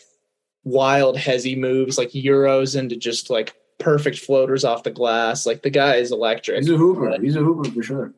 wild 0.65 1.19
hesi 1.19 1.57
moves, 1.57 1.99
like 1.99 2.13
euros 2.13 2.79
into 2.79 2.97
just 2.97 3.29
like 3.29 3.55
perfect 3.79 4.19
floaters 4.19 4.65
off 4.65 4.83
the 4.83 4.91
glass. 4.91 5.47
Like 5.47 5.63
the 5.63 5.71
guy 5.71 5.97
is 5.97 6.13
electric. 6.13 6.59
He's 6.59 6.71
a 6.71 6.77
hooper. 6.77 7.11
But, 7.11 7.21
he's 7.21 7.37
a 7.37 7.41
hooper 7.41 7.71
for 7.71 7.83
sure. 7.83 8.15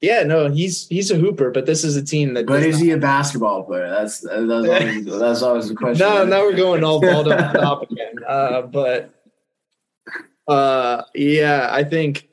Yeah, 0.00 0.24
no, 0.24 0.48
he's 0.48 0.88
he's 0.88 1.12
a 1.12 1.16
hooper, 1.16 1.52
but 1.52 1.64
this 1.64 1.84
is 1.84 1.94
a 1.96 2.02
team 2.02 2.34
that. 2.34 2.46
But 2.46 2.64
is 2.64 2.80
he 2.80 2.90
a 2.90 2.96
basketball 2.96 3.62
player? 3.62 3.88
That's 3.88 4.20
that's 4.20 4.42
always, 4.42 5.04
that's 5.20 5.42
always 5.42 5.68
the 5.68 5.76
question. 5.76 6.04
no, 6.04 6.24
now 6.24 6.40
we're 6.40 6.56
going 6.56 6.82
all 6.82 7.00
balled 7.00 7.28
up 7.28 7.54
top 7.54 7.90
again. 7.90 8.14
Uh, 8.26 8.62
but 8.62 9.14
uh, 10.48 11.02
yeah, 11.14 11.68
I 11.70 11.84
think 11.84 12.28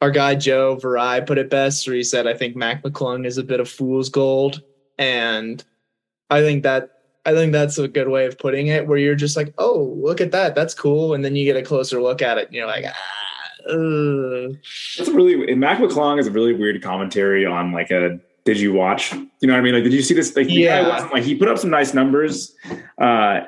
our 0.00 0.10
guy 0.10 0.34
Joe 0.34 0.76
Viray 0.76 1.26
put 1.26 1.38
it 1.38 1.48
best, 1.48 1.86
where 1.86 1.96
he 1.96 2.02
said, 2.02 2.26
"I 2.26 2.34
think 2.34 2.56
Mac 2.56 2.82
McClung 2.82 3.26
is 3.26 3.38
a 3.38 3.42
bit 3.42 3.60
of 3.60 3.68
fool's 3.70 4.10
gold," 4.10 4.62
and 4.98 5.62
I 6.28 6.40
think 6.40 6.62
that 6.64 6.95
I 7.26 7.32
think 7.32 7.52
that's 7.52 7.76
a 7.76 7.88
good 7.88 8.08
way 8.08 8.26
of 8.26 8.38
putting 8.38 8.68
it, 8.68 8.86
where 8.86 8.98
you're 8.98 9.16
just 9.16 9.36
like, 9.36 9.52
oh, 9.58 9.94
look 10.00 10.20
at 10.20 10.30
that, 10.30 10.54
that's 10.54 10.74
cool, 10.74 11.12
and 11.12 11.24
then 11.24 11.34
you 11.36 11.44
get 11.44 11.56
a 11.56 11.62
closer 11.62 12.00
look 12.00 12.22
at 12.22 12.38
it, 12.38 12.46
and 12.46 12.54
you're 12.54 12.66
like, 12.66 12.84
ah, 12.86 13.70
ugh. 13.70 14.56
That's 14.96 15.10
really 15.10 15.54
Mac 15.54 15.78
McClung 15.78 16.18
is 16.20 16.26
a 16.26 16.30
really 16.30 16.54
weird 16.54 16.82
commentary 16.82 17.44
on 17.44 17.72
like 17.72 17.90
a. 17.90 18.20
Did 18.44 18.60
you 18.60 18.72
watch? 18.72 19.12
You 19.12 19.28
know 19.42 19.54
what 19.54 19.58
I 19.58 19.62
mean? 19.62 19.74
Like, 19.74 19.82
did 19.82 19.92
you 19.92 20.02
see 20.02 20.14
this? 20.14 20.36
Like, 20.36 20.48
yeah, 20.48 20.88
wasn't 20.88 21.12
like 21.12 21.24
he 21.24 21.34
put 21.34 21.48
up 21.48 21.58
some 21.58 21.70
nice 21.70 21.92
numbers. 21.92 22.54
Uh, 22.96 23.40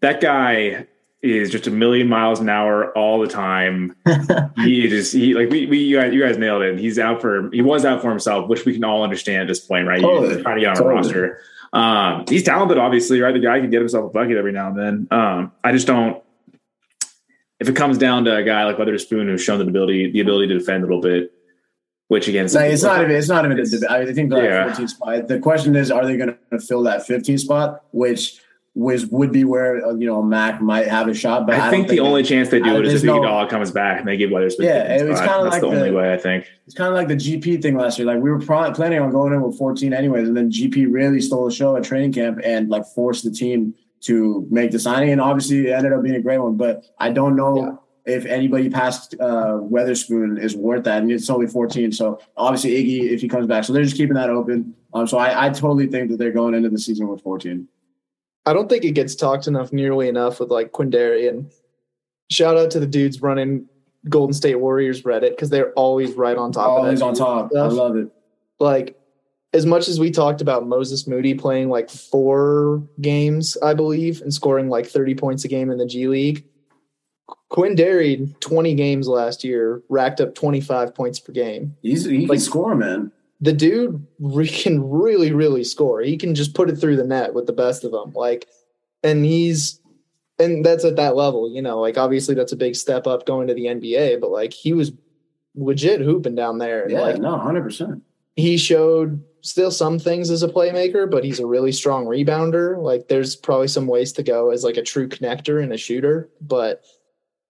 that 0.00 0.20
guy 0.20 0.86
is 1.22 1.50
just 1.50 1.66
a 1.66 1.70
million 1.70 2.08
miles 2.08 2.40
an 2.40 2.48
hour 2.48 2.96
all 2.96 3.20
the 3.20 3.26
time. 3.26 3.94
he 4.56 4.88
just 4.88 5.12
he 5.12 5.34
like 5.34 5.50
we, 5.50 5.66
we 5.66 5.78
you 5.78 6.00
guys 6.00 6.12
you 6.12 6.20
guys 6.22 6.38
nailed 6.38 6.62
it. 6.62 6.78
He's 6.78 6.98
out 6.98 7.20
for 7.20 7.50
he 7.50 7.62
was 7.62 7.84
out 7.84 8.02
for 8.02 8.10
himself, 8.10 8.48
which 8.48 8.64
we 8.64 8.74
can 8.74 8.84
all 8.84 9.02
understand 9.02 9.42
at 9.42 9.48
this 9.48 9.60
point, 9.60 9.86
right? 9.86 10.00
Totally. 10.00 10.34
He's 10.34 10.42
trying 10.42 10.56
to 10.56 10.60
get 10.60 10.70
on 10.70 10.76
totally. 10.76 10.94
a 10.94 10.96
roster. 10.96 11.40
Um, 11.72 12.24
he's 12.28 12.42
talented, 12.42 12.78
obviously, 12.78 13.20
right? 13.20 13.32
The 13.32 13.40
guy 13.40 13.60
can 13.60 13.70
get 13.70 13.80
himself 13.80 14.06
a 14.06 14.12
bucket 14.12 14.36
every 14.36 14.52
now 14.52 14.68
and 14.68 14.78
then. 14.78 15.08
Um, 15.10 15.52
I 15.62 15.72
just 15.72 15.86
don't. 15.86 16.22
If 17.60 17.68
it 17.68 17.76
comes 17.76 17.98
down 17.98 18.24
to 18.24 18.36
a 18.36 18.42
guy 18.42 18.64
like 18.64 18.76
Weatherspoon 18.76 19.26
who's 19.26 19.42
shown 19.42 19.58
the 19.58 19.66
ability, 19.66 20.10
the 20.12 20.20
ability 20.20 20.48
to 20.48 20.58
defend 20.58 20.82
a 20.82 20.86
little 20.86 21.02
bit, 21.02 21.32
which 22.08 22.26
again, 22.26 22.48
no, 22.52 22.60
it's 22.60 22.82
not 22.82 23.02
even. 23.02 23.14
It's 23.14 23.28
not 23.28 23.44
even. 23.44 23.58
A, 23.58 23.92
I 23.92 24.12
think 24.12 24.30
the 24.30 24.42
yeah. 24.42 24.66
14 24.68 24.88
spot. 24.88 25.28
The 25.28 25.38
question 25.38 25.76
is, 25.76 25.90
are 25.90 26.06
they 26.06 26.16
going 26.16 26.36
to 26.50 26.58
fill 26.58 26.82
that 26.84 27.06
15 27.06 27.38
spot? 27.38 27.84
Which 27.92 28.40
was 28.74 29.06
would 29.06 29.32
be 29.32 29.44
where 29.44 29.84
uh, 29.84 29.94
you 29.94 30.06
know 30.06 30.22
Mac 30.22 30.60
might 30.62 30.86
have 30.86 31.08
a 31.08 31.14
shot. 31.14 31.46
But 31.46 31.56
I, 31.56 31.66
I 31.66 31.70
think 31.70 31.88
the 31.88 31.96
think 31.96 32.06
only 32.06 32.22
chance 32.22 32.50
they 32.50 32.60
do 32.60 32.76
it 32.76 32.86
is 32.86 33.02
if 33.02 33.04
no, 33.04 33.20
Iguodala 33.20 33.48
comes 33.50 33.70
back 33.72 33.98
and 33.98 34.08
they 34.08 34.16
give 34.16 34.30
Weatherspoon. 34.30 34.60
Yeah, 34.64 34.94
it 34.94 35.08
was 35.08 35.18
kind 35.18 35.46
of 35.46 35.46
like 35.46 35.60
the, 35.60 35.70
the, 35.70 35.76
only 35.76 35.90
way 35.90 36.12
I 36.12 36.16
think. 36.16 36.46
It's 36.66 36.74
kind 36.74 36.88
of 36.88 36.94
like 36.94 37.08
the 37.08 37.16
GP 37.16 37.62
thing 37.62 37.76
last 37.76 37.98
year. 37.98 38.06
Like 38.06 38.22
we 38.22 38.30
were 38.30 38.38
planning 38.38 39.00
on 39.00 39.10
going 39.10 39.32
in 39.32 39.42
with 39.42 39.58
14 39.58 39.92
anyways, 39.92 40.28
and 40.28 40.36
then 40.36 40.50
GP 40.50 40.86
really 40.92 41.20
stole 41.20 41.46
the 41.46 41.54
show 41.54 41.76
at 41.76 41.82
training 41.82 42.12
camp 42.12 42.38
and 42.44 42.68
like 42.68 42.86
forced 42.86 43.24
the 43.24 43.32
team 43.32 43.74
to 44.02 44.46
make 44.50 44.70
the 44.70 44.78
signing. 44.78 45.10
And 45.10 45.20
obviously, 45.20 45.66
it 45.66 45.72
ended 45.72 45.92
up 45.92 46.02
being 46.02 46.14
a 46.16 46.22
great 46.22 46.38
one. 46.38 46.56
But 46.56 46.84
I 46.98 47.10
don't 47.10 47.36
know. 47.36 47.56
Yeah. 47.56 47.76
If 48.06 48.24
anybody 48.24 48.70
past 48.70 49.14
uh, 49.20 49.58
Weatherspoon 49.60 50.42
is 50.42 50.56
worth 50.56 50.84
that, 50.84 51.02
and 51.02 51.12
it's 51.12 51.28
only 51.28 51.46
14, 51.46 51.92
so 51.92 52.18
obviously 52.34 52.70
Iggy 52.70 53.10
if 53.10 53.20
he 53.20 53.28
comes 53.28 53.46
back, 53.46 53.62
so 53.62 53.74
they're 53.74 53.84
just 53.84 53.96
keeping 53.96 54.14
that 54.14 54.30
open. 54.30 54.74
Um, 54.94 55.06
so 55.06 55.18
I, 55.18 55.46
I 55.46 55.50
totally 55.50 55.86
think 55.86 56.10
that 56.10 56.16
they're 56.16 56.32
going 56.32 56.54
into 56.54 56.70
the 56.70 56.78
season 56.78 57.08
with 57.08 57.20
14. 57.20 57.68
I 58.46 58.52
don't 58.52 58.68
think 58.68 58.84
it 58.84 58.92
gets 58.92 59.14
talked 59.14 59.46
enough 59.46 59.72
nearly 59.72 60.08
enough 60.08 60.40
with 60.40 60.50
like 60.50 60.72
Quinndary 60.72 61.28
and 61.28 61.50
shout 62.30 62.56
out 62.56 62.70
to 62.72 62.80
the 62.80 62.86
dudes 62.86 63.20
running 63.20 63.66
Golden 64.08 64.32
State 64.32 64.56
Warriors 64.56 65.02
Reddit 65.02 65.30
because 65.30 65.50
they're 65.50 65.72
always 65.72 66.14
right 66.14 66.36
on 66.36 66.52
top 66.52 66.68
always 66.68 67.02
on 67.02 67.14
top. 67.14 67.50
Stuff. 67.50 67.70
I 67.70 67.74
love 67.74 67.96
it. 67.96 68.08
Like 68.58 68.96
as 69.52 69.66
much 69.66 69.88
as 69.88 69.98
we 69.98 70.10
talked 70.10 70.40
about 70.40 70.66
Moses 70.66 71.06
Moody 71.06 71.34
playing 71.34 71.68
like 71.68 71.90
four 71.90 72.82
games, 73.00 73.56
I 73.62 73.74
believe, 73.74 74.22
and 74.22 74.32
scoring 74.32 74.68
like 74.68 74.86
30 74.86 75.14
points 75.16 75.44
a 75.44 75.48
game 75.48 75.70
in 75.70 75.78
the 75.78 75.86
G 75.86 76.06
League, 76.06 76.44
Quinndary, 77.50 78.38
20 78.40 78.74
games 78.74 79.08
last 79.08 79.42
year, 79.42 79.82
racked 79.88 80.20
up 80.20 80.34
25 80.34 80.94
points 80.94 81.18
per 81.18 81.32
game. 81.32 81.76
He's 81.82 82.04
he 82.04 82.26
like, 82.26 82.36
can 82.36 82.40
score, 82.40 82.74
man. 82.76 83.10
The 83.40 83.52
dude 83.52 84.06
re- 84.18 84.48
can 84.62 84.88
really, 84.88 85.32
really 85.32 85.64
score. 85.64 86.00
He 86.00 86.16
can 86.16 86.34
just 86.34 86.54
put 86.54 86.70
it 86.70 86.76
through 86.76 86.96
the 86.96 87.04
net 87.04 87.34
with 87.34 87.46
the 87.46 87.52
best 87.52 87.84
of 87.84 87.92
them. 87.92 88.12
Like, 88.12 88.46
and 89.02 89.24
he's, 89.24 89.80
and 90.38 90.64
that's 90.64 90.84
at 90.84 90.96
that 90.96 91.16
level, 91.16 91.52
you 91.52 91.62
know, 91.62 91.80
like 91.80 91.98
obviously 91.98 92.34
that's 92.34 92.52
a 92.52 92.56
big 92.56 92.74
step 92.74 93.06
up 93.06 93.26
going 93.26 93.48
to 93.48 93.54
the 93.54 93.66
NBA, 93.66 94.20
but 94.20 94.30
like 94.30 94.52
he 94.52 94.72
was 94.72 94.92
legit 95.54 96.00
hooping 96.00 96.34
down 96.34 96.58
there. 96.58 96.88
Yeah, 96.88 97.00
like, 97.00 97.20
no, 97.20 97.38
hundred 97.38 97.62
percent. 97.62 98.02
He 98.36 98.56
showed 98.56 99.22
still 99.42 99.70
some 99.70 99.98
things 99.98 100.30
as 100.30 100.42
a 100.42 100.48
playmaker, 100.48 101.10
but 101.10 101.24
he's 101.24 101.40
a 101.40 101.46
really 101.46 101.72
strong 101.72 102.06
rebounder. 102.06 102.80
Like 102.82 103.08
there's 103.08 103.36
probably 103.36 103.68
some 103.68 103.86
ways 103.86 104.12
to 104.14 104.22
go 104.22 104.50
as 104.50 104.64
like 104.64 104.76
a 104.76 104.82
true 104.82 105.08
connector 105.08 105.62
and 105.62 105.72
a 105.72 105.78
shooter, 105.78 106.30
but 106.40 106.82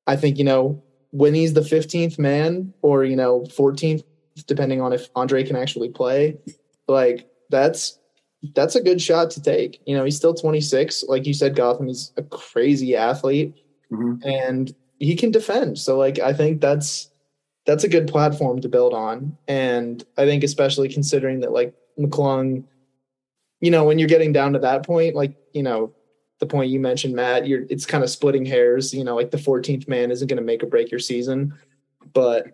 I 0.06 0.16
think 0.16 0.38
you 0.38 0.44
know 0.44 0.82
when 1.12 1.34
he's 1.34 1.54
the 1.54 1.60
15th 1.60 2.18
man 2.18 2.72
or 2.82 3.04
you 3.04 3.16
know 3.16 3.42
14th 3.42 4.02
depending 4.46 4.80
on 4.80 4.92
if 4.92 5.08
Andre 5.14 5.44
can 5.44 5.56
actually 5.56 5.88
play, 5.90 6.38
like 6.88 7.28
that's 7.50 7.98
that's 8.54 8.74
a 8.74 8.82
good 8.82 9.00
shot 9.02 9.30
to 9.32 9.42
take. 9.42 9.80
You 9.86 9.96
know, 9.96 10.04
he's 10.04 10.16
still 10.16 10.34
26. 10.34 11.04
Like 11.08 11.26
you 11.26 11.34
said, 11.34 11.54
Gotham, 11.54 11.88
he's 11.88 12.12
a 12.16 12.22
crazy 12.22 12.96
athlete 12.96 13.54
Mhm. 13.92 14.24
and 14.24 14.74
he 14.98 15.16
can 15.16 15.30
defend. 15.30 15.78
So 15.78 15.98
like 15.98 16.18
I 16.18 16.32
think 16.32 16.60
that's 16.60 17.10
that's 17.66 17.84
a 17.84 17.88
good 17.88 18.08
platform 18.08 18.60
to 18.62 18.68
build 18.68 18.94
on. 18.94 19.36
And 19.46 20.02
I 20.16 20.24
think 20.24 20.42
especially 20.42 20.88
considering 20.88 21.40
that 21.40 21.52
like 21.52 21.74
McClung, 21.98 22.64
you 23.60 23.70
know, 23.70 23.84
when 23.84 23.98
you're 23.98 24.08
getting 24.08 24.32
down 24.32 24.54
to 24.54 24.58
that 24.60 24.86
point, 24.86 25.14
like, 25.14 25.36
you 25.52 25.62
know, 25.62 25.92
the 26.38 26.46
point 26.46 26.70
you 26.70 26.80
mentioned, 26.80 27.14
Matt, 27.14 27.46
you're 27.46 27.66
it's 27.68 27.84
kind 27.84 28.02
of 28.02 28.08
splitting 28.08 28.46
hairs, 28.46 28.94
you 28.94 29.04
know, 29.04 29.14
like 29.14 29.30
the 29.30 29.36
14th 29.36 29.86
man 29.86 30.10
isn't 30.10 30.26
going 30.28 30.38
to 30.38 30.42
make 30.42 30.62
or 30.62 30.66
break 30.66 30.90
your 30.90 31.00
season. 31.00 31.52
But 32.14 32.46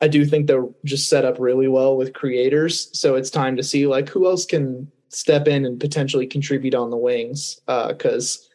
I 0.00 0.08
do 0.08 0.24
think 0.24 0.46
they're 0.46 0.68
just 0.84 1.08
set 1.08 1.24
up 1.24 1.38
really 1.38 1.68
well 1.68 1.96
with 1.96 2.12
creators. 2.12 2.90
So 2.98 3.14
it's 3.14 3.30
time 3.30 3.56
to 3.56 3.62
see 3.62 3.86
like 3.86 4.08
who 4.08 4.26
else 4.26 4.44
can 4.44 4.90
step 5.08 5.48
in 5.48 5.64
and 5.64 5.80
potentially 5.80 6.26
contribute 6.26 6.74
on 6.74 6.90
the 6.90 6.96
wings. 6.96 7.60
Uh, 7.66 7.94
cause 7.94 8.48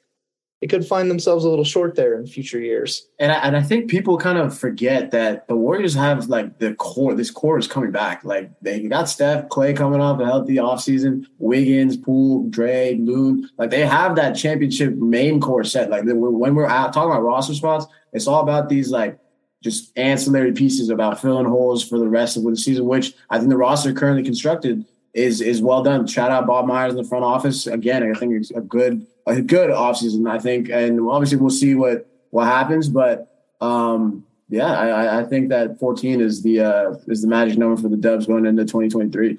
they 0.64 0.68
could 0.68 0.88
find 0.88 1.12
themselves 1.12 1.44
a 1.44 1.50
little 1.50 1.66
short 1.66 1.96
there 1.96 2.18
in 2.18 2.26
future 2.26 2.58
years. 2.58 3.06
And 3.20 3.34
I, 3.34 3.36
and 3.40 3.58
I 3.58 3.62
think 3.62 3.90
people 3.90 4.18
kind 4.18 4.38
of 4.38 4.58
forget 4.58 5.12
that 5.12 5.46
the 5.50 5.58
Warriors 5.58 5.94
have 5.94 6.30
like 6.30 6.60
the 6.60 6.74
core. 6.76 7.14
This 7.14 7.32
core 7.32 7.58
is 7.58 7.68
coming 7.68 7.92
back. 7.92 8.24
Like 8.24 8.50
they 8.62 8.80
got 8.84 9.10
Steph, 9.10 9.50
Klay 9.50 9.76
coming 9.76 10.00
off 10.00 10.22
a 10.22 10.26
healthy 10.26 10.56
offseason, 10.56 11.26
Wiggins, 11.38 11.98
Poole, 11.98 12.48
Dray, 12.50 12.96
Loon. 12.96 13.50
Like 13.58 13.72
they 13.72 13.86
have 13.86 14.16
that 14.16 14.38
championship 14.38 14.96
main 14.96 15.42
core 15.42 15.66
set. 15.66 15.90
Like 15.90 16.04
when 16.06 16.56
we're 16.56 16.66
out 16.66 16.94
talking 16.94 17.12
about 17.12 17.24
roster 17.24 17.56
spots, 17.56 17.86
it's 18.14 18.28
all 18.28 18.42
about 18.42 18.70
these 18.70 18.90
like 18.90 19.20
just 19.64 19.98
ancillary 19.98 20.52
pieces 20.52 20.90
about 20.90 21.22
filling 21.22 21.46
holes 21.46 21.88
for 21.88 21.98
the 21.98 22.08
rest 22.08 22.38
of 22.38 22.44
the 22.44 22.56
season. 22.56 22.86
Which 22.86 23.14
I 23.30 23.38
think 23.38 23.50
the 23.50 23.58
roster 23.58 23.94
currently 23.94 24.24
constructed 24.24 24.86
is 25.14 25.42
is 25.42 25.62
well 25.62 25.82
done. 25.84 26.06
Shout 26.08 26.32
out 26.32 26.46
Bob 26.46 26.68
Myers 26.68 26.92
in 26.94 26.98
the 26.98 27.08
front 27.08 27.24
office 27.24 27.66
again. 27.68 28.04
I 28.04 28.18
think 28.18 28.34
it's 28.34 28.52
a 28.52 28.62
good 28.62 29.06
a 29.26 29.42
good 29.42 29.70
offseason, 29.70 30.30
I 30.30 30.38
think, 30.40 30.70
and 30.70 31.00
obviously 31.10 31.38
we'll 31.38 31.50
see 31.50 31.76
what 31.76 32.08
what 32.32 32.46
happens. 32.46 32.90
But 32.90 33.30
um, 33.62 34.26
yeah, 34.50 34.72
I, 34.72 35.22
I- 35.22 35.24
think 35.26 35.50
that 35.50 35.80
14 35.80 36.20
is 36.20 36.42
the 36.44 36.60
uh, 36.60 36.96
is 37.08 37.22
the 37.22 37.28
magic 37.28 37.58
number 37.58 37.82
for 37.82 37.88
the 37.88 37.98
Dubs 37.98 38.26
going 38.28 38.46
into 38.46 38.64
2023. 38.64 39.38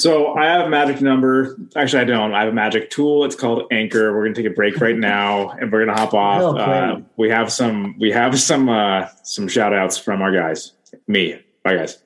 So 0.00 0.32
I 0.34 0.46
have 0.46 0.64
a 0.64 0.70
magic 0.70 1.02
number. 1.02 1.58
Actually, 1.76 2.00
I 2.00 2.04
don't. 2.04 2.32
I 2.32 2.40
have 2.40 2.48
a 2.48 2.54
magic 2.54 2.88
tool. 2.88 3.26
It's 3.26 3.36
called 3.36 3.64
Anchor. 3.70 4.16
We're 4.16 4.24
gonna 4.24 4.34
take 4.34 4.46
a 4.46 4.54
break 4.54 4.80
right 4.80 4.96
now, 4.96 5.50
and 5.50 5.70
we're 5.70 5.84
gonna 5.84 5.98
hop 5.98 6.14
off. 6.14 6.40
Oh. 6.40 6.56
Uh, 6.56 7.00
we 7.18 7.28
have 7.28 7.52
some. 7.52 7.98
We 7.98 8.10
have 8.10 8.40
some. 8.40 8.70
Uh, 8.70 9.08
some 9.24 9.46
shout 9.46 9.74
outs 9.74 9.98
from 9.98 10.22
our 10.22 10.32
guys. 10.32 10.72
Me. 11.06 11.38
Bye, 11.62 11.76
guys. 11.76 12.02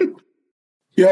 Yo, 0.00 0.08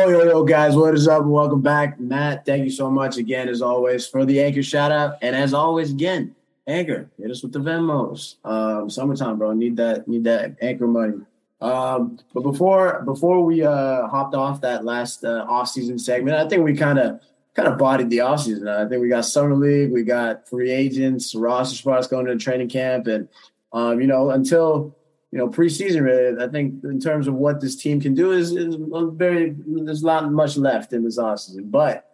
yo, 0.08 0.24
yo, 0.24 0.42
guys, 0.42 0.74
what 0.74 0.94
is 0.94 1.06
up? 1.06 1.24
Welcome 1.26 1.62
back. 1.62 2.00
Matt, 2.00 2.44
thank 2.44 2.64
you 2.64 2.70
so 2.70 2.90
much 2.90 3.16
again, 3.16 3.48
as 3.48 3.62
always, 3.62 4.04
for 4.04 4.26
the 4.26 4.42
Anchor 4.42 4.64
shout 4.64 4.90
out. 4.90 5.14
And 5.22 5.36
as 5.36 5.54
always, 5.54 5.92
again, 5.92 6.34
Anchor, 6.66 7.08
hit 7.18 7.30
us 7.30 7.42
with 7.44 7.52
the 7.52 7.60
Venmos. 7.60 8.34
Um, 8.44 8.90
summertime, 8.90 9.38
bro. 9.38 9.52
Need 9.52 9.76
that, 9.76 10.08
need 10.08 10.24
that 10.24 10.56
Anchor 10.60 10.88
money. 10.88 11.20
Um, 11.60 12.18
but 12.32 12.42
before 12.42 13.02
before 13.04 13.44
we 13.44 13.62
uh 13.62 14.08
hopped 14.08 14.34
off 14.34 14.62
that 14.62 14.84
last 14.84 15.24
uh, 15.24 15.44
off-season 15.48 15.98
segment, 15.98 16.36
I 16.36 16.48
think 16.48 16.64
we 16.64 16.74
kind 16.74 16.98
of 16.98 17.20
kind 17.54 17.68
of 17.68 17.78
bodied 17.78 18.10
the 18.10 18.20
off 18.20 18.42
season. 18.42 18.68
I 18.68 18.88
think 18.88 19.02
we 19.02 19.08
got 19.08 19.24
summer 19.26 19.54
league, 19.54 19.92
we 19.92 20.02
got 20.02 20.48
free 20.48 20.70
agents, 20.70 21.34
roster 21.34 21.76
spots 21.76 22.06
going 22.06 22.26
to 22.26 22.36
training 22.36 22.70
camp, 22.70 23.06
and 23.06 23.28
um, 23.72 24.00
you 24.00 24.06
know, 24.06 24.30
until 24.30 24.96
you 25.30 25.38
know, 25.38 25.48
preseason, 25.48 26.02
really, 26.02 26.42
I 26.42 26.48
think 26.48 26.82
in 26.82 27.00
terms 27.00 27.28
of 27.28 27.34
what 27.34 27.60
this 27.60 27.76
team 27.76 28.00
can 28.00 28.14
do 28.14 28.32
is, 28.32 28.50
is 28.50 28.76
very, 29.12 29.54
there's 29.66 30.02
not 30.02 30.30
much 30.32 30.56
left 30.56 30.92
in 30.92 31.04
this 31.04 31.18
offseason. 31.18 31.70
But 31.70 32.06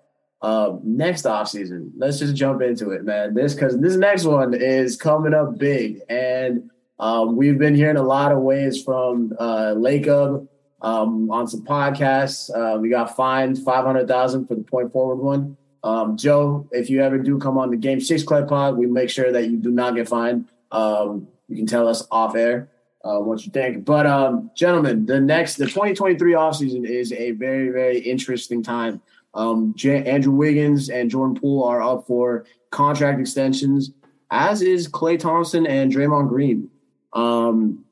uh, 0.42 0.76
next 0.82 1.24
offseason, 1.24 1.92
let's 1.96 2.18
just 2.18 2.34
jump 2.34 2.60
into 2.60 2.90
it, 2.90 3.04
man. 3.04 3.32
This, 3.32 3.54
because 3.54 3.78
this 3.78 3.96
next 3.96 4.24
one 4.24 4.52
is 4.52 4.96
coming 4.96 5.32
up 5.32 5.56
big. 5.56 6.00
And 6.10 6.70
um, 6.98 7.36
we've 7.36 7.58
been 7.58 7.74
hearing 7.74 7.96
a 7.96 8.02
lot 8.02 8.32
of 8.32 8.38
ways 8.38 8.82
from 8.82 9.34
uh, 9.38 9.74
Lacob 9.76 10.48
um, 10.82 11.30
on 11.30 11.46
some 11.46 11.64
podcasts. 11.64 12.50
Uh, 12.54 12.78
we 12.78 12.88
got 12.88 13.16
fined 13.16 13.58
500000 13.58 14.46
for 14.46 14.54
the 14.54 14.62
point 14.62 14.92
forward 14.92 15.16
one. 15.16 15.56
Um, 15.84 16.16
Joe, 16.16 16.68
if 16.72 16.90
you 16.90 17.02
ever 17.02 17.18
do 17.18 17.38
come 17.38 17.58
on 17.58 17.70
the 17.70 17.76
Game 17.76 18.00
6 18.00 18.22
Club 18.24 18.48
Pod, 18.48 18.76
we 18.76 18.86
make 18.86 19.10
sure 19.10 19.30
that 19.30 19.48
you 19.48 19.56
do 19.56 19.70
not 19.70 19.94
get 19.94 20.08
fined. 20.08 20.48
Um, 20.72 21.28
you 21.48 21.56
can 21.56 21.66
tell 21.66 21.86
us 21.86 22.06
off 22.10 22.34
air 22.34 22.70
uh, 23.04 23.20
what 23.20 23.44
you 23.46 23.52
think. 23.52 23.84
But 23.84 24.06
um, 24.06 24.50
gentlemen, 24.56 25.06
the 25.06 25.20
next 25.20 25.56
the 25.56 25.66
2023 25.66 26.32
offseason 26.32 26.84
is 26.84 27.12
a 27.12 27.30
very 27.32 27.68
very 27.70 27.98
interesting 28.00 28.62
time. 28.62 29.00
Um, 29.34 29.74
J- 29.76 30.04
Andrew 30.04 30.32
Wiggins 30.32 30.88
and 30.88 31.10
Jordan 31.10 31.38
Poole 31.38 31.62
are 31.64 31.82
up 31.82 32.06
for 32.06 32.46
contract 32.70 33.20
extensions, 33.20 33.92
as 34.30 34.62
is 34.62 34.88
Klay 34.88 35.18
Thompson 35.18 35.66
and 35.66 35.92
Draymond 35.92 36.28
Green. 36.28 36.70
Um, 37.12 37.84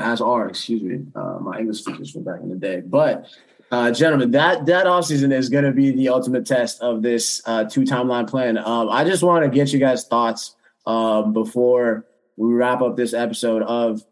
as 0.00 0.20
are, 0.20 0.48
excuse 0.48 0.82
me, 0.82 1.00
uh, 1.14 1.38
my 1.40 1.60
English 1.60 1.84
teachers 1.84 2.10
from 2.10 2.24
back 2.24 2.40
in 2.42 2.48
the 2.48 2.56
day. 2.56 2.80
But 2.80 3.26
uh, 3.70 3.90
gentlemen, 3.92 4.32
that 4.32 4.66
that 4.66 4.86
offseason 4.86 5.32
is 5.32 5.48
going 5.48 5.64
to 5.64 5.72
be 5.72 5.90
the 5.90 6.08
ultimate 6.08 6.46
test 6.46 6.80
of 6.80 7.02
this 7.02 7.42
uh, 7.46 7.64
two 7.64 7.82
timeline 7.82 8.28
plan. 8.28 8.58
Um, 8.58 8.88
I 8.90 9.04
just 9.04 9.22
want 9.22 9.44
to 9.44 9.50
get 9.50 9.72
you 9.72 9.78
guys' 9.78 10.04
thoughts 10.04 10.56
um, 10.86 11.32
before 11.32 12.06
we 12.36 12.52
wrap 12.52 12.82
up 12.82 12.96
this 12.96 13.14
episode 13.14 13.62
of 13.62 14.04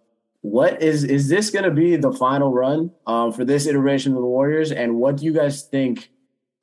what 0.43 0.83
is 0.83 1.05
is 1.05 1.29
this 1.29 1.51
going 1.51 1.65
to 1.65 1.71
be 1.71 1.97
the 1.97 2.13
final 2.13 2.53
run 2.53 2.91
um, 3.07 3.33
for 3.33 3.45
this 3.45 3.67
iteration 3.67 4.13
of 4.13 4.19
the 4.19 4.27
Warriors, 4.27 4.73
and 4.73 4.97
what 4.97 5.17
do 5.17 5.25
you 5.25 5.33
guys 5.33 5.63
think? 5.63 6.11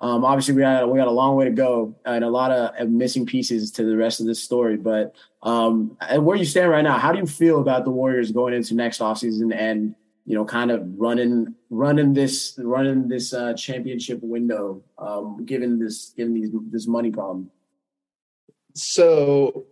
Um, 0.01 0.23
obviously, 0.23 0.53
we 0.53 0.61
got 0.61 0.89
we 0.89 0.97
got 0.97 1.07
a 1.07 1.11
long 1.11 1.35
way 1.35 1.45
to 1.45 1.51
go 1.51 1.95
and 2.05 2.23
a 2.23 2.29
lot 2.29 2.51
of 2.51 2.89
missing 2.89 3.25
pieces 3.25 3.71
to 3.71 3.83
the 3.83 3.97
rest 3.97 4.21
of 4.21 4.27
this 4.27 4.41
story. 4.41 4.77
But 4.77 5.13
um, 5.43 5.97
where 6.19 6.37
you 6.37 6.45
stand 6.45 6.69
right 6.69 6.83
now, 6.83 6.97
how 6.97 7.11
do 7.11 7.19
you 7.19 7.25
feel 7.25 7.59
about 7.59 7.83
the 7.83 7.91
Warriors 7.91 8.31
going 8.31 8.53
into 8.53 8.75
next 8.75 8.99
offseason 8.99 9.53
and 9.53 9.95
you 10.29 10.35
know, 10.35 10.45
kind 10.45 10.69
of 10.69 10.83
running 10.95 11.55
running 11.71 12.13
this 12.13 12.53
running 12.59 13.07
this 13.07 13.33
uh, 13.33 13.53
championship 13.55 14.19
window, 14.21 14.83
um, 14.99 15.43
given 15.43 15.79
this 15.79 16.13
given 16.15 16.35
these 16.35 16.51
this 16.69 16.85
money 16.85 17.09
problem? 17.09 17.49
So 18.75 19.65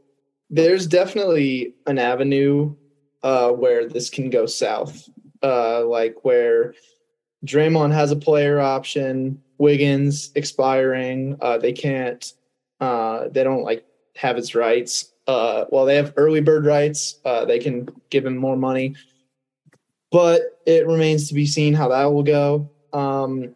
there's 0.50 0.88
definitely 0.88 1.76
an 1.86 2.00
avenue 2.00 2.76
uh, 3.22 3.52
where 3.52 3.88
this 3.88 4.10
can 4.10 4.32
go 4.32 4.48
south, 4.48 5.08
uh, 5.44 5.86
like 5.86 6.26
where 6.26 6.74
Draymond 7.46 7.94
has 7.94 8.10
a 8.10 8.16
player 8.16 8.60
option, 8.60 9.44
Wiggins 9.58 10.32
expiring, 10.36 11.38
uh, 11.42 11.58
they 11.58 11.74
can't, 11.74 12.34
uh, 12.80 13.28
they 13.30 13.44
don't 13.44 13.64
like 13.64 13.86
have 14.16 14.38
its 14.38 14.56
rights. 14.56 15.14
Uh, 15.28 15.66
well, 15.72 15.86
they 15.86 15.96
have 15.96 16.14
early 16.18 16.42
bird 16.42 16.66
rights. 16.66 17.20
Uh, 17.26 17.46
they 17.46 17.60
can 17.60 17.88
give 18.10 18.26
him 18.26 18.38
more 18.38 18.56
money, 18.56 18.96
but 20.12 20.42
it 20.66 20.88
remains 20.88 21.28
to 21.28 21.34
be 21.34 21.46
seen 21.46 21.74
how 21.74 21.90
that 21.90 22.06
will 22.06 22.24
go. 22.24 22.70
Um, 22.94 23.56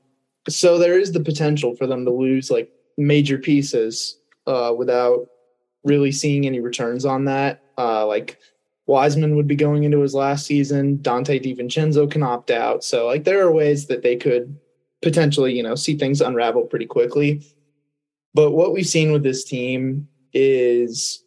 so 0.49 0.77
there 0.77 0.99
is 0.99 1.11
the 1.11 1.19
potential 1.19 1.75
for 1.75 1.87
them 1.87 2.03
to 2.05 2.11
lose 2.11 2.51
like 2.51 2.71
major 2.97 3.37
pieces 3.37 4.17
uh, 4.47 4.73
without 4.77 5.27
really 5.83 6.11
seeing 6.11 6.45
any 6.45 6.59
returns 6.59 7.05
on 7.05 7.25
that. 7.25 7.63
Uh, 7.77 8.05
like 8.05 8.37
Wiseman 8.85 9.35
would 9.35 9.47
be 9.47 9.55
going 9.55 9.83
into 9.83 10.01
his 10.01 10.13
last 10.13 10.45
season. 10.45 10.97
Donte 10.97 11.41
DiVincenzo 11.41 12.09
can 12.09 12.23
opt 12.23 12.51
out. 12.51 12.83
So 12.83 13.07
like 13.07 13.23
there 13.23 13.45
are 13.45 13.51
ways 13.51 13.87
that 13.87 14.03
they 14.03 14.15
could 14.15 14.57
potentially, 15.01 15.53
you 15.53 15.63
know, 15.63 15.75
see 15.75 15.97
things 15.97 16.21
unravel 16.21 16.63
pretty 16.63 16.85
quickly. 16.85 17.43
But 18.33 18.51
what 18.51 18.73
we've 18.73 18.87
seen 18.87 19.11
with 19.11 19.23
this 19.23 19.43
team 19.43 20.07
is, 20.33 21.23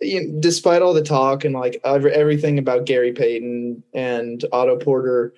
you 0.00 0.20
know, 0.20 0.40
despite 0.40 0.82
all 0.82 0.94
the 0.94 1.02
talk 1.02 1.44
and 1.44 1.54
like 1.54 1.80
everything 1.84 2.58
about 2.58 2.86
Gary 2.86 3.12
Payton 3.12 3.82
and 3.92 4.44
Otto 4.52 4.76
Porter, 4.76 5.34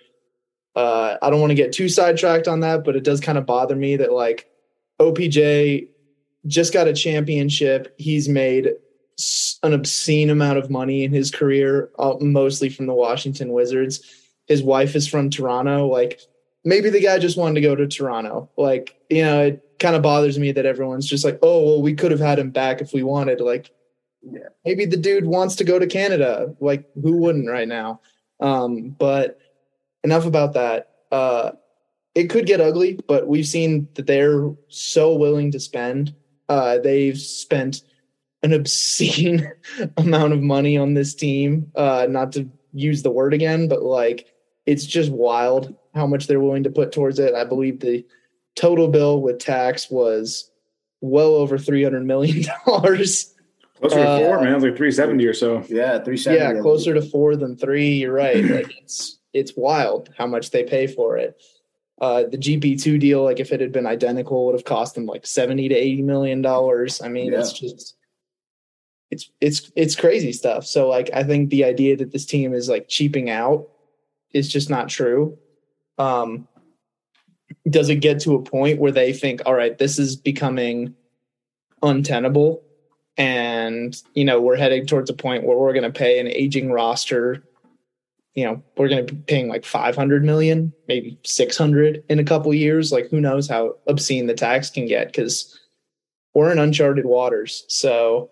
uh, 0.77 1.17
I 1.23 1.31
don't 1.31 1.41
want 1.41 1.51
to 1.51 1.57
get 1.57 1.73
too 1.73 1.89
sidetracked 1.89 2.49
on 2.49 2.61
that, 2.61 2.85
but 2.85 2.97
it 2.97 3.05
does 3.05 3.21
kind 3.21 3.39
of 3.39 3.47
bother 3.47 3.77
me 3.77 3.97
that 3.97 4.13
like 4.13 4.49
OPJ 5.01 5.89
just 6.47 6.73
got 6.73 6.89
a 6.89 6.93
championship. 6.93 7.95
He's 7.99 8.29
made 8.29 8.71
an 9.63 9.73
obscene 9.73 10.31
amount 10.31 10.59
of 10.59 10.71
money 10.71 11.05
in 11.05 11.13
his 11.13 11.31
career, 11.31 11.91
uh, 11.99 12.15
mostly 12.21 12.69
from 12.69 12.87
the 12.87 12.95
Washington 12.95 13.53
Wizards. 13.53 14.01
His 14.47 14.63
wife 14.63 14.95
is 14.95 15.07
from 15.07 15.31
Toronto. 15.31 15.87
Like 15.87 16.21
maybe 16.65 16.91
the 16.91 17.01
guy 17.01 17.19
just 17.19 17.37
wanted 17.37 17.55
to 17.57 17.61
go 17.61 17.75
to 17.75 17.87
Toronto. 17.87 18.49
Like, 18.57 18.97
you 19.11 19.23
know, 19.23 19.43
it 19.47 19.63
kind 19.79 19.97
of 19.97 20.03
bothers 20.03 20.39
me 20.39 20.53
that 20.53 20.67
everyone's 20.67 21.07
just 21.07 21.25
like, 21.25 21.39
oh, 21.43 21.65
well, 21.65 21.83
we 21.83 21.95
could 21.95 22.11
have 22.11 22.21
had 22.21 22.39
him 22.39 22.51
back 22.51 22.81
if 22.81 22.93
we 22.93 23.03
wanted. 23.03 23.41
Like, 23.41 23.71
Yeah. 24.23 24.49
maybe 24.65 24.87
the 24.87 24.97
dude 24.97 25.27
wants 25.27 25.57
to 25.57 25.65
go 25.65 25.79
to 25.79 25.87
Canada. 25.87 26.55
Like, 26.61 26.89
who 27.03 27.17
wouldn't 27.19 27.49
right 27.49 27.69
now? 27.69 28.01
Um, 28.41 28.91
but 28.99 29.39
enough 30.03 30.27
about 30.27 30.55
that. 30.55 30.91
Uh, 31.13 31.53
it 32.15 32.31
could 32.31 32.47
get 32.47 32.61
ugly, 32.61 32.99
but 33.09 33.27
we've 33.27 33.47
seen 33.47 33.89
that 33.95 34.07
they're 34.07 34.51
so 34.69 35.15
willing 35.15 35.51
to 35.53 35.61
spend. 35.61 36.15
Uh, 36.49 36.79
they've 36.79 37.19
spent 37.19 37.83
an 38.43 38.53
obscene 38.53 39.51
amount 39.97 40.33
of 40.33 40.41
money 40.43 40.77
on 40.77 40.95
this 40.95 41.15
team. 41.15 41.71
Uh, 41.75 42.07
not 42.09 42.33
to 42.33 42.49
use 42.73 43.03
the 43.03 43.11
word 43.11 43.35
again, 43.35 43.69
but 43.69 43.83
like 43.83 44.27
it's 44.67 44.85
just 44.87 45.11
wild 45.11 45.75
how 45.95 46.07
much 46.07 46.27
they're 46.27 46.41
willing 46.41 46.65
to 46.65 46.71
put 46.71 46.93
towards 46.93 47.19
it. 47.19 47.35
I 47.35 47.45
believe 47.45 47.81
the 47.81 48.05
total 48.57 48.89
bill 48.89 49.21
with 49.21 49.39
tax 49.39 49.91
was 49.91 50.51
well 51.01 51.35
over 51.35 51.59
three 51.59 51.83
hundred 51.85 52.05
million 52.07 52.45
dollars. 52.67 53.31
Closer 53.81 53.97
to 53.97 54.19
four, 54.19 54.39
Uh, 54.39 54.43
man. 54.43 54.55
It's 54.55 54.65
like 54.65 54.77
370 54.77 55.27
or 55.27 55.35
so. 55.35 55.65
Yeah, 55.69 55.99
three 56.03 56.17
seventy. 56.17 56.57
Yeah, 56.57 56.61
closer 56.63 56.95
to 56.95 57.03
four 57.03 57.37
than 57.37 57.57
three. 57.57 57.95
You're 57.95 58.13
right. 58.13 58.45
Like 58.51 58.73
it's 58.83 59.19
it's 59.33 59.53
wild 59.57 60.11
how 60.17 60.27
much 60.27 60.51
they 60.51 60.63
pay 60.65 60.87
for 60.87 61.17
it. 61.19 61.41
Uh, 62.01 62.25
the 62.25 62.39
GP 62.39 62.81
two 62.83 62.99
deal, 62.99 63.23
like 63.25 63.41
if 63.41 63.53
it 63.53 63.61
had 63.61 63.73
been 63.73 63.87
identical, 63.87 64.47
would 64.47 64.55
have 64.55 64.65
cost 64.65 64.95
them 64.95 65.07
like 65.07 65.27
seventy 65.27 65.69
to 65.69 65.75
eighty 65.75 66.03
million 66.03 66.41
dollars. 66.43 67.03
I 67.03 67.09
mean, 67.09 67.33
it's 67.33 67.53
just 67.53 67.97
it's 69.11 69.31
it's 69.41 69.71
it's 69.77 69.95
crazy 69.97 70.33
stuff. 70.33 70.67
So 70.67 70.89
like 70.89 71.11
I 71.13 71.23
think 71.25 71.51
the 71.51 71.65
idea 71.65 71.97
that 71.97 72.13
this 72.13 72.27
team 72.27 72.55
is 72.55 72.69
like 72.69 72.89
cheaping 72.89 73.29
out 73.31 73.69
is 74.33 74.49
just 74.53 74.71
not 74.71 74.89
true. 74.89 75.39
Um, 75.99 76.49
does 77.69 77.89
it 77.89 77.97
get 77.97 78.21
to 78.21 78.35
a 78.35 78.43
point 78.43 78.79
where 78.79 78.93
they 78.93 79.13
think, 79.13 79.43
all 79.47 79.55
right, 79.55 79.77
this 79.79 79.99
is 79.99 80.17
becoming 80.17 80.95
untenable, 81.83 82.63
and 83.17 84.01
you 84.15 84.25
know 84.25 84.41
we're 84.41 84.57
heading 84.57 84.87
towards 84.87 85.09
a 85.09 85.15
point 85.15 85.45
where 85.45 85.57
we're 85.57 85.73
going 85.73 85.91
to 85.91 85.99
pay 85.99 86.19
an 86.19 86.29
aging 86.29 86.71
roster. 86.71 87.45
You 88.35 88.47
know, 88.47 88.63
we're 88.77 88.89
going 88.89 89.07
to 89.07 89.15
be 89.15 89.23
paying 89.23 89.49
like 89.49 89.65
500 89.65 90.25
million, 90.25 90.73
maybe 90.89 91.17
600 91.23 92.03
in 92.09 92.19
a 92.19 92.25
couple 92.25 92.53
years. 92.53 92.91
Like, 92.91 93.09
who 93.09 93.21
knows 93.21 93.49
how 93.49 93.77
obscene 93.87 94.27
the 94.27 94.35
tax 94.35 94.71
can 94.71 94.87
get 94.87 95.07
because 95.07 95.57
we're 96.35 96.51
in 96.51 96.59
uncharted 96.59 97.07
waters. 97.07 97.65
So, 97.69 98.31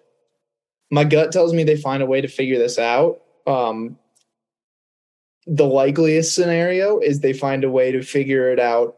my 0.90 1.04
gut 1.04 1.30
tells 1.30 1.54
me 1.54 1.62
they 1.62 1.76
find 1.76 2.02
a 2.02 2.06
way 2.06 2.20
to 2.20 2.26
figure 2.26 2.58
this 2.58 2.80
out. 2.80 3.20
Um, 3.46 3.96
the 5.46 5.66
likeliest 5.66 6.34
scenario 6.34 6.98
is 6.98 7.20
they 7.20 7.32
find 7.32 7.64
a 7.64 7.70
way 7.70 7.92
to 7.92 8.02
figure 8.02 8.50
it 8.50 8.60
out 8.60 8.96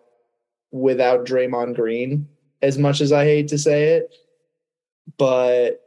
without 0.70 1.24
Draymond 1.24 1.74
Green, 1.76 2.28
as 2.60 2.78
much 2.78 3.00
as 3.00 3.12
I 3.12 3.24
hate 3.24 3.48
to 3.48 3.58
say 3.58 3.94
it. 3.94 4.14
But 5.16 5.80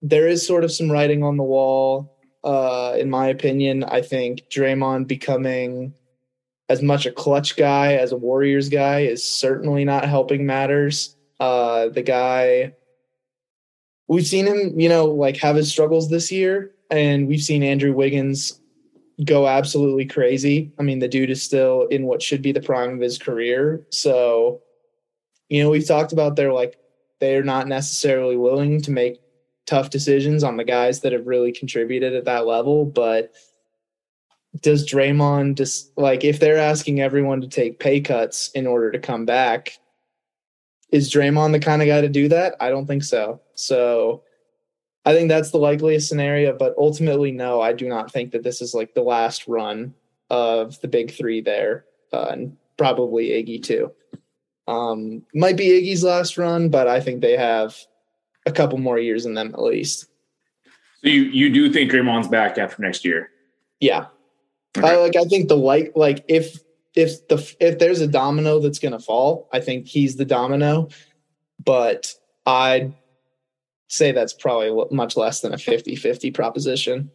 there 0.00 0.28
is 0.28 0.46
sort 0.46 0.64
of 0.64 0.72
some 0.72 0.90
writing 0.90 1.22
on 1.22 1.36
the 1.36 1.42
wall. 1.42 2.16
Uh, 2.44 2.96
in 2.98 3.10
my 3.10 3.28
opinion, 3.28 3.84
I 3.84 4.00
think 4.00 4.48
Draymond 4.50 5.06
becoming 5.06 5.94
as 6.68 6.82
much 6.82 7.04
a 7.04 7.12
Klutch 7.12 7.56
guy 7.56 7.94
as 7.94 8.12
a 8.12 8.16
Warriors 8.16 8.68
guy 8.68 9.00
is 9.00 9.22
certainly 9.22 9.84
not 9.84 10.08
helping 10.08 10.46
matters. 10.46 11.16
Uh, 11.38 11.88
the 11.88 12.02
guy, 12.02 12.74
we've 14.08 14.26
seen 14.26 14.46
him, 14.46 14.78
you 14.80 14.88
know, 14.88 15.06
like 15.06 15.36
have 15.36 15.56
his 15.56 15.70
struggles 15.70 16.08
this 16.08 16.32
year, 16.32 16.72
and 16.90 17.28
we've 17.28 17.42
seen 17.42 17.62
Andrew 17.62 17.92
Wiggins 17.92 18.58
go 19.24 19.46
absolutely 19.46 20.06
crazy. 20.06 20.72
I 20.78 20.82
mean, 20.82 20.98
the 20.98 21.08
dude 21.08 21.30
is 21.30 21.42
still 21.42 21.86
in 21.88 22.04
what 22.04 22.22
should 22.22 22.42
be 22.42 22.52
the 22.52 22.60
prime 22.60 22.94
of 22.94 23.00
his 23.00 23.18
career. 23.18 23.86
So, 23.90 24.60
you 25.48 25.62
know, 25.62 25.70
we've 25.70 25.86
talked 25.86 26.12
about 26.12 26.36
they're 26.36 26.52
like 26.52 26.76
they're 27.20 27.44
not 27.44 27.68
necessarily 27.68 28.36
willing 28.36 28.80
to 28.82 28.90
make 28.90 29.20
tough 29.66 29.90
decisions 29.90 30.42
on 30.42 30.56
the 30.56 30.64
guys 30.64 31.00
that 31.00 31.12
have 31.12 31.26
really 31.26 31.52
contributed 31.52 32.14
at 32.14 32.24
that 32.24 32.46
level, 32.46 32.84
but 32.84 33.32
does 34.60 34.86
Draymond 34.86 35.56
just 35.56 35.96
like 35.96 36.24
if 36.24 36.40
they're 36.40 36.58
asking 36.58 37.00
everyone 37.00 37.40
to 37.40 37.48
take 37.48 37.78
pay 37.78 38.00
cuts 38.00 38.50
in 38.50 38.66
order 38.66 38.90
to 38.90 38.98
come 38.98 39.24
back, 39.24 39.78
is 40.90 41.10
Draymond 41.10 41.52
the 41.52 41.60
kind 41.60 41.80
of 41.80 41.88
guy 41.88 42.00
to 42.00 42.08
do 42.08 42.28
that? 42.28 42.56
I 42.60 42.68
don't 42.68 42.86
think 42.86 43.02
so. 43.02 43.40
So 43.54 44.24
I 45.04 45.14
think 45.14 45.28
that's 45.28 45.50
the 45.50 45.58
likeliest 45.58 46.08
scenario, 46.08 46.56
but 46.56 46.74
ultimately, 46.78 47.32
no, 47.32 47.60
I 47.60 47.72
do 47.72 47.88
not 47.88 48.12
think 48.12 48.32
that 48.32 48.44
this 48.44 48.62
is 48.62 48.74
like 48.74 48.94
the 48.94 49.02
last 49.02 49.48
run 49.48 49.94
of 50.30 50.80
the 50.80 50.88
big 50.88 51.12
three 51.12 51.40
there, 51.40 51.84
uh, 52.12 52.28
and 52.30 52.56
probably 52.76 53.30
Iggy 53.30 53.62
too. 53.62 53.92
Um, 54.68 55.24
might 55.34 55.56
be 55.56 55.68
Iggy's 55.68 56.04
last 56.04 56.38
run, 56.38 56.68
but 56.68 56.86
I 56.86 57.00
think 57.00 57.20
they 57.20 57.36
have 57.36 57.76
a 58.46 58.52
couple 58.52 58.78
more 58.78 58.98
years 58.98 59.26
in 59.26 59.34
them 59.34 59.52
at 59.54 59.62
least. 59.62 60.06
So 61.02 61.08
you, 61.08 61.22
you 61.22 61.50
do 61.52 61.72
think 61.72 61.90
Draymond's 61.90 62.28
back 62.28 62.58
after 62.58 62.80
next 62.80 63.04
year? 63.04 63.30
Yeah, 63.80 64.06
Okay. 64.76 64.88
I 64.88 64.96
like. 64.96 65.16
I 65.16 65.24
think 65.24 65.48
the 65.48 65.56
like 65.56 65.92
like 65.94 66.24
if 66.28 66.60
if 66.94 67.26
the 67.28 67.54
if 67.60 67.78
there's 67.78 68.00
a 68.00 68.06
domino 68.06 68.58
that's 68.58 68.78
gonna 68.78 68.98
fall, 68.98 69.48
I 69.52 69.60
think 69.60 69.86
he's 69.86 70.16
the 70.16 70.24
domino. 70.24 70.88
But 71.62 72.14
I'd 72.46 72.94
say 73.92 74.10
that's 74.10 74.32
probably 74.32 74.86
much 74.90 75.16
less 75.18 75.40
than 75.42 75.52
a 75.52 75.56
50-50 75.56 76.32
proposition. 76.32 77.10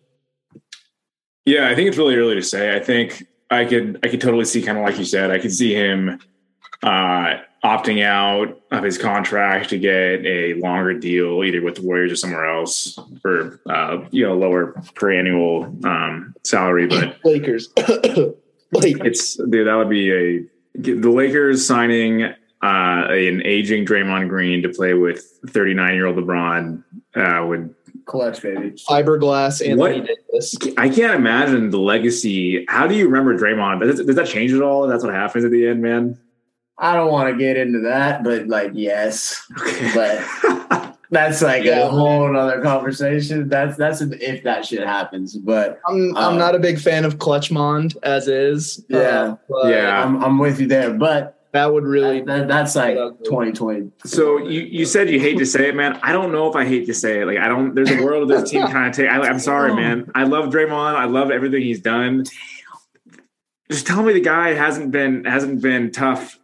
Yeah, 1.45 1.69
I 1.69 1.75
think 1.75 1.87
it's 1.87 1.97
really 1.97 2.15
early 2.15 2.35
to 2.35 2.43
say. 2.43 2.75
I 2.75 2.79
think 2.79 3.25
I 3.49 3.65
could 3.65 3.99
I 4.03 4.09
could 4.09 4.21
totally 4.21 4.45
see 4.45 4.61
kind 4.61 4.77
of 4.77 4.83
like 4.83 4.99
you 4.99 5.05
said, 5.05 5.31
I 5.31 5.39
could 5.39 5.53
see 5.53 5.73
him 5.73 6.19
uh 6.83 7.37
opting 7.63 8.03
out 8.03 8.61
of 8.71 8.83
his 8.83 8.99
contract 8.99 9.69
to 9.71 9.79
get 9.79 10.23
a 10.23 10.53
longer 10.55 10.93
deal 10.93 11.43
either 11.43 11.61
with 11.63 11.75
the 11.75 11.81
Warriors 11.81 12.11
or 12.11 12.15
somewhere 12.15 12.45
else 12.45 12.99
for 13.21 13.59
uh 13.67 14.05
you 14.11 14.23
know 14.23 14.37
lower 14.37 14.73
per 14.93 15.11
annual 15.11 15.63
um 15.83 16.35
salary 16.43 16.85
but 16.85 17.17
Lakers. 17.25 17.69
like 17.77 18.97
it's 19.03 19.35
dude 19.35 19.67
that 19.67 19.75
would 19.75 19.89
be 19.89 20.11
a 20.11 20.45
the 20.75 21.09
Lakers 21.09 21.65
signing 21.65 22.33
uh 22.63 23.07
an 23.09 23.41
aging 23.45 23.85
Draymond 23.85 24.29
Green 24.29 24.61
to 24.63 24.69
play 24.69 24.93
with 24.93 25.23
39 25.49 25.93
year 25.93 26.07
old 26.07 26.17
LeBron 26.17 26.83
uh 27.15 27.45
would 27.45 27.73
Klutch, 28.05 28.41
baby. 28.41 28.71
fiberglass 28.89 29.61
Anthony 29.61 29.99
What? 30.01 30.07
Davis. 30.31 30.55
I 30.77 30.87
can't 30.89 31.13
imagine 31.13 31.69
the 31.71 31.79
legacy. 31.79 32.65
How 32.69 32.87
do 32.87 32.95
you 32.95 33.05
remember 33.05 33.37
Draymond? 33.37 33.81
Does, 33.81 34.03
does 34.05 34.15
that 34.15 34.27
change 34.27 34.53
at 34.53 34.61
all? 34.61 34.87
That's 34.87 35.03
what 35.03 35.13
happens 35.13 35.43
at 35.43 35.51
the 35.51 35.67
end, 35.67 35.81
man. 35.81 36.17
I 36.79 36.93
don't 36.95 37.11
want 37.11 37.29
to 37.31 37.37
get 37.37 37.57
into 37.57 37.79
that, 37.81 38.23
but 38.23 38.47
like, 38.47 38.71
yes, 38.75 39.43
Okay. 39.59 39.91
but 39.93 40.95
that's 41.11 41.41
like 41.41 41.63
Yeah. 41.65 41.79
a 41.87 41.89
whole 41.89 42.35
other 42.37 42.61
conversation. 42.61 43.49
That's 43.49 43.75
that's 43.77 43.99
if 44.01 44.43
that 44.43 44.65
shit 44.65 44.85
happens. 44.87 45.35
But 45.35 45.79
I'm 45.87 46.15
I'm 46.15 46.33
Um, 46.33 46.37
not 46.37 46.55
a 46.55 46.59
big 46.59 46.79
fan 46.79 47.03
of 47.03 47.17
Clutchmond 47.17 47.97
as 48.03 48.27
is. 48.29 48.85
Yeah. 48.89 49.35
Uh, 49.53 49.67
Yeah. 49.67 50.01
I'm 50.03 50.23
I'm 50.23 50.37
with 50.39 50.61
you 50.61 50.67
there. 50.67 50.93
But 50.93 51.36
that 51.57 51.73
would 51.73 51.85
really 51.85 52.21
that, 52.21 52.47
that's 52.47 52.75
like 52.75 52.95
2020. 52.95 53.91
so 54.05 54.37
you, 54.37 54.61
you 54.61 54.85
said 54.85 55.09
you 55.09 55.19
hate 55.19 55.39
to 55.39 55.45
say 55.45 55.69
it, 55.69 55.75
man. 55.75 55.99
I 56.03 56.11
don't 56.11 56.31
know 56.31 56.47
if 56.47 56.55
I 56.55 56.65
hate 56.65 56.85
to 56.85 56.93
say 56.93 57.21
it. 57.21 57.25
Like 57.25 57.39
I 57.39 57.47
don't. 57.47 57.73
There's 57.73 57.89
a 57.89 58.03
world 58.03 58.29
of 58.29 58.41
this 58.41 58.51
team 58.51 58.67
kind 58.67 58.87
of 58.87 58.95
take. 58.95 59.09
I, 59.09 59.27
I'm 59.27 59.39
sorry, 59.39 59.73
man. 59.73 60.11
I 60.13 60.23
love 60.23 60.45
Draymond. 60.45 60.95
I 60.95 61.05
love 61.05 61.31
everything 61.31 61.63
he's 61.63 61.81
done. 61.81 62.25
Just 63.71 63.87
tell 63.87 64.03
me 64.03 64.13
the 64.13 64.21
guy 64.21 64.53
hasn't 64.53 64.91
been 64.91 65.25
hasn't 65.25 65.61
been 65.63 65.91
tough 65.91 66.39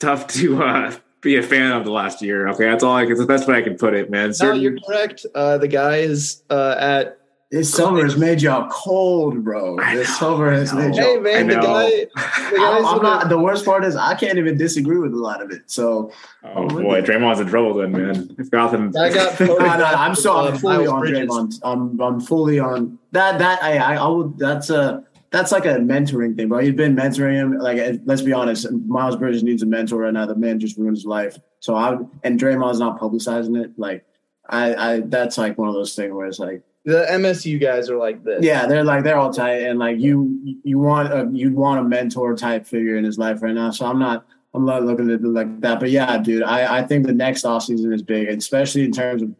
tough 0.00 0.26
to 0.28 0.62
uh, 0.62 0.94
be 1.22 1.36
a 1.36 1.42
fan 1.42 1.72
of 1.72 1.84
the 1.84 1.90
last 1.90 2.20
year. 2.20 2.48
Okay, 2.48 2.64
that's 2.64 2.84
all 2.84 2.94
I 2.94 3.02
can. 3.02 3.10
That's 3.10 3.20
the 3.20 3.26
best 3.26 3.48
way 3.48 3.56
I 3.56 3.62
can 3.62 3.78
put 3.78 3.94
it, 3.94 4.10
man. 4.10 4.34
No, 4.40 4.52
you're 4.52 4.78
correct. 4.80 5.24
Uh, 5.34 5.56
the 5.56 5.68
guy 5.68 5.96
is 5.96 6.42
uh, 6.50 6.76
at 6.78 7.17
This 7.50 7.72
summer 7.72 8.04
has 8.04 8.14
made 8.18 8.42
y'all 8.42 8.68
cold, 8.70 9.42
bro. 9.42 9.78
This 9.94 10.18
summer 10.18 10.52
has 10.52 10.74
made 10.74 10.94
y'all. 10.94 11.18
man, 11.18 11.50
I 11.50 11.54
the 11.54 11.54
know. 11.54 11.62
guy 11.62 11.90
the 12.50 12.56
guy's 12.58 12.84
I'm, 12.84 12.84
I'm 12.84 13.02
not. 13.02 13.28
The 13.30 13.38
worst 13.38 13.64
part 13.64 13.86
is 13.86 13.96
I 13.96 14.14
can't 14.16 14.36
even 14.36 14.58
disagree 14.58 14.98
with 14.98 15.14
a 15.14 15.16
lot 15.16 15.40
of 15.40 15.50
it. 15.50 15.62
So 15.64 16.12
oh, 16.44 16.50
oh 16.54 16.68
boy, 16.68 17.00
Draymond's 17.00 17.40
in 17.40 17.46
trouble 17.46 17.72
then, 17.72 17.92
man. 17.92 18.36
If 18.38 18.50
Gotham, 18.50 18.92
I 19.00 19.08
got. 19.08 19.40
no, 19.40 19.56
no, 19.56 19.64
I'm 19.64 20.10
with, 20.10 20.18
so 20.18 20.36
I'm 20.36 20.58
fully 20.58 20.86
on 20.86 21.02
Draymond. 21.02 21.58
I'm 21.62 21.98
I'm 21.98 22.20
fully 22.20 22.58
on 22.58 22.98
that. 23.12 23.38
That 23.38 23.62
I 23.62 23.78
I, 23.78 23.94
I 23.96 24.08
would. 24.08 24.38
That's 24.38 24.68
a 24.68 25.02
that's 25.30 25.50
like 25.50 25.64
a 25.64 25.76
mentoring 25.76 26.36
thing, 26.36 26.50
bro. 26.50 26.58
You've 26.58 26.76
been 26.76 26.94
mentoring 26.94 27.32
him. 27.32 27.56
Like 27.56 28.02
let's 28.04 28.20
be 28.20 28.34
honest, 28.34 28.70
Miles 28.70 29.16
Bridges 29.16 29.42
needs 29.42 29.62
a 29.62 29.66
mentor 29.66 30.00
right 30.00 30.12
now. 30.12 30.26
The 30.26 30.34
man 30.34 30.60
just 30.60 30.76
ruined 30.76 30.98
his 30.98 31.06
life. 31.06 31.38
So 31.60 31.74
I 31.74 31.94
would, 31.94 32.06
and 32.24 32.38
Draymond's 32.38 32.78
not 32.78 33.00
publicizing 33.00 33.58
it. 33.64 33.70
Like 33.78 34.04
I 34.50 34.74
I 34.74 35.00
that's 35.00 35.38
like 35.38 35.56
one 35.56 35.68
of 35.68 35.74
those 35.74 35.94
things 35.94 36.12
where 36.12 36.26
it's 36.26 36.38
like. 36.38 36.62
The 36.88 37.04
MSU 37.10 37.60
guys 37.60 37.90
are 37.90 37.98
like 37.98 38.24
this. 38.24 38.42
Yeah, 38.42 38.64
they're 38.64 38.82
like 38.82 39.04
they're 39.04 39.18
all 39.18 39.30
tight, 39.30 39.58
and 39.64 39.78
like 39.78 39.98
you 39.98 40.58
you 40.64 40.78
want 40.78 41.12
a 41.12 41.28
you 41.30 41.52
want 41.52 41.80
a 41.80 41.84
mentor 41.84 42.34
type 42.34 42.66
figure 42.66 42.96
in 42.96 43.04
his 43.04 43.18
life 43.18 43.42
right 43.42 43.54
now. 43.54 43.70
So 43.70 43.84
I'm 43.84 43.98
not 43.98 44.24
I'm 44.54 44.64
not 44.64 44.84
looking 44.84 45.10
at 45.10 45.20
it 45.20 45.22
like 45.22 45.60
that, 45.60 45.80
but 45.80 45.90
yeah, 45.90 46.16
dude, 46.16 46.42
I 46.42 46.78
I 46.78 46.82
think 46.82 47.06
the 47.06 47.12
next 47.12 47.44
offseason 47.44 47.92
is 47.92 48.00
big, 48.00 48.28
especially 48.28 48.84
in 48.84 48.92
terms 48.92 49.20
of. 49.20 49.34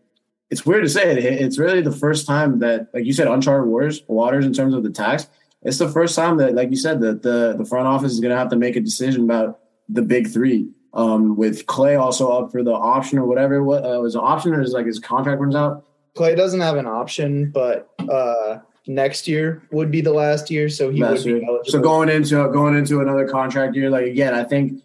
It's 0.51 0.67
weird 0.67 0.83
to 0.85 0.91
say 0.91 1.11
it. 1.11 1.19
It's 1.25 1.59
really 1.59 1.81
the 1.81 1.93
first 1.93 2.27
time 2.27 2.59
that, 2.59 2.89
like 2.93 3.07
you 3.07 3.15
said, 3.15 3.29
uncharted 3.29 3.69
waters, 3.69 4.03
waters 4.09 4.45
in 4.45 4.53
terms 4.53 4.75
of 4.75 4.83
the 4.83 4.91
tax. 4.91 5.29
it's 5.63 5.79
the 5.79 5.89
first 5.89 6.17
time 6.17 6.37
that, 6.39 6.55
like 6.55 6.71
you 6.71 6.77
said, 6.77 7.01
that 7.01 7.23
the 7.23 7.55
the 7.57 7.65
front 7.65 7.87
office 7.87 8.13
is 8.13 8.21
going 8.21 8.31
to 8.31 8.37
have 8.37 8.51
to 8.51 8.57
make 8.57 8.77
a 8.77 8.81
decision 8.81 9.25
about 9.25 9.61
the 9.89 10.03
big 10.03 10.29
three. 10.29 10.69
Um, 10.93 11.37
with 11.37 11.65
Klay 11.65 11.99
also 11.99 12.29
up 12.31 12.53
for 12.53 12.63
the 12.63 12.73
option 12.73 13.19
or 13.19 13.25
whatever. 13.25 13.63
What 13.63 13.85
uh, 13.85 14.01
was 14.01 14.15
an 14.15 14.21
option 14.23 14.53
or 14.53 14.61
is 14.61 14.73
like 14.73 14.87
his 14.87 14.99
contract 14.99 15.41
runs 15.41 15.55
out? 15.55 15.85
Klay 16.19 16.37
doesn't 16.37 16.61
have 16.61 16.77
an 16.77 16.87
option, 16.87 17.51
but 17.51 17.91
uh, 17.99 18.59
next 18.87 19.29
year 19.29 19.63
would 19.71 19.91
be 19.91 20.01
the 20.01 20.13
last 20.13 20.51
year, 20.51 20.69
so 20.69 20.91
he 20.91 21.01
last 21.01 21.25
would 21.25 21.41
be 21.41 21.47
eligible. 21.47 21.71
So 21.71 21.81
going 21.81 22.09
into 22.09 22.37
going 22.51 22.77
into 22.77 23.01
another 23.01 23.29
contract 23.29 23.77
year, 23.77 23.89
like 23.89 24.07
again, 24.07 24.35
I 24.35 24.43
think 24.43 24.83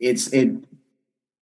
it's 0.00 0.28
it 0.32 0.50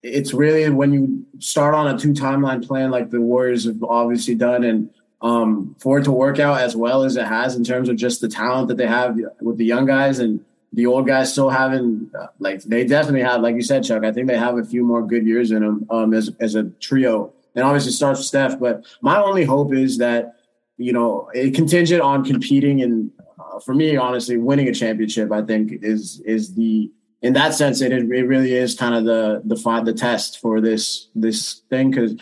it's 0.01 0.33
really 0.33 0.69
when 0.69 0.93
you 0.93 1.25
start 1.39 1.75
on 1.75 1.93
a 1.93 1.97
two 1.97 2.13
timeline 2.13 2.65
plan 2.65 2.89
like 2.89 3.09
the 3.09 3.19
Warriors 3.19 3.65
have 3.65 3.83
obviously 3.83 4.35
done, 4.35 4.63
and 4.63 4.89
um, 5.21 5.75
for 5.79 5.99
it 5.99 6.03
to 6.03 6.11
work 6.11 6.39
out 6.39 6.61
as 6.61 6.75
well 6.75 7.03
as 7.03 7.17
it 7.17 7.25
has 7.25 7.55
in 7.55 7.63
terms 7.63 7.89
of 7.89 7.97
just 7.97 8.21
the 8.21 8.29
talent 8.29 8.69
that 8.69 8.77
they 8.77 8.87
have 8.87 9.17
with 9.41 9.57
the 9.57 9.65
young 9.65 9.85
guys 9.85 10.19
and 10.19 10.45
the 10.73 10.85
old 10.85 11.07
guys 11.07 11.31
still 11.31 11.49
having 11.49 12.11
uh, 12.17 12.27
like 12.39 12.61
they 12.63 12.85
definitely 12.85 13.21
have 13.21 13.41
like 13.41 13.55
you 13.55 13.61
said 13.61 13.83
Chuck 13.83 14.03
I 14.03 14.11
think 14.11 14.27
they 14.27 14.37
have 14.37 14.57
a 14.57 14.63
few 14.63 14.83
more 14.83 15.05
good 15.05 15.25
years 15.25 15.51
in 15.51 15.61
them 15.61 15.87
um, 15.89 16.13
as 16.13 16.29
as 16.39 16.55
a 16.55 16.65
trio 16.79 17.33
and 17.57 17.65
obviously 17.65 17.91
starts 17.91 18.19
with 18.19 18.27
Steph 18.27 18.59
but 18.59 18.85
my 19.01 19.17
only 19.17 19.43
hope 19.43 19.73
is 19.73 19.97
that 19.97 20.35
you 20.77 20.93
know 20.93 21.29
it 21.33 21.53
contingent 21.53 22.01
on 22.01 22.23
competing 22.23 22.81
and 22.81 23.11
uh, 23.39 23.59
for 23.59 23.73
me 23.73 23.97
honestly 23.97 24.37
winning 24.37 24.69
a 24.69 24.73
championship 24.73 25.31
I 25.31 25.41
think 25.41 25.83
is 25.83 26.21
is 26.21 26.53
the 26.53 26.89
in 27.21 27.33
that 27.33 27.53
sense 27.53 27.81
it, 27.81 27.91
it 27.91 28.05
really 28.05 28.53
is 28.53 28.75
kind 28.75 28.95
of 28.95 29.03
the 29.03 29.41
the 29.43 29.81
the 29.81 29.93
test 29.93 30.39
for 30.39 30.61
this 30.61 31.09
this 31.15 31.61
thing 31.69 31.91
because 31.91 32.15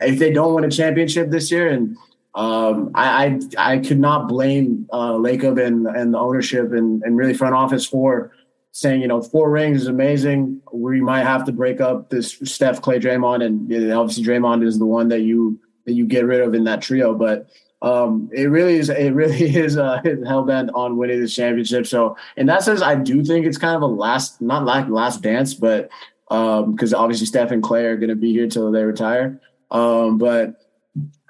if 0.00 0.18
they 0.18 0.32
don't 0.32 0.54
win 0.54 0.64
a 0.64 0.70
championship 0.70 1.30
this 1.30 1.50
year 1.50 1.68
and 1.68 1.96
um, 2.32 2.92
I, 2.94 3.40
I, 3.58 3.72
I 3.72 3.78
could 3.78 3.98
not 3.98 4.28
blame 4.28 4.88
uh, 4.92 5.14
Lacob 5.14 5.64
and 5.64 5.86
and 5.86 6.14
the 6.14 6.18
ownership 6.18 6.72
and 6.72 7.02
and 7.02 7.16
really 7.16 7.34
front 7.34 7.54
office 7.54 7.84
for 7.84 8.30
saying 8.72 9.00
you 9.00 9.08
know 9.08 9.22
four 9.22 9.50
rings 9.50 9.82
is 9.82 9.88
amazing. 9.88 10.60
We 10.72 11.00
might 11.00 11.24
have 11.24 11.44
to 11.46 11.52
break 11.52 11.80
up 11.80 12.10
this 12.10 12.38
Steph, 12.44 12.80
Klay, 12.80 13.00
Draymond, 13.00 13.44
and 13.44 13.92
obviously 13.92 14.24
Draymond 14.24 14.64
is 14.64 14.78
the 14.78 14.86
one 14.86 15.08
that 15.08 15.20
you 15.20 15.58
that 15.86 15.92
you 15.92 16.06
get 16.06 16.24
rid 16.24 16.40
of 16.40 16.54
in 16.54 16.64
that 16.64 16.82
trio. 16.82 17.14
But 17.14 17.48
um, 17.82 18.28
it 18.32 18.44
really 18.44 18.76
is 18.76 18.88
it 18.88 19.14
really 19.14 19.56
is 19.56 19.76
uh, 19.76 20.00
hell 20.26 20.44
bent 20.44 20.70
on 20.74 20.96
winning 20.96 21.20
this 21.20 21.34
championship. 21.34 21.86
So 21.86 22.16
in 22.36 22.46
that 22.46 22.62
sense, 22.62 22.82
I 22.82 22.94
do 22.94 23.24
think 23.24 23.46
it's 23.46 23.58
kind 23.58 23.76
of 23.76 23.82
a 23.82 23.86
last 23.86 24.40
not 24.40 24.64
like 24.64 24.88
last 24.88 25.22
dance, 25.22 25.54
but 25.54 25.90
because 26.28 26.94
um, 26.94 27.00
obviously 27.00 27.26
Steph 27.26 27.50
and 27.50 27.62
Klay 27.62 27.84
are 27.84 27.96
going 27.96 28.10
to 28.10 28.16
be 28.16 28.32
here 28.32 28.46
till 28.46 28.70
they 28.70 28.84
retire. 28.84 29.40
Um, 29.70 30.18
but 30.18 30.59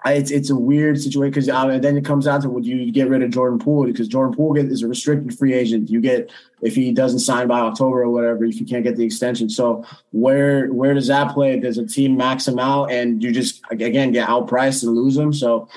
I, 0.05 0.15
it's 0.15 0.31
it's 0.31 0.51
a 0.51 0.57
weird 0.57 1.01
situation 1.01 1.31
because 1.31 1.49
uh, 1.49 1.79
then 1.79 1.97
it 1.97 2.05
comes 2.05 2.25
down 2.25 2.41
to 2.43 2.49
would 2.49 2.65
you 2.65 2.91
get 2.91 3.09
rid 3.09 3.23
of 3.23 3.31
Jordan 3.31 3.59
Poole 3.59 3.85
because 3.85 4.09
Jordan 4.09 4.35
Poole 4.35 4.55
get, 4.55 4.67
is 4.67 4.83
a 4.83 4.89
restricted 4.89 5.37
free 5.37 5.53
agent. 5.53 5.91
You 5.91 6.01
get 6.01 6.31
if 6.63 6.75
he 6.75 6.93
doesn't 6.93 7.19
sign 7.19 7.49
by 7.49 7.61
October 7.61 8.03
or 8.03 8.11
whatever, 8.11 8.45
if 8.45 8.59
you 8.59 8.67
can't 8.67 8.85
get 8.85 8.97
the 8.97 9.05
extension. 9.05 9.51
So 9.51 9.85
where 10.13 10.69
where 10.73 10.95
does 10.95 11.09
that 11.09 11.35
play? 11.35 11.59
Does 11.61 11.77
a 11.77 11.87
team 11.87 12.17
max 12.17 12.49
him 12.49 12.59
out 12.59 12.91
and 12.91 13.23
you 13.23 13.31
just 13.31 13.63
again 13.71 14.13
get 14.13 14.29
outpriced 14.29 14.83
and 14.83 14.95
lose 14.95 15.17
him? 15.17 15.33
So 15.33 15.69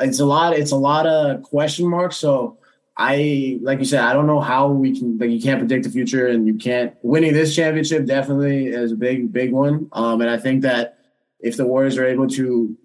it's 0.00 0.20
a 0.20 0.26
lot. 0.26 0.52
It's 0.52 0.72
a 0.72 0.76
lot 0.76 1.06
of 1.06 1.42
question 1.42 1.88
marks. 1.88 2.16
So 2.16 2.58
I 2.96 3.58
like 3.62 3.78
you 3.78 3.86
said, 3.86 4.00
I 4.00 4.12
don't 4.12 4.26
know 4.26 4.40
how 4.40 4.68
we 4.68 4.98
can 4.98 5.16
like 5.16 5.30
you 5.30 5.40
can't 5.40 5.58
predict 5.58 5.84
the 5.84 5.90
future 5.90 6.28
and 6.28 6.46
you 6.46 6.54
can't 6.54 6.94
winning 7.02 7.32
this 7.32 7.56
championship 7.56 8.04
definitely 8.04 8.66
is 8.66 8.92
a 8.92 8.96
big 8.96 9.32
big 9.32 9.50
one. 9.52 9.88
Um, 9.92 10.20
and 10.20 10.28
I 10.28 10.36
think 10.36 10.62
that 10.62 10.98
if 11.40 11.56
the 11.56 11.66
Warriors 11.66 11.96
are 11.96 12.06
able 12.06 12.28
to 12.28 12.76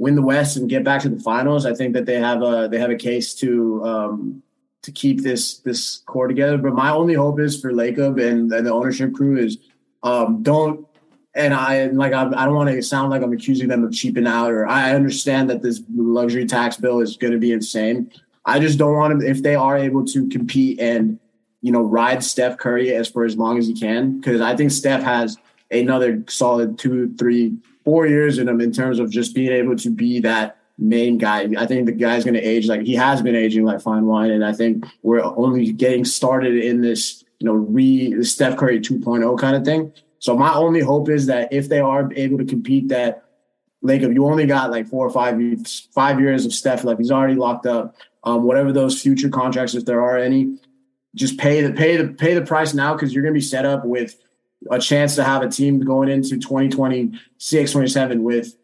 win 0.00 0.14
the 0.14 0.22
West 0.22 0.56
and 0.56 0.68
get 0.68 0.82
back 0.82 1.02
to 1.02 1.10
the 1.10 1.20
finals, 1.20 1.66
I 1.66 1.74
think 1.74 1.92
that 1.92 2.06
they 2.06 2.18
have 2.18 2.42
a 2.42 2.68
they 2.70 2.78
have 2.78 2.90
a 2.90 2.96
case 2.96 3.34
to 3.36 3.84
um, 3.84 4.42
to 4.82 4.90
keep 4.90 5.22
this 5.22 5.58
this 5.58 5.98
core 6.06 6.26
together. 6.26 6.56
But 6.56 6.72
my 6.72 6.90
only 6.90 7.14
hope 7.14 7.38
is 7.38 7.60
for 7.60 7.70
Lacob 7.70 8.20
and, 8.20 8.50
and 8.50 8.66
the 8.66 8.72
ownership 8.72 9.12
crew 9.14 9.38
is 9.38 9.58
um, 10.02 10.42
don't. 10.42 10.86
And 11.34 11.54
I 11.54 11.86
like 11.86 12.12
I, 12.12 12.26
I 12.26 12.46
don't 12.46 12.54
want 12.54 12.70
to 12.70 12.82
sound 12.82 13.10
like 13.10 13.22
I'm 13.22 13.32
accusing 13.32 13.68
them 13.68 13.84
of 13.84 13.92
cheaping 13.92 14.26
out, 14.26 14.50
or 14.50 14.66
I 14.66 14.94
understand 14.94 15.48
that 15.50 15.62
this 15.62 15.80
luxury 15.94 16.46
tax 16.46 16.76
bill 16.76 17.00
is 17.00 17.16
going 17.16 17.32
to 17.32 17.38
be 17.38 17.52
insane. 17.52 18.10
I 18.44 18.58
just 18.58 18.78
don't 18.78 18.96
want 18.96 19.20
them 19.20 19.28
if 19.28 19.42
they 19.42 19.54
are 19.54 19.76
able 19.76 20.04
to 20.06 20.28
compete 20.28 20.80
and 20.80 21.20
you 21.60 21.70
know 21.70 21.82
ride 21.82 22.24
Steph 22.24 22.56
Curry 22.56 22.92
as 22.94 23.08
for 23.08 23.24
as 23.24 23.36
long 23.36 23.58
as 23.58 23.68
he 23.68 23.78
can 23.78 24.18
because 24.18 24.40
I 24.40 24.56
think 24.56 24.72
Steph 24.72 25.02
has 25.02 25.36
another 25.70 26.24
solid 26.26 26.78
two, 26.78 27.14
three, 27.16 27.56
four 27.84 28.06
years 28.06 28.38
in 28.38 28.48
him 28.48 28.60
in 28.60 28.72
terms 28.72 28.98
of 28.98 29.10
just 29.10 29.34
being 29.34 29.52
able 29.52 29.76
to 29.76 29.90
be 29.90 30.20
that 30.20 30.58
main 30.78 31.18
guy. 31.18 31.46
I 31.58 31.66
think 31.66 31.86
the 31.86 31.92
guy's 31.92 32.24
going 32.24 32.34
to 32.34 32.40
age 32.42 32.66
like 32.66 32.82
he 32.82 32.94
has 32.94 33.22
been 33.22 33.36
aging 33.36 33.64
like 33.64 33.80
fine 33.80 34.06
wine, 34.06 34.30
and 34.30 34.44
I 34.44 34.52
think 34.52 34.84
we're 35.02 35.22
only 35.22 35.72
getting 35.72 36.04
started 36.04 36.56
in 36.56 36.80
this, 36.80 37.24
you 37.38 37.46
know, 37.46 37.52
re 37.52 38.22
Steph 38.24 38.56
Curry 38.56 38.80
2.0 38.80 39.38
kind 39.38 39.56
of 39.56 39.64
thing. 39.64 39.92
So 40.18 40.36
my 40.36 40.52
only 40.54 40.80
hope 40.80 41.08
is 41.08 41.26
that 41.26 41.52
if 41.52 41.68
they 41.68 41.80
are 41.80 42.10
able 42.14 42.38
to 42.38 42.44
compete, 42.44 42.88
that 42.88 43.24
like 43.82 44.02
if 44.02 44.12
you 44.12 44.26
only 44.26 44.46
got 44.46 44.70
like 44.70 44.88
four 44.88 45.06
or 45.06 45.10
five 45.10 45.38
five 45.94 46.20
years 46.20 46.44
of 46.44 46.52
Steph, 46.52 46.84
like 46.84 46.98
he's 46.98 47.10
already 47.10 47.34
locked 47.34 47.66
up. 47.66 47.96
Um, 48.22 48.42
whatever 48.42 48.70
those 48.70 49.00
future 49.00 49.30
contracts, 49.30 49.74
if 49.74 49.86
there 49.86 50.02
are 50.02 50.18
any, 50.18 50.58
just 51.14 51.38
pay 51.38 51.62
the 51.62 51.72
pay 51.72 51.96
the 51.96 52.08
pay 52.08 52.34
the 52.34 52.42
price 52.42 52.74
now 52.74 52.92
because 52.92 53.14
you're 53.14 53.22
going 53.22 53.32
to 53.32 53.38
be 53.38 53.44
set 53.44 53.64
up 53.64 53.84
with 53.86 54.16
a 54.70 54.78
chance 54.78 55.14
to 55.14 55.24
have 55.24 55.42
a 55.42 55.48
team 55.48 55.80
going 55.80 56.08
into 56.08 56.38
2026, 56.38 57.72
27 57.72 58.22
with 58.22 58.56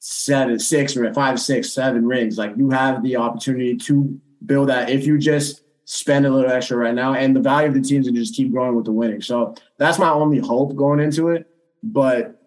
seven, 0.00 0.58
six, 0.58 0.96
or 0.96 1.12
five, 1.12 1.40
six, 1.40 1.72
seven 1.72 2.06
rings. 2.06 2.38
Like 2.38 2.56
you 2.56 2.70
have 2.70 3.02
the 3.02 3.16
opportunity 3.16 3.76
to 3.76 4.20
build 4.44 4.68
that 4.68 4.90
if 4.90 5.06
you 5.06 5.18
just 5.18 5.62
spend 5.84 6.26
a 6.26 6.30
little 6.30 6.50
extra 6.50 6.76
right 6.76 6.94
now. 6.94 7.14
And 7.14 7.34
the 7.34 7.40
value 7.40 7.68
of 7.68 7.74
the 7.74 7.80
teams 7.80 8.06
and 8.06 8.16
just 8.16 8.34
keep 8.34 8.52
growing 8.52 8.76
with 8.76 8.84
the 8.84 8.92
winning. 8.92 9.22
So 9.22 9.54
that's 9.78 9.98
my 9.98 10.10
only 10.10 10.38
hope 10.38 10.76
going 10.76 11.00
into 11.00 11.28
it. 11.28 11.46
But 11.82 12.38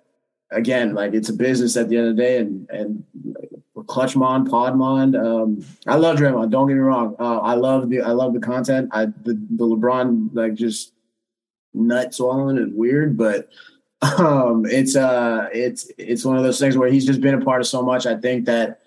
again, 0.52 0.94
like 0.94 1.14
it's 1.14 1.30
a 1.30 1.34
business 1.34 1.78
at 1.78 1.90
the 1.90 1.98
end 1.98 2.10
of 2.10 2.16
the 2.16 2.22
day, 2.22 2.38
and 2.38 2.70
and 2.70 3.04
Clutchmon, 3.76 4.48
Podmon. 4.48 5.20
Um, 5.20 5.66
I 5.88 5.96
love 5.96 6.18
Draymond. 6.18 6.52
Don't 6.52 6.68
get 6.68 6.76
me 6.76 6.82
wrong. 6.82 7.16
Uh, 7.20 7.40
I 7.40 7.56
love 7.56 7.90
the 7.90 8.02
I 8.02 8.12
love 8.12 8.34
the 8.34 8.40
content. 8.40 8.90
I 8.92 9.06
the, 9.06 9.34
the 9.50 9.66
LeBron 9.66 10.30
like 10.34 10.54
just 10.54 10.94
nut 11.74 12.14
swallowing 12.14 12.58
is 12.58 12.74
weird, 12.74 13.18
but 13.18 13.50
um, 14.02 14.66
it's 14.66 14.96
uh, 14.96 15.48
it's 15.54 15.92
it's 15.98 16.26
one 16.26 16.38
of 16.38 16.44
those 16.44 16.60
things 16.60 16.78
where 16.78 16.92
he's 16.92 17.06
just 17.06 17.22
been 17.22 17.36
a 17.36 17.46
part 17.46 17.62
of 17.62 17.68
so 17.68 17.84
much. 17.84 18.06
I 18.06 18.16
think 18.16 18.46
that 18.46 18.82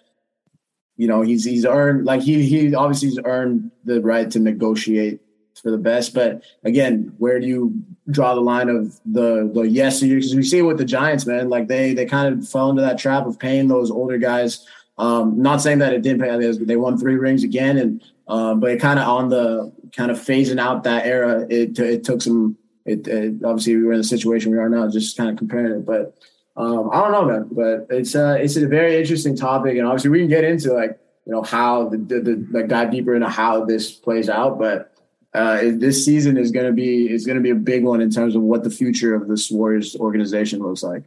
you 0.97 1.07
know 1.07 1.23
he's 1.23 1.45
he's 1.45 1.65
earned 1.65 2.05
like 2.05 2.23
he 2.23 2.45
he 2.45 2.75
obviously 2.75 3.09
he's 3.09 3.21
earned 3.25 3.71
the 3.85 4.01
right 4.01 4.31
to 4.33 4.41
negotiate 4.41 5.21
for 5.63 5.71
the 5.71 5.79
best. 5.79 6.15
But 6.15 6.43
again, 6.65 7.15
where 7.19 7.39
do 7.39 7.47
you 7.47 7.83
draw 8.11 8.35
the 8.35 8.41
line 8.41 8.69
of 8.69 8.99
the 9.07 9.51
the 9.55 9.63
yes? 9.63 10.01
Because 10.01 10.35
we 10.35 10.43
see 10.43 10.59
it 10.59 10.63
with 10.63 10.79
the 10.79 10.85
Giants, 10.85 11.27
man. 11.27 11.49
Like 11.49 11.69
they 11.69 11.95
they 11.95 12.07
kind 12.07 12.35
of 12.35 12.49
fell 12.49 12.71
into 12.71 12.83
that 12.83 12.99
trap 12.99 13.27
of 13.27 13.39
paying 13.39 13.69
those 13.69 13.91
older 13.91 14.19
guys. 14.19 14.67
Um, 14.99 15.41
not 15.41 15.61
saying 15.61 15.79
that 15.79 15.93
it 15.93 16.03
didn't 16.03 16.21
pay. 16.21 16.65
They 16.65 16.77
won 16.77 16.99
three 16.99 17.17
rings 17.17 17.45
again, 17.45 17.79
and 17.79 18.03
uh, 18.27 18.55
but 18.55 18.71
it 18.71 18.81
kind 18.81 18.99
of 18.99 19.09
on 19.09 19.29
the 19.29 19.73
kind 19.93 20.11
of 20.11 20.19
phasing 20.19 20.61
out 20.61 20.85
that 20.85 21.07
era. 21.07 21.47
It 21.49 21.79
it 21.79 22.05
took 22.05 22.21
some 22.21 22.57
it, 22.85 23.07
it, 23.09 23.45
obviously 23.45 23.77
we 23.77 23.85
were 23.85 23.93
in 23.93 23.99
the 23.99 24.05
situation 24.05 24.53
we 24.53 24.59
are 24.59 24.69
now, 24.69 24.89
just 24.89 25.17
kind 25.17 25.31
of 25.31 25.37
comparing 25.37 25.73
it. 25.73 25.87
But 25.87 26.17
um, 26.57 26.91
I 26.93 27.01
don't 27.01 27.13
know, 27.13 27.25
man. 27.25 27.49
But 27.51 27.95
it's 27.97 28.15
uh, 28.15 28.37
it's 28.41 28.57
a 28.57 28.67
very 28.67 28.99
interesting 28.99 29.37
topic, 29.37 29.77
and 29.77 29.87
obviously 29.87 30.11
we 30.11 30.21
can 30.21 30.29
get 30.29 30.45
into 30.45 30.73
like 30.73 30.99
you 31.27 31.33
know 31.33 31.43
how 31.43 31.89
the 31.89 31.97
the, 31.97 32.21
the 32.21 32.47
like 32.51 32.69
dive 32.69 32.91
deeper 32.91 33.15
into 33.15 33.29
how 33.29 33.65
this 33.65 33.91
plays 33.91 34.29
out. 34.29 34.59
But 34.59 34.93
uh, 35.33 35.61
this 35.75 36.05
season 36.05 36.37
is 36.37 36.51
going 36.51 36.67
to 36.67 36.73
be 36.73 37.11
is 37.11 37.27
going 37.27 37.37
to 37.37 37.43
be 37.43 37.51
a 37.51 37.57
big 37.57 37.85
one 37.85 38.01
in 38.01 38.11
terms 38.11 38.37
of 38.37 38.43
what 38.43 38.65
the 38.65 38.71
future 38.71 39.15
of 39.15 39.29
this 39.29 39.51
Warriors 39.51 39.97
organization 39.97 40.61
looks 40.61 40.83
like. 40.83 41.05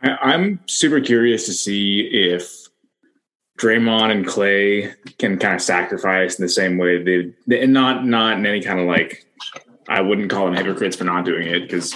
I'm 0.00 0.60
super 0.66 1.00
curious 1.00 1.46
to 1.46 1.52
see 1.52 2.00
if 2.00 2.68
Draymond 3.58 4.12
and 4.12 4.24
Klay 4.24 4.94
can 5.18 5.38
kind 5.38 5.56
of 5.56 5.60
sacrifice 5.60 6.38
in 6.38 6.44
the 6.44 6.48
same 6.48 6.78
way 6.78 7.02
they, 7.02 7.34
they 7.46 7.62
and 7.62 7.72
not 7.72 8.06
not 8.06 8.38
in 8.38 8.46
any 8.46 8.62
kind 8.62 8.80
of 8.80 8.86
like 8.86 9.26
I 9.88 10.00
wouldn't 10.00 10.30
call 10.30 10.46
them 10.46 10.54
hypocrites 10.54 10.96
for 10.96 11.04
not 11.04 11.24
doing 11.24 11.48
it 11.48 11.60
because 11.60 11.94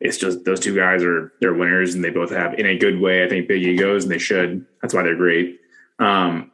it's 0.00 0.18
just 0.18 0.44
those 0.44 0.60
two 0.60 0.76
guys 0.76 1.02
are 1.02 1.32
they're 1.40 1.54
winners 1.54 1.94
and 1.94 2.04
they 2.04 2.10
both 2.10 2.30
have 2.30 2.54
in 2.54 2.66
a 2.66 2.78
good 2.78 3.00
way. 3.00 3.24
I 3.24 3.28
think 3.28 3.48
big 3.48 3.62
egos 3.62 4.04
and 4.04 4.12
they 4.12 4.18
should. 4.18 4.66
That's 4.82 4.94
why 4.94 5.02
they're 5.02 5.16
great. 5.16 5.60
Um, 5.98 6.50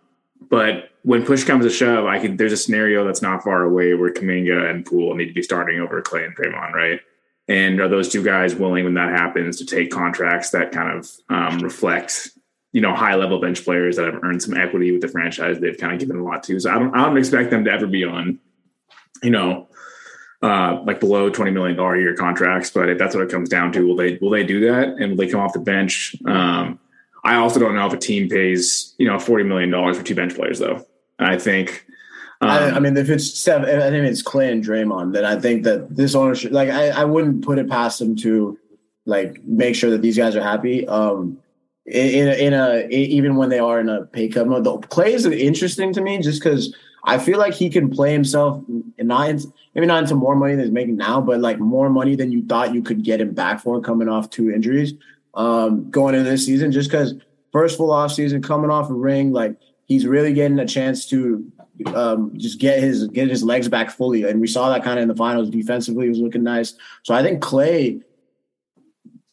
but 0.49 0.91
when 1.03 1.25
push 1.25 1.45
comes 1.45 1.65
to 1.65 1.71
shove, 1.71 2.07
I 2.07 2.19
could 2.19 2.39
there's 2.39 2.53
a 2.53 2.57
scenario 2.57 3.05
that's 3.05 3.23
not 3.23 3.43
far 3.43 3.63
away 3.63 3.95
where 3.95 4.13
Kuminga 4.13 4.71
and 4.71 4.85
Poole 4.85 5.15
need 5.15 5.27
to 5.27 5.35
be 5.35 5.43
starting 5.43 5.81
over 5.81 6.03
Klay 6.03 6.27
and 6.27 6.37
Draymond, 6.37 6.73
right? 6.73 7.01
And 7.49 7.81
are 7.81 7.89
those 7.89 8.09
two 8.09 8.23
guys 8.23 8.55
willing 8.55 8.85
when 8.85 8.95
that 8.95 9.11
happens 9.11 9.57
to 9.59 9.67
take 9.67 9.91
contracts 9.91 10.51
that 10.51 10.73
kind 10.73 10.97
of 10.97 11.11
um, 11.29 11.59
reflect, 11.59 12.31
you 12.73 12.81
know, 12.81 12.95
high 12.95 13.17
level 13.17 13.41
bench 13.41 13.65
players 13.65 13.97
that 13.97 14.07
have 14.07 14.23
earned 14.23 14.43
some 14.43 14.57
equity 14.57 14.93
with 14.93 15.01
the 15.01 15.09
franchise 15.09 15.59
they've 15.59 15.77
kind 15.77 15.95
of 15.95 15.99
given 15.99 16.19
a 16.19 16.25
lot 16.25 16.45
to. 16.45 16.61
So 16.61 16.71
I 16.71 16.79
don't 16.79 16.95
I 16.95 17.05
don't 17.05 17.19
expect 17.19 17.51
them 17.51 17.65
to 17.65 17.73
ever 17.73 17.87
be 17.87 18.05
on, 18.05 18.39
you 19.23 19.31
know, 19.31 19.69
uh, 20.43 20.83
like 20.85 21.01
below 21.01 21.31
twenty 21.31 21.51
million 21.51 21.77
dollar 21.77 21.97
a 21.97 22.01
year 22.01 22.15
contracts. 22.15 22.71
But 22.71 22.89
if 22.89 22.99
that's 22.99 23.15
what 23.15 23.25
it 23.25 23.31
comes 23.31 23.49
down 23.49 23.73
to, 23.73 23.87
will 23.87 23.97
they 23.97 24.19
will 24.21 24.31
they 24.31 24.45
do 24.45 24.61
that 24.71 24.89
and 24.89 25.11
will 25.11 25.17
they 25.17 25.29
come 25.29 25.41
off 25.41 25.53
the 25.53 25.59
bench? 25.59 26.17
Um, 26.27 26.79
I 27.25 27.37
also 27.37 27.61
don't 27.61 27.75
know 27.75 27.87
if 27.87 27.93
a 27.93 27.99
team 27.99 28.29
pays 28.29 28.95
you 28.99 29.07
know 29.07 29.19
forty 29.19 29.45
million 29.45 29.71
dollars 29.71 29.99
for 29.99 30.05
two 30.05 30.15
bench 30.15 30.35
players 30.35 30.59
though. 30.59 30.87
And 31.19 31.29
I 31.29 31.39
think 31.39 31.85
I, 32.41 32.69
Um, 32.69 32.75
I 32.75 32.81
mean, 32.81 32.97
if 32.97 33.11
it's 33.11 33.39
seven, 33.39 33.69
I 33.69 33.91
think 33.91 34.07
it's 34.07 34.23
Klay 34.23 34.51
and 34.51 34.65
Draymond. 34.65 35.13
Then 35.13 35.25
I 35.25 35.39
think 35.39 35.65
that 35.65 35.95
this 35.95 36.15
ownership, 36.15 36.53
like, 36.53 36.71
I, 36.71 36.89
I 36.89 37.05
wouldn't 37.05 37.45
put 37.45 37.59
it 37.59 37.69
past 37.69 37.99
them 37.99 38.17
to 38.17 38.59
like 39.05 39.43
make 39.45 39.75
sure 39.75 39.91
that 39.91 40.03
these 40.03 40.17
guys 40.17 40.37
are 40.37 40.43
happy. 40.43 40.87
Um, 40.89 41.39
in 41.87 42.29
a, 42.29 42.33
in 42.33 42.55
a 42.55 42.89
even 42.89 43.37
when 43.37 43.49
they 43.49 43.59
are 43.59 43.81
in 43.81 43.89
a 43.89 44.07
pay 44.07 44.29
cut 44.29 44.47
mode, 44.47 44.65
the 44.65 44.79
Klay 44.79 45.09
is 45.09 45.27
interesting 45.27 45.93
to 45.93 46.01
me 46.01 46.19
just 46.19 46.43
because 46.43 46.75
I 47.05 47.19
feel 47.19 47.39
like 47.39 47.55
he 47.55 47.71
can 47.71 47.91
play 47.91 48.13
himself 48.13 48.63
and 48.69 49.09
not 49.09 49.35
maybe 49.75 49.87
not 49.87 50.03
into 50.03 50.15
more 50.15 50.37
money 50.37 50.55
than 50.55 50.65
he's 50.65 50.73
making 50.73 50.97
now, 50.97 51.21
but 51.21 51.41
like 51.41 51.59
more 51.59 51.89
money 51.89 52.17
than 52.17 52.33
you 52.33 52.45
thought 52.45 52.75
you 52.75 52.83
could 52.83 53.03
get 53.03 53.21
him 53.21 53.33
back 53.33 53.61
for 53.61 53.81
coming 53.81 54.09
off 54.09 54.31
two 54.31 54.51
injuries 54.51 54.95
um, 55.35 55.91
going 55.91 56.15
into 56.15 56.29
this 56.29 56.45
season. 56.45 56.73
Just 56.73 56.91
because 56.91 57.15
first 57.53 57.77
full 57.77 57.91
off 57.91 58.13
season 58.13 58.43
coming 58.43 58.71
off 58.71 58.91
a 58.91 58.95
ring, 58.95 59.33
like 59.33 59.57
he's 59.87 60.07
really 60.07 60.33
getting 60.33 60.59
a 60.59 60.67
chance 60.67 61.07
to 61.07 61.51
um, 61.87 62.33
just 62.37 62.59
get 62.59 62.81
his 62.81 63.09
get 63.09 63.29
his 63.29 63.43
legs 63.43 63.69
back 63.69 63.91
fully, 63.91 64.25
and 64.25 64.41
we 64.41 64.47
saw 64.47 64.71
that 64.71 64.85
kind 64.85 64.99
of 64.99 65.03
in 65.03 65.09
the 65.09 65.17
finals. 65.17 65.51
Defensively, 65.51 66.05
he 66.05 66.11
was 66.11 66.19
looking 66.19 66.43
nice. 66.43 66.75
So 67.03 67.15
I 67.15 67.23
think 67.23 67.43
Klay. 67.43 68.03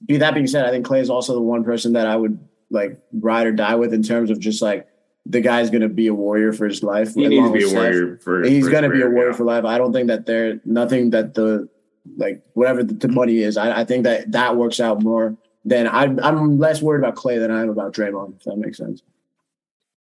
Be 0.05 0.15
that 0.17 0.33
being 0.33 0.47
said, 0.47 0.65
I 0.65 0.69
think 0.69 0.85
Klay 0.85 1.01
is 1.01 1.09
also 1.09 1.33
the 1.33 1.41
one 1.41 1.65
person 1.65 1.93
that 1.93 2.07
I 2.07 2.15
would 2.15 2.39
like 2.69 2.97
ride 3.11 3.45
or 3.45 3.51
die 3.51 3.75
with 3.75 3.93
in 3.93 4.03
terms 4.03 4.29
of 4.29 4.39
just 4.39 4.61
like 4.61 4.87
the 5.29 5.41
guy's 5.41 5.69
going 5.69 5.81
to 5.81 5.89
be 5.89 6.07
a 6.07 6.13
warrior 6.13 6.53
for 6.53 6.67
his 6.67 6.83
life. 6.83 7.13
he 7.13 7.27
needs 7.27 7.47
to 7.47 7.53
be 7.53 7.63
a 7.63 7.73
warrior 7.73 8.17
for. 8.17 8.43
He's 8.43 8.65
for 8.65 8.71
going 8.71 8.83
to 8.83 8.89
his 8.89 8.99
be 8.99 9.05
a 9.05 9.09
warrior 9.09 9.31
yeah. 9.31 9.35
for 9.35 9.43
life. 9.43 9.65
I 9.65 9.77
don't 9.77 9.93
think 9.93 10.07
that 10.07 10.25
there 10.25 10.59
nothing 10.65 11.09
that 11.11 11.33
the 11.33 11.67
like 12.15 12.41
whatever 12.53 12.83
the, 12.83 12.93
the 12.93 13.07
money 13.09 13.39
is. 13.39 13.57
I, 13.57 13.81
I 13.81 13.85
think 13.85 14.03
that 14.03 14.31
that 14.31 14.55
works 14.55 14.79
out 14.79 15.01
more 15.03 15.35
than 15.65 15.87
I, 15.87 16.03
I'm 16.03 16.57
less 16.57 16.81
worried 16.81 16.99
about 16.99 17.15
Klay 17.15 17.39
than 17.39 17.51
I 17.51 17.61
am 17.61 17.69
about 17.69 17.93
Draymond. 17.93 18.37
If 18.37 18.43
that 18.43 18.57
makes 18.57 18.77
sense. 18.77 19.01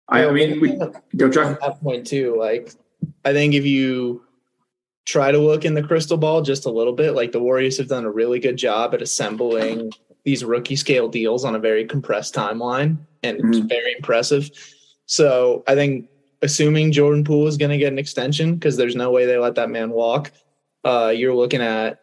I, 0.08 0.26
I 0.26 0.32
mean, 0.32 0.60
we, 0.60 0.76
go 1.16 1.26
on 1.26 1.32
Chuck. 1.32 1.60
that 1.60 1.80
point 1.82 2.06
too. 2.06 2.36
Like, 2.38 2.72
I 3.24 3.32
think 3.32 3.54
if 3.54 3.64
you 3.64 4.22
try 5.06 5.32
to 5.32 5.38
look 5.38 5.64
in 5.64 5.72
the 5.72 5.82
crystal 5.82 6.18
ball 6.18 6.42
just 6.42 6.66
a 6.66 6.70
little 6.70 6.92
bit, 6.92 7.12
like 7.12 7.32
the 7.32 7.40
Warriors 7.40 7.78
have 7.78 7.88
done 7.88 8.04
a 8.04 8.10
really 8.10 8.38
good 8.38 8.58
job 8.58 8.92
at 8.94 9.00
assembling 9.00 9.90
these 10.24 10.44
rookie 10.44 10.76
scale 10.76 11.08
deals 11.08 11.44
on 11.44 11.54
a 11.54 11.58
very 11.58 11.86
compressed 11.86 12.34
timeline, 12.34 12.98
and 13.22 13.38
it's 13.38 13.58
Mhm. 13.60 13.68
very 13.68 13.94
impressive. 13.96 14.50
So 15.06 15.62
I 15.66 15.74
think 15.74 16.08
assuming 16.42 16.92
Jordan 16.92 17.24
Poole 17.24 17.46
is 17.46 17.56
going 17.56 17.70
to 17.70 17.78
get 17.78 17.92
an 17.92 17.98
extension 17.98 18.54
because 18.54 18.76
there's 18.76 18.96
no 18.96 19.10
way 19.10 19.26
they 19.26 19.38
let 19.38 19.54
that 19.56 19.70
man 19.70 19.90
walk. 19.90 20.30
Uh, 20.84 21.12
you're 21.14 21.34
looking 21.34 21.62
at, 21.62 22.00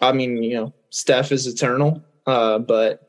I 0.00 0.12
mean, 0.12 0.42
you 0.42 0.54
know, 0.54 0.74
Steph 0.90 1.32
is 1.32 1.46
eternal, 1.46 2.02
uh, 2.26 2.58
but 2.58 3.06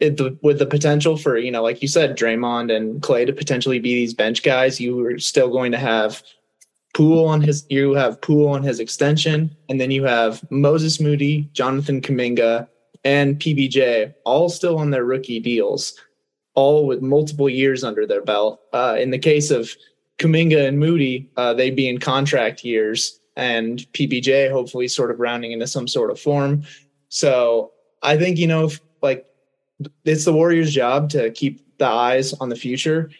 it, 0.00 0.42
with 0.42 0.58
the 0.58 0.66
potential 0.66 1.16
for 1.16 1.38
you 1.38 1.50
know, 1.50 1.62
like 1.62 1.80
you 1.80 1.88
said, 1.88 2.18
Draymond 2.18 2.74
and 2.74 3.00
Klay 3.00 3.26
to 3.26 3.32
potentially 3.32 3.78
be 3.78 3.94
these 3.94 4.14
bench 4.14 4.42
guys, 4.42 4.80
you 4.80 5.04
are 5.06 5.18
still 5.18 5.48
going 5.48 5.70
to 5.72 5.78
have 5.78 6.22
Poole 6.94 7.26
on 7.26 7.40
his. 7.40 7.64
You 7.70 7.94
have 7.94 8.20
Poole 8.20 8.48
on 8.48 8.62
his 8.62 8.80
extension, 8.80 9.56
and 9.68 9.80
then 9.80 9.90
you 9.90 10.04
have 10.04 10.42
Moses 10.50 11.00
Moody, 11.00 11.48
Jonathan 11.52 12.00
Kuminga, 12.00 12.68
and 13.04 13.38
PBJ 13.38 14.12
all 14.24 14.48
still 14.48 14.78
on 14.78 14.90
their 14.90 15.04
rookie 15.04 15.40
deals, 15.40 15.94
all 16.54 16.86
with 16.86 17.02
multiple 17.02 17.48
years 17.48 17.82
under 17.82 18.06
their 18.06 18.22
belt. 18.22 18.60
Uh, 18.72 18.96
in 18.98 19.10
the 19.10 19.18
case 19.18 19.50
of 19.50 19.70
Kuminga 20.18 20.68
and 20.68 20.78
Moody, 20.78 21.30
uh, 21.36 21.54
they 21.54 21.70
be 21.70 21.88
in 21.88 21.98
contract 21.98 22.64
years, 22.64 23.20
and 23.36 23.78
PBJ 23.92 24.50
hopefully 24.50 24.88
sort 24.88 25.10
of 25.10 25.20
rounding 25.20 25.52
into 25.52 25.66
some 25.66 25.88
sort 25.88 26.10
of 26.10 26.20
form. 26.20 26.62
So 27.08 27.72
I 28.02 28.16
think 28.16 28.38
you 28.38 28.46
know, 28.46 28.66
if, 28.66 28.80
like 29.00 29.26
it's 30.04 30.24
the 30.24 30.32
Warriors' 30.32 30.72
job 30.72 31.10
to 31.10 31.30
keep 31.30 31.62
the 31.78 31.86
eyes 31.86 32.32
on 32.34 32.48
the 32.48 32.56
future. 32.56 33.10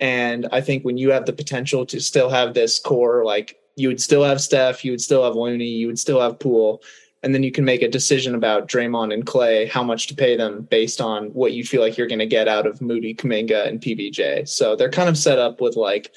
And 0.00 0.46
I 0.52 0.60
think 0.60 0.84
when 0.84 0.98
you 0.98 1.10
have 1.12 1.24
the 1.24 1.32
potential 1.32 1.86
to 1.86 2.00
still 2.00 2.28
have 2.28 2.52
this 2.54 2.78
core, 2.78 3.24
like 3.24 3.56
you 3.76 3.88
would 3.88 4.00
still 4.00 4.24
have 4.24 4.40
Steph, 4.40 4.84
you 4.84 4.90
would 4.90 5.00
still 5.00 5.24
have 5.24 5.34
Looney, 5.34 5.66
you 5.66 5.86
would 5.86 5.98
still 5.98 6.20
have 6.20 6.38
Poole, 6.38 6.82
and 7.24 7.34
then 7.34 7.42
you 7.42 7.50
can 7.50 7.64
make 7.64 7.80
a 7.80 7.88
decision 7.88 8.34
about 8.34 8.68
Draymond 8.68 9.12
and 9.12 9.24
Klay, 9.24 9.68
how 9.68 9.82
much 9.82 10.08
to 10.08 10.14
pay 10.14 10.36
them 10.36 10.62
based 10.70 11.00
on 11.00 11.28
what 11.28 11.52
you 11.52 11.64
feel 11.64 11.80
like 11.80 11.96
you're 11.96 12.06
going 12.06 12.18
to 12.18 12.26
get 12.26 12.48
out 12.48 12.66
of 12.66 12.82
Moody, 12.82 13.14
Kuminga, 13.14 13.66
and 13.66 13.80
PBJ. 13.80 14.46
So 14.46 14.76
they're 14.76 14.90
kind 14.90 15.08
of 15.08 15.16
set 15.16 15.38
up 15.38 15.60
with 15.60 15.74
like 15.74 16.12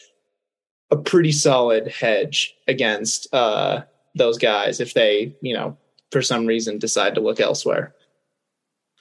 a 0.91 0.97
pretty 0.97 1.31
solid 1.31 1.87
hedge 1.87 2.55
against 2.67 3.33
uh, 3.33 3.83
those 4.15 4.37
guys 4.37 4.81
if 4.81 4.93
they, 4.93 5.33
you 5.41 5.53
know, 5.53 5.77
for 6.11 6.21
some 6.21 6.45
reason 6.45 6.77
decide 6.77 7.15
to 7.15 7.21
look 7.21 7.39
elsewhere. 7.39 7.95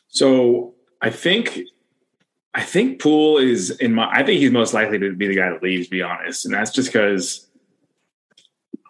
So 0.09 0.75
I 1.03 1.11
think 1.11 1.61
I 2.55 2.63
think 2.63 3.01
Poole 3.01 3.39
is 3.39 3.71
in 3.71 3.93
my 3.93 4.09
I 4.11 4.23
think 4.23 4.39
he's 4.41 4.53
most 4.53 4.75
likely 4.75 4.99
to 5.01 5.13
be 5.13 5.27
the 5.27 5.35
guy 5.35 5.51
that 5.51 5.63
leaves, 5.63 5.87
to 5.87 5.91
be 5.91 6.03
honest. 6.03 6.45
And 6.45 6.55
that's 6.55 6.71
just 6.71 6.93
because 6.93 7.46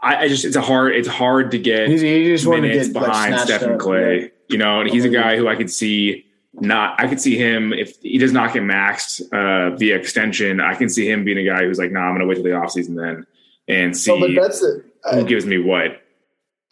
I, 0.06 0.22
I 0.22 0.28
just 0.28 0.44
it's 0.44 0.56
a 0.56 0.60
hard 0.62 0.94
it's 0.94 1.08
hard 1.08 1.50
to 1.50 1.58
get 1.58 1.88
He's, 1.88 2.00
he 2.00 2.24
just 2.24 2.46
wanted 2.46 2.62
to 2.62 2.68
minutes 2.68 2.88
get 2.88 3.02
behind 3.02 3.34
snatched 3.34 3.60
Stephen 3.60 3.74
up, 3.74 3.80
Klay. 3.80 4.22
yeah. 4.22 4.28
You 4.48 4.58
know, 4.58 4.80
and 4.80 4.88
he's 4.90 5.04
a 5.04 5.08
guy 5.08 5.36
who 5.36 5.48
I 5.48 5.56
could 5.56 5.70
see 5.70 6.24
not 6.54 7.00
I 7.02 7.08
could 7.08 7.20
see 7.20 7.36
him 7.36 7.72
if 7.72 7.96
he 8.00 8.18
does 8.18 8.32
not 8.32 8.52
get 8.54 8.62
maxed 8.62 9.20
uh 9.32 9.74
via 9.76 9.96
extension, 9.96 10.60
I 10.60 10.74
can 10.74 10.88
see 10.88 11.10
him 11.10 11.24
being 11.24 11.38
a 11.38 11.44
guy 11.44 11.64
who's 11.64 11.78
like, 11.78 11.90
nah, 11.90 12.00
I'm 12.02 12.14
gonna 12.14 12.26
wait 12.26 12.36
till 12.36 12.44
the 12.44 12.50
offseason 12.50 12.94
then 12.96 13.26
and 13.68 13.96
see 13.96 14.10
So, 14.10 14.20
but 14.20 14.30
that's 14.40 14.62
it. 14.62 14.84
who 15.12 15.24
gives 15.24 15.44
me 15.44 15.58
what. 15.58 16.00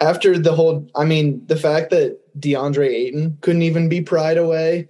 after 0.01 0.39
the 0.39 0.53
whole 0.55 0.89
i 0.95 1.05
mean 1.05 1.45
the 1.47 1.57
fact 1.57 1.91
that 1.91 2.19
deandre 2.39 2.89
ayton 2.89 3.37
couldn't 3.41 3.63
even 3.63 3.89
be 3.89 4.01
pried 4.01 4.37
away 4.37 4.89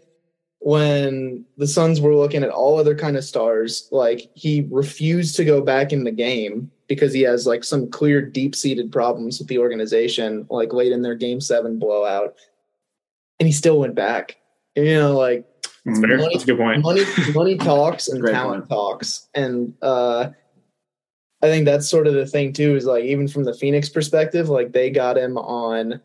when 0.60 1.44
the 1.58 1.66
suns 1.66 2.00
were 2.00 2.14
looking 2.16 2.42
at 2.42 2.48
all 2.50 2.78
other 2.78 2.94
kind 2.94 3.16
of 3.16 3.24
stars 3.24 3.86
like 3.92 4.30
he 4.34 4.66
refused 4.70 5.36
to 5.36 5.44
go 5.44 5.60
back 5.60 5.92
in 5.92 6.04
the 6.04 6.10
game 6.10 6.70
because 6.88 7.12
he 7.12 7.22
has 7.22 7.46
like 7.46 7.64
some 7.64 7.90
clear 7.90 8.20
deep-seated 8.20 8.92
problems 8.92 9.38
with 9.38 9.48
the 9.48 9.58
organization 9.58 10.46
like 10.50 10.72
late 10.72 10.92
in 10.92 11.02
their 11.02 11.14
game 11.14 11.40
seven 11.40 11.78
blowout. 11.78 12.34
And 13.40 13.46
he 13.46 13.52
still 13.52 13.78
went 13.78 13.94
back. 13.94 14.36
You 14.76 14.94
know 14.94 15.16
like 15.16 15.46
That's. 15.84 15.98
Money- 15.98 16.16
That's 16.16 16.42
a 16.44 16.46
good 16.46 16.58
point. 16.58 16.82
money 16.82 17.04
money 17.34 17.56
talks 17.70 18.08
and 18.08 18.24
talent 18.26 18.68
talks. 18.68 19.28
And 19.34 19.74
uh 19.82 20.30
i 21.42 21.46
think 21.46 21.66
that's 21.66 21.86
sort 21.88 22.06
of 22.06 22.14
the 22.14 22.26
thing 22.26 22.54
too 22.54 22.74
is 22.74 22.86
like 22.86 23.04
even 23.04 23.28
from 23.28 23.44
the 23.44 23.52
phoenix 23.52 23.88
perspective 23.90 24.48
like 24.48 24.72
they 24.72 24.88
got 24.88 25.18
him 25.18 25.36
on 25.36 26.00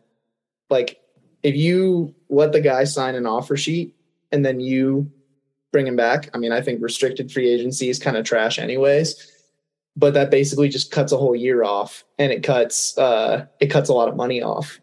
like 0.68 1.00
if 1.42 1.54
you 1.56 2.14
let 2.28 2.52
the 2.52 2.60
guy 2.60 2.84
sign 2.84 3.14
an 3.14 3.24
offer 3.26 3.56
sheet 3.56 3.94
and 4.32 4.44
then 4.44 4.60
you 4.60 5.10
bring 5.72 5.86
him 5.86 5.96
back 5.96 6.28
i 6.34 6.38
mean 6.38 6.52
i 6.52 6.60
think 6.60 6.82
restricted 6.82 7.32
free 7.32 7.48
agency 7.48 7.88
is 7.88 7.98
kind 7.98 8.18
of 8.18 8.24
trash 8.26 8.58
anyways 8.58 9.29
but 10.00 10.14
that 10.14 10.30
basically 10.30 10.68
just 10.68 10.90
cuts 10.90 11.12
a 11.12 11.16
whole 11.16 11.36
year 11.36 11.62
off 11.62 12.04
and 12.18 12.32
it 12.32 12.42
cuts 12.42 12.96
uh 12.98 13.44
it 13.60 13.66
cuts 13.68 13.88
a 13.88 13.92
lot 13.92 14.08
of 14.08 14.16
money 14.16 14.42
off 14.42 14.80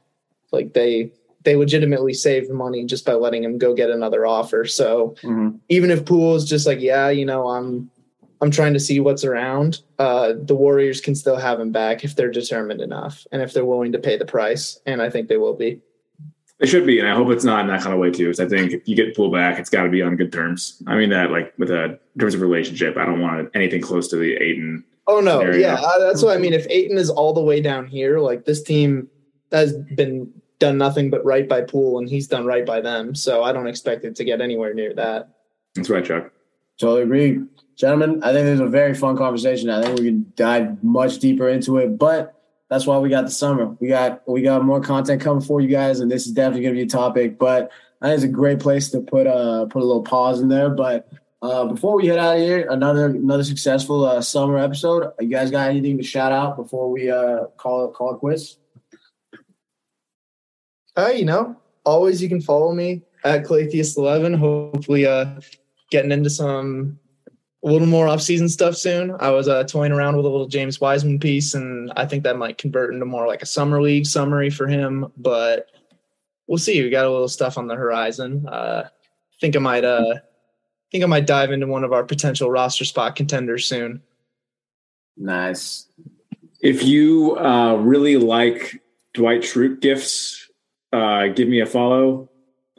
like 0.52 0.74
they 0.74 1.12
they 1.44 1.56
legitimately 1.56 2.14
saved 2.14 2.50
money 2.52 2.86
just 2.86 3.06
by 3.06 3.14
letting 3.14 3.44
him 3.44 3.58
go 3.58 3.74
get 3.74 3.90
another 3.90 4.26
offer 4.26 4.64
so 4.66 5.16
Mhm. 5.24 5.60
even 5.70 5.92
if 5.92 6.06
Poole 6.06 6.36
is 6.36 6.46
just 6.46 6.68
like, 6.68 6.80
yeah, 6.82 7.10
you 7.10 7.26
know, 7.26 7.48
I'm 7.48 7.90
I'm 8.40 8.52
trying 8.52 8.74
to 8.74 8.80
see 8.80 9.00
what's 9.00 9.24
around, 9.24 9.82
uh, 9.98 10.34
the 10.38 10.54
Warriors 10.56 11.02
can 11.02 11.16
still 11.16 11.38
have 11.38 11.60
him 11.60 11.72
back 11.72 12.04
if 12.04 12.16
they're 12.16 12.30
determined 12.30 12.82
enough 12.82 13.26
and 13.32 13.42
if 13.42 13.52
they're 13.52 13.66
willing 13.66 13.94
to 13.94 13.98
pay 14.00 14.16
the 14.16 14.26
price. 14.26 14.80
And 14.86 15.02
I 15.02 15.10
think 15.10 15.28
they 15.28 15.38
will 15.38 15.56
be. 15.56 15.82
It 16.60 16.68
should 16.68 16.86
be, 16.86 17.00
and 17.00 17.08
I 17.08 17.16
hope 17.16 17.30
it's 17.32 17.44
not 17.44 17.62
in 17.62 17.68
that 17.68 17.82
kind 17.82 17.94
of 17.96 18.00
way 18.00 18.12
too. 18.12 18.26
Because 18.26 18.40
I 18.40 18.48
think 18.48 18.74
if 18.74 18.88
you 18.88 18.96
get 18.96 19.16
pulled 19.16 19.34
back, 19.34 19.58
it's 19.58 19.70
got 19.72 19.84
to 19.84 19.90
be 19.90 20.04
on 20.04 20.16
good 20.18 20.32
terms. 20.32 20.84
I 20.86 20.96
mean 20.98 21.10
that 21.12 21.32
like 21.32 21.54
with 21.58 21.72
a 21.72 21.84
in 22.14 22.20
terms 22.20 22.36
of 22.36 22.42
relationship. 22.42 22.96
I 22.98 23.06
don't 23.06 23.22
want 23.22 23.50
anything 23.56 23.82
close 23.82 24.08
to 24.10 24.18
the 24.18 24.34
Ayton. 24.36 24.84
Oh 25.08 25.22
no, 25.22 25.40
There 25.40 25.56
you 25.56 25.62
yeah, 25.62 25.78
go. 25.78 25.84
uh, 25.84 26.00
that's 26.00 26.22
what 26.22 26.36
I 26.36 26.40
mean. 26.40 26.54
If 26.54 26.68
Ayton 26.70 26.98
is 26.98 27.10
all 27.10 27.34
the 27.34 27.42
way 27.42 27.62
down 27.62 27.88
here, 27.88 28.20
like 28.20 28.46
this 28.46 28.62
team 28.62 29.08
has 29.52 29.74
been 29.96 30.32
done 30.60 30.78
nothing 30.78 31.10
but 31.10 31.24
right 31.24 31.48
by 31.48 31.62
Poole, 31.62 32.00
and 32.00 32.10
he's 32.10 32.28
done 32.28 32.46
right 32.46 32.66
by 32.66 32.82
them. 32.82 33.16
So 33.16 33.44
I 33.44 33.54
don't 33.54 33.68
expect 33.68 34.04
it 34.04 34.16
to 34.18 34.24
get 34.26 34.42
anywhere 34.42 34.74
near 34.74 34.94
that. 34.96 35.30
That's 35.76 35.90
right, 35.90 36.04
Chuck. 36.04 36.32
Totally 36.80 37.04
agree. 37.04 37.40
Gentlemen, 37.76 38.22
I 38.24 38.34
think 38.34 38.46
this 38.46 38.56
is 38.56 38.60
a 38.60 38.68
very 38.68 38.94
fun 38.94 39.16
conversation. 39.18 39.70
I 39.70 39.82
think 39.84 40.00
we 40.00 40.06
can 40.06 40.32
dive 40.36 40.84
much 40.84 41.20
deeper 41.20 41.48
into 41.48 41.78
it, 41.78 41.98
but 41.98 42.34
that's 42.70 42.86
why 42.86 42.98
we 42.98 43.08
got 43.10 43.24
the 43.26 43.32
summer. 43.32 43.68
We 43.80 43.88
got 43.88 44.28
we 44.28 44.42
got 44.42 44.66
more 44.66 44.82
content 44.82 45.22
coming 45.22 45.42
for 45.44 45.62
you 45.62 45.70
guys, 45.70 46.00
and 46.02 46.12
this 46.12 46.26
is 46.28 46.34
definitely 46.34 46.64
gonna 46.64 46.76
be 46.76 46.82
a 46.82 46.88
topic. 46.88 47.38
But 47.40 47.72
I 48.02 48.08
think 48.08 48.16
it's 48.16 48.24
a 48.26 48.28
great 48.28 48.60
place 48.60 48.90
to 48.92 49.00
put 49.02 49.26
uh 49.26 49.68
put 49.68 49.82
a 49.82 49.86
little 49.86 50.04
pause 50.04 50.42
in 50.42 50.50
there. 50.50 50.70
But 50.70 51.08
uh 51.42 51.66
before 51.66 51.98
we 51.98 52.08
head 52.08 52.20
out 52.20 52.38
of 52.38 52.42
here, 52.42 52.68
another 52.70 53.08
another 53.08 53.44
successful 53.44 54.06
uh, 54.06 54.22
summer 54.22 54.58
episode. 54.58 55.12
You 55.20 55.30
guys 55.30 55.52
got 55.52 55.70
anything 55.70 55.98
to 55.98 56.04
shout 56.04 56.32
out 56.32 56.58
before 56.58 56.92
we 56.92 57.10
uh 57.10 57.46
call 57.58 57.90
call 57.92 58.16
it 58.16 58.20
quits? 58.20 58.58
Uh, 60.96 61.10
you 61.10 61.26
know, 61.26 61.56
always 61.86 62.22
you 62.22 62.28
can 62.28 62.42
follow 62.42 62.74
me 62.74 63.04
at 63.24 63.44
Claytheist11. 63.44 64.36
Hopefully, 64.38 65.06
uh, 65.06 65.40
getting 65.92 66.12
into 66.12 66.30
some 66.30 67.00
a 67.64 67.68
little 67.68 67.88
more 67.88 68.08
off-season 68.08 68.50
stuff 68.50 68.76
soon. 68.76 69.16
I 69.20 69.32
was 69.32 69.48
uh, 69.48 69.64
toying 69.64 69.92
around 69.92 70.16
with 70.16 70.26
a 70.26 70.30
little 70.30 70.48
James 70.48 70.80
Wiseman 70.80 71.20
piece, 71.20 71.54
and 71.54 71.92
I 71.96 72.06
think 72.06 72.24
that 72.24 72.38
might 72.38 72.58
convert 72.58 72.94
into 72.94 73.06
more 73.06 73.28
like 73.28 73.42
a 73.42 73.48
summer 73.48 73.82
league 73.82 74.06
summary 74.06 74.50
for 74.50 74.68
him. 74.68 75.12
But 75.18 75.68
we'll 76.48 76.60
see. 76.60 76.82
We 76.82 76.90
got 76.90 77.06
a 77.06 77.12
little 77.12 77.28
stuff 77.28 77.58
on 77.58 77.68
the 77.68 77.76
horizon. 77.76 78.48
Uh, 78.48 78.90
think 79.42 79.56
I 79.56 79.60
might, 79.60 79.84
uh, 79.84 80.16
think 80.92 81.04
I 81.04 81.08
might 81.08 81.28
dive 81.28 81.52
into 81.52 81.68
one 81.68 81.84
of 81.84 81.94
our 81.94 82.04
potential 82.04 82.50
roster 82.50 82.86
spot 82.86 83.16
contenders 83.16 83.66
soon. 83.66 84.02
Nice. 85.18 85.88
If 86.62 86.84
you 86.84 87.38
uh, 87.38 87.76
really 87.76 88.18
like 88.18 88.82
Dwight 89.14 89.42
Schrute 89.42 89.80
gifts, 89.80 90.50
uh, 90.94 91.28
give 91.28 91.48
me 91.48 91.60
a 91.60 91.66
follow. 91.66 92.30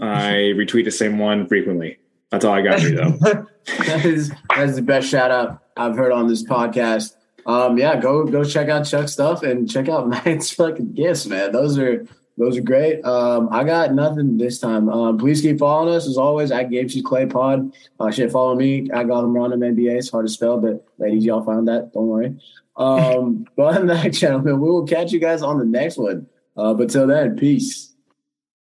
I 0.00 0.52
retweet 0.56 0.84
the 0.84 0.90
same 0.90 1.18
one 1.18 1.46
frequently. 1.46 1.98
That's 2.30 2.44
all 2.44 2.54
I 2.54 2.62
got 2.62 2.80
for 2.80 2.88
you, 2.88 2.96
though. 2.96 3.10
that 3.78 4.04
is 4.04 4.32
that's 4.54 4.76
the 4.76 4.82
best 4.82 5.08
shout 5.08 5.30
out 5.30 5.62
I've 5.76 5.96
heard 5.96 6.12
on 6.12 6.28
this 6.28 6.44
podcast. 6.44 7.14
Um, 7.46 7.78
yeah, 7.78 7.98
go 7.98 8.24
go 8.24 8.44
check 8.44 8.68
out 8.68 8.84
Chuck's 8.84 9.12
stuff 9.12 9.42
and 9.42 9.70
check 9.70 9.88
out 9.88 10.08
Matt's 10.26 10.52
fucking 10.52 10.92
gifts, 10.92 11.26
man. 11.26 11.52
Those 11.52 11.78
are 11.78 12.06
those 12.38 12.56
are 12.56 12.62
great. 12.62 13.04
Um, 13.04 13.48
I 13.50 13.64
got 13.64 13.92
nothing 13.92 14.38
this 14.38 14.60
time. 14.60 14.88
Um, 14.88 15.18
please 15.18 15.40
keep 15.40 15.58
following 15.58 15.92
us 15.92 16.06
as 16.06 16.16
always 16.16 16.52
at 16.52 16.70
Gamesy 16.70 17.02
Clay 17.02 17.26
Pod. 17.26 17.72
Uh, 17.98 18.10
shit, 18.12 18.30
follow 18.30 18.54
me. 18.54 18.88
I 18.94 19.02
got 19.02 19.24
him 19.24 19.32
random 19.32 19.60
NBA. 19.60 19.98
It's 19.98 20.10
hard 20.10 20.26
to 20.26 20.32
spell, 20.32 20.58
but 20.58 20.86
ladies, 20.98 21.24
y'all 21.24 21.44
found 21.44 21.66
that. 21.66 21.92
Don't 21.92 22.06
worry. 22.06 22.36
Um, 22.76 23.44
but 23.56 23.76
on 23.78 23.86
that, 23.88 24.12
gentlemen, 24.12 24.60
we 24.60 24.70
will 24.70 24.86
catch 24.86 25.12
you 25.12 25.18
guys 25.18 25.42
on 25.42 25.58
the 25.58 25.64
next 25.64 25.98
one. 25.98 26.28
Uh, 26.56 26.74
but 26.74 26.90
till 26.90 27.08
then, 27.08 27.36
peace. 27.36 27.92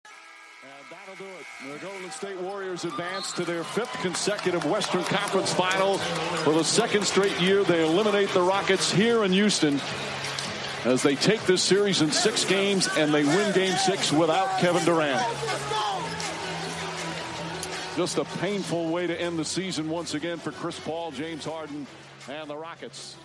And 0.04 0.72
that'll 0.90 1.14
do 1.14 1.30
it. 1.30 1.72
The 1.74 1.86
Golden 1.86 2.10
State 2.10 2.40
Warriors 2.40 2.84
advance 2.84 3.32
to 3.32 3.44
their 3.44 3.62
fifth 3.62 3.92
consecutive 4.00 4.64
Western 4.64 5.04
Conference 5.04 5.52
final. 5.52 5.98
For 5.98 6.54
the 6.54 6.64
second 6.64 7.04
straight 7.04 7.38
year, 7.42 7.62
they 7.62 7.84
eliminate 7.84 8.30
the 8.30 8.42
Rockets 8.42 8.90
here 8.90 9.24
in 9.24 9.32
Houston 9.32 9.80
as 10.84 11.02
they 11.02 11.16
take 11.16 11.42
this 11.46 11.62
series 11.62 12.02
in 12.02 12.10
six 12.10 12.44
games 12.44 12.88
and 12.96 13.12
they 13.12 13.24
win 13.24 13.52
game 13.52 13.76
six 13.76 14.12
without 14.12 14.58
Kevin 14.58 14.84
Durant. 14.84 15.24
Just 17.96 18.18
a 18.18 18.24
painful 18.38 18.90
way 18.90 19.06
to 19.06 19.18
end 19.18 19.38
the 19.38 19.44
season 19.44 19.88
once 19.88 20.14
again 20.14 20.38
for 20.38 20.52
Chris 20.52 20.78
Paul, 20.78 21.12
James 21.12 21.44
Harden, 21.44 21.86
and 22.28 22.50
the 22.50 22.56
Rockets. 22.56 23.16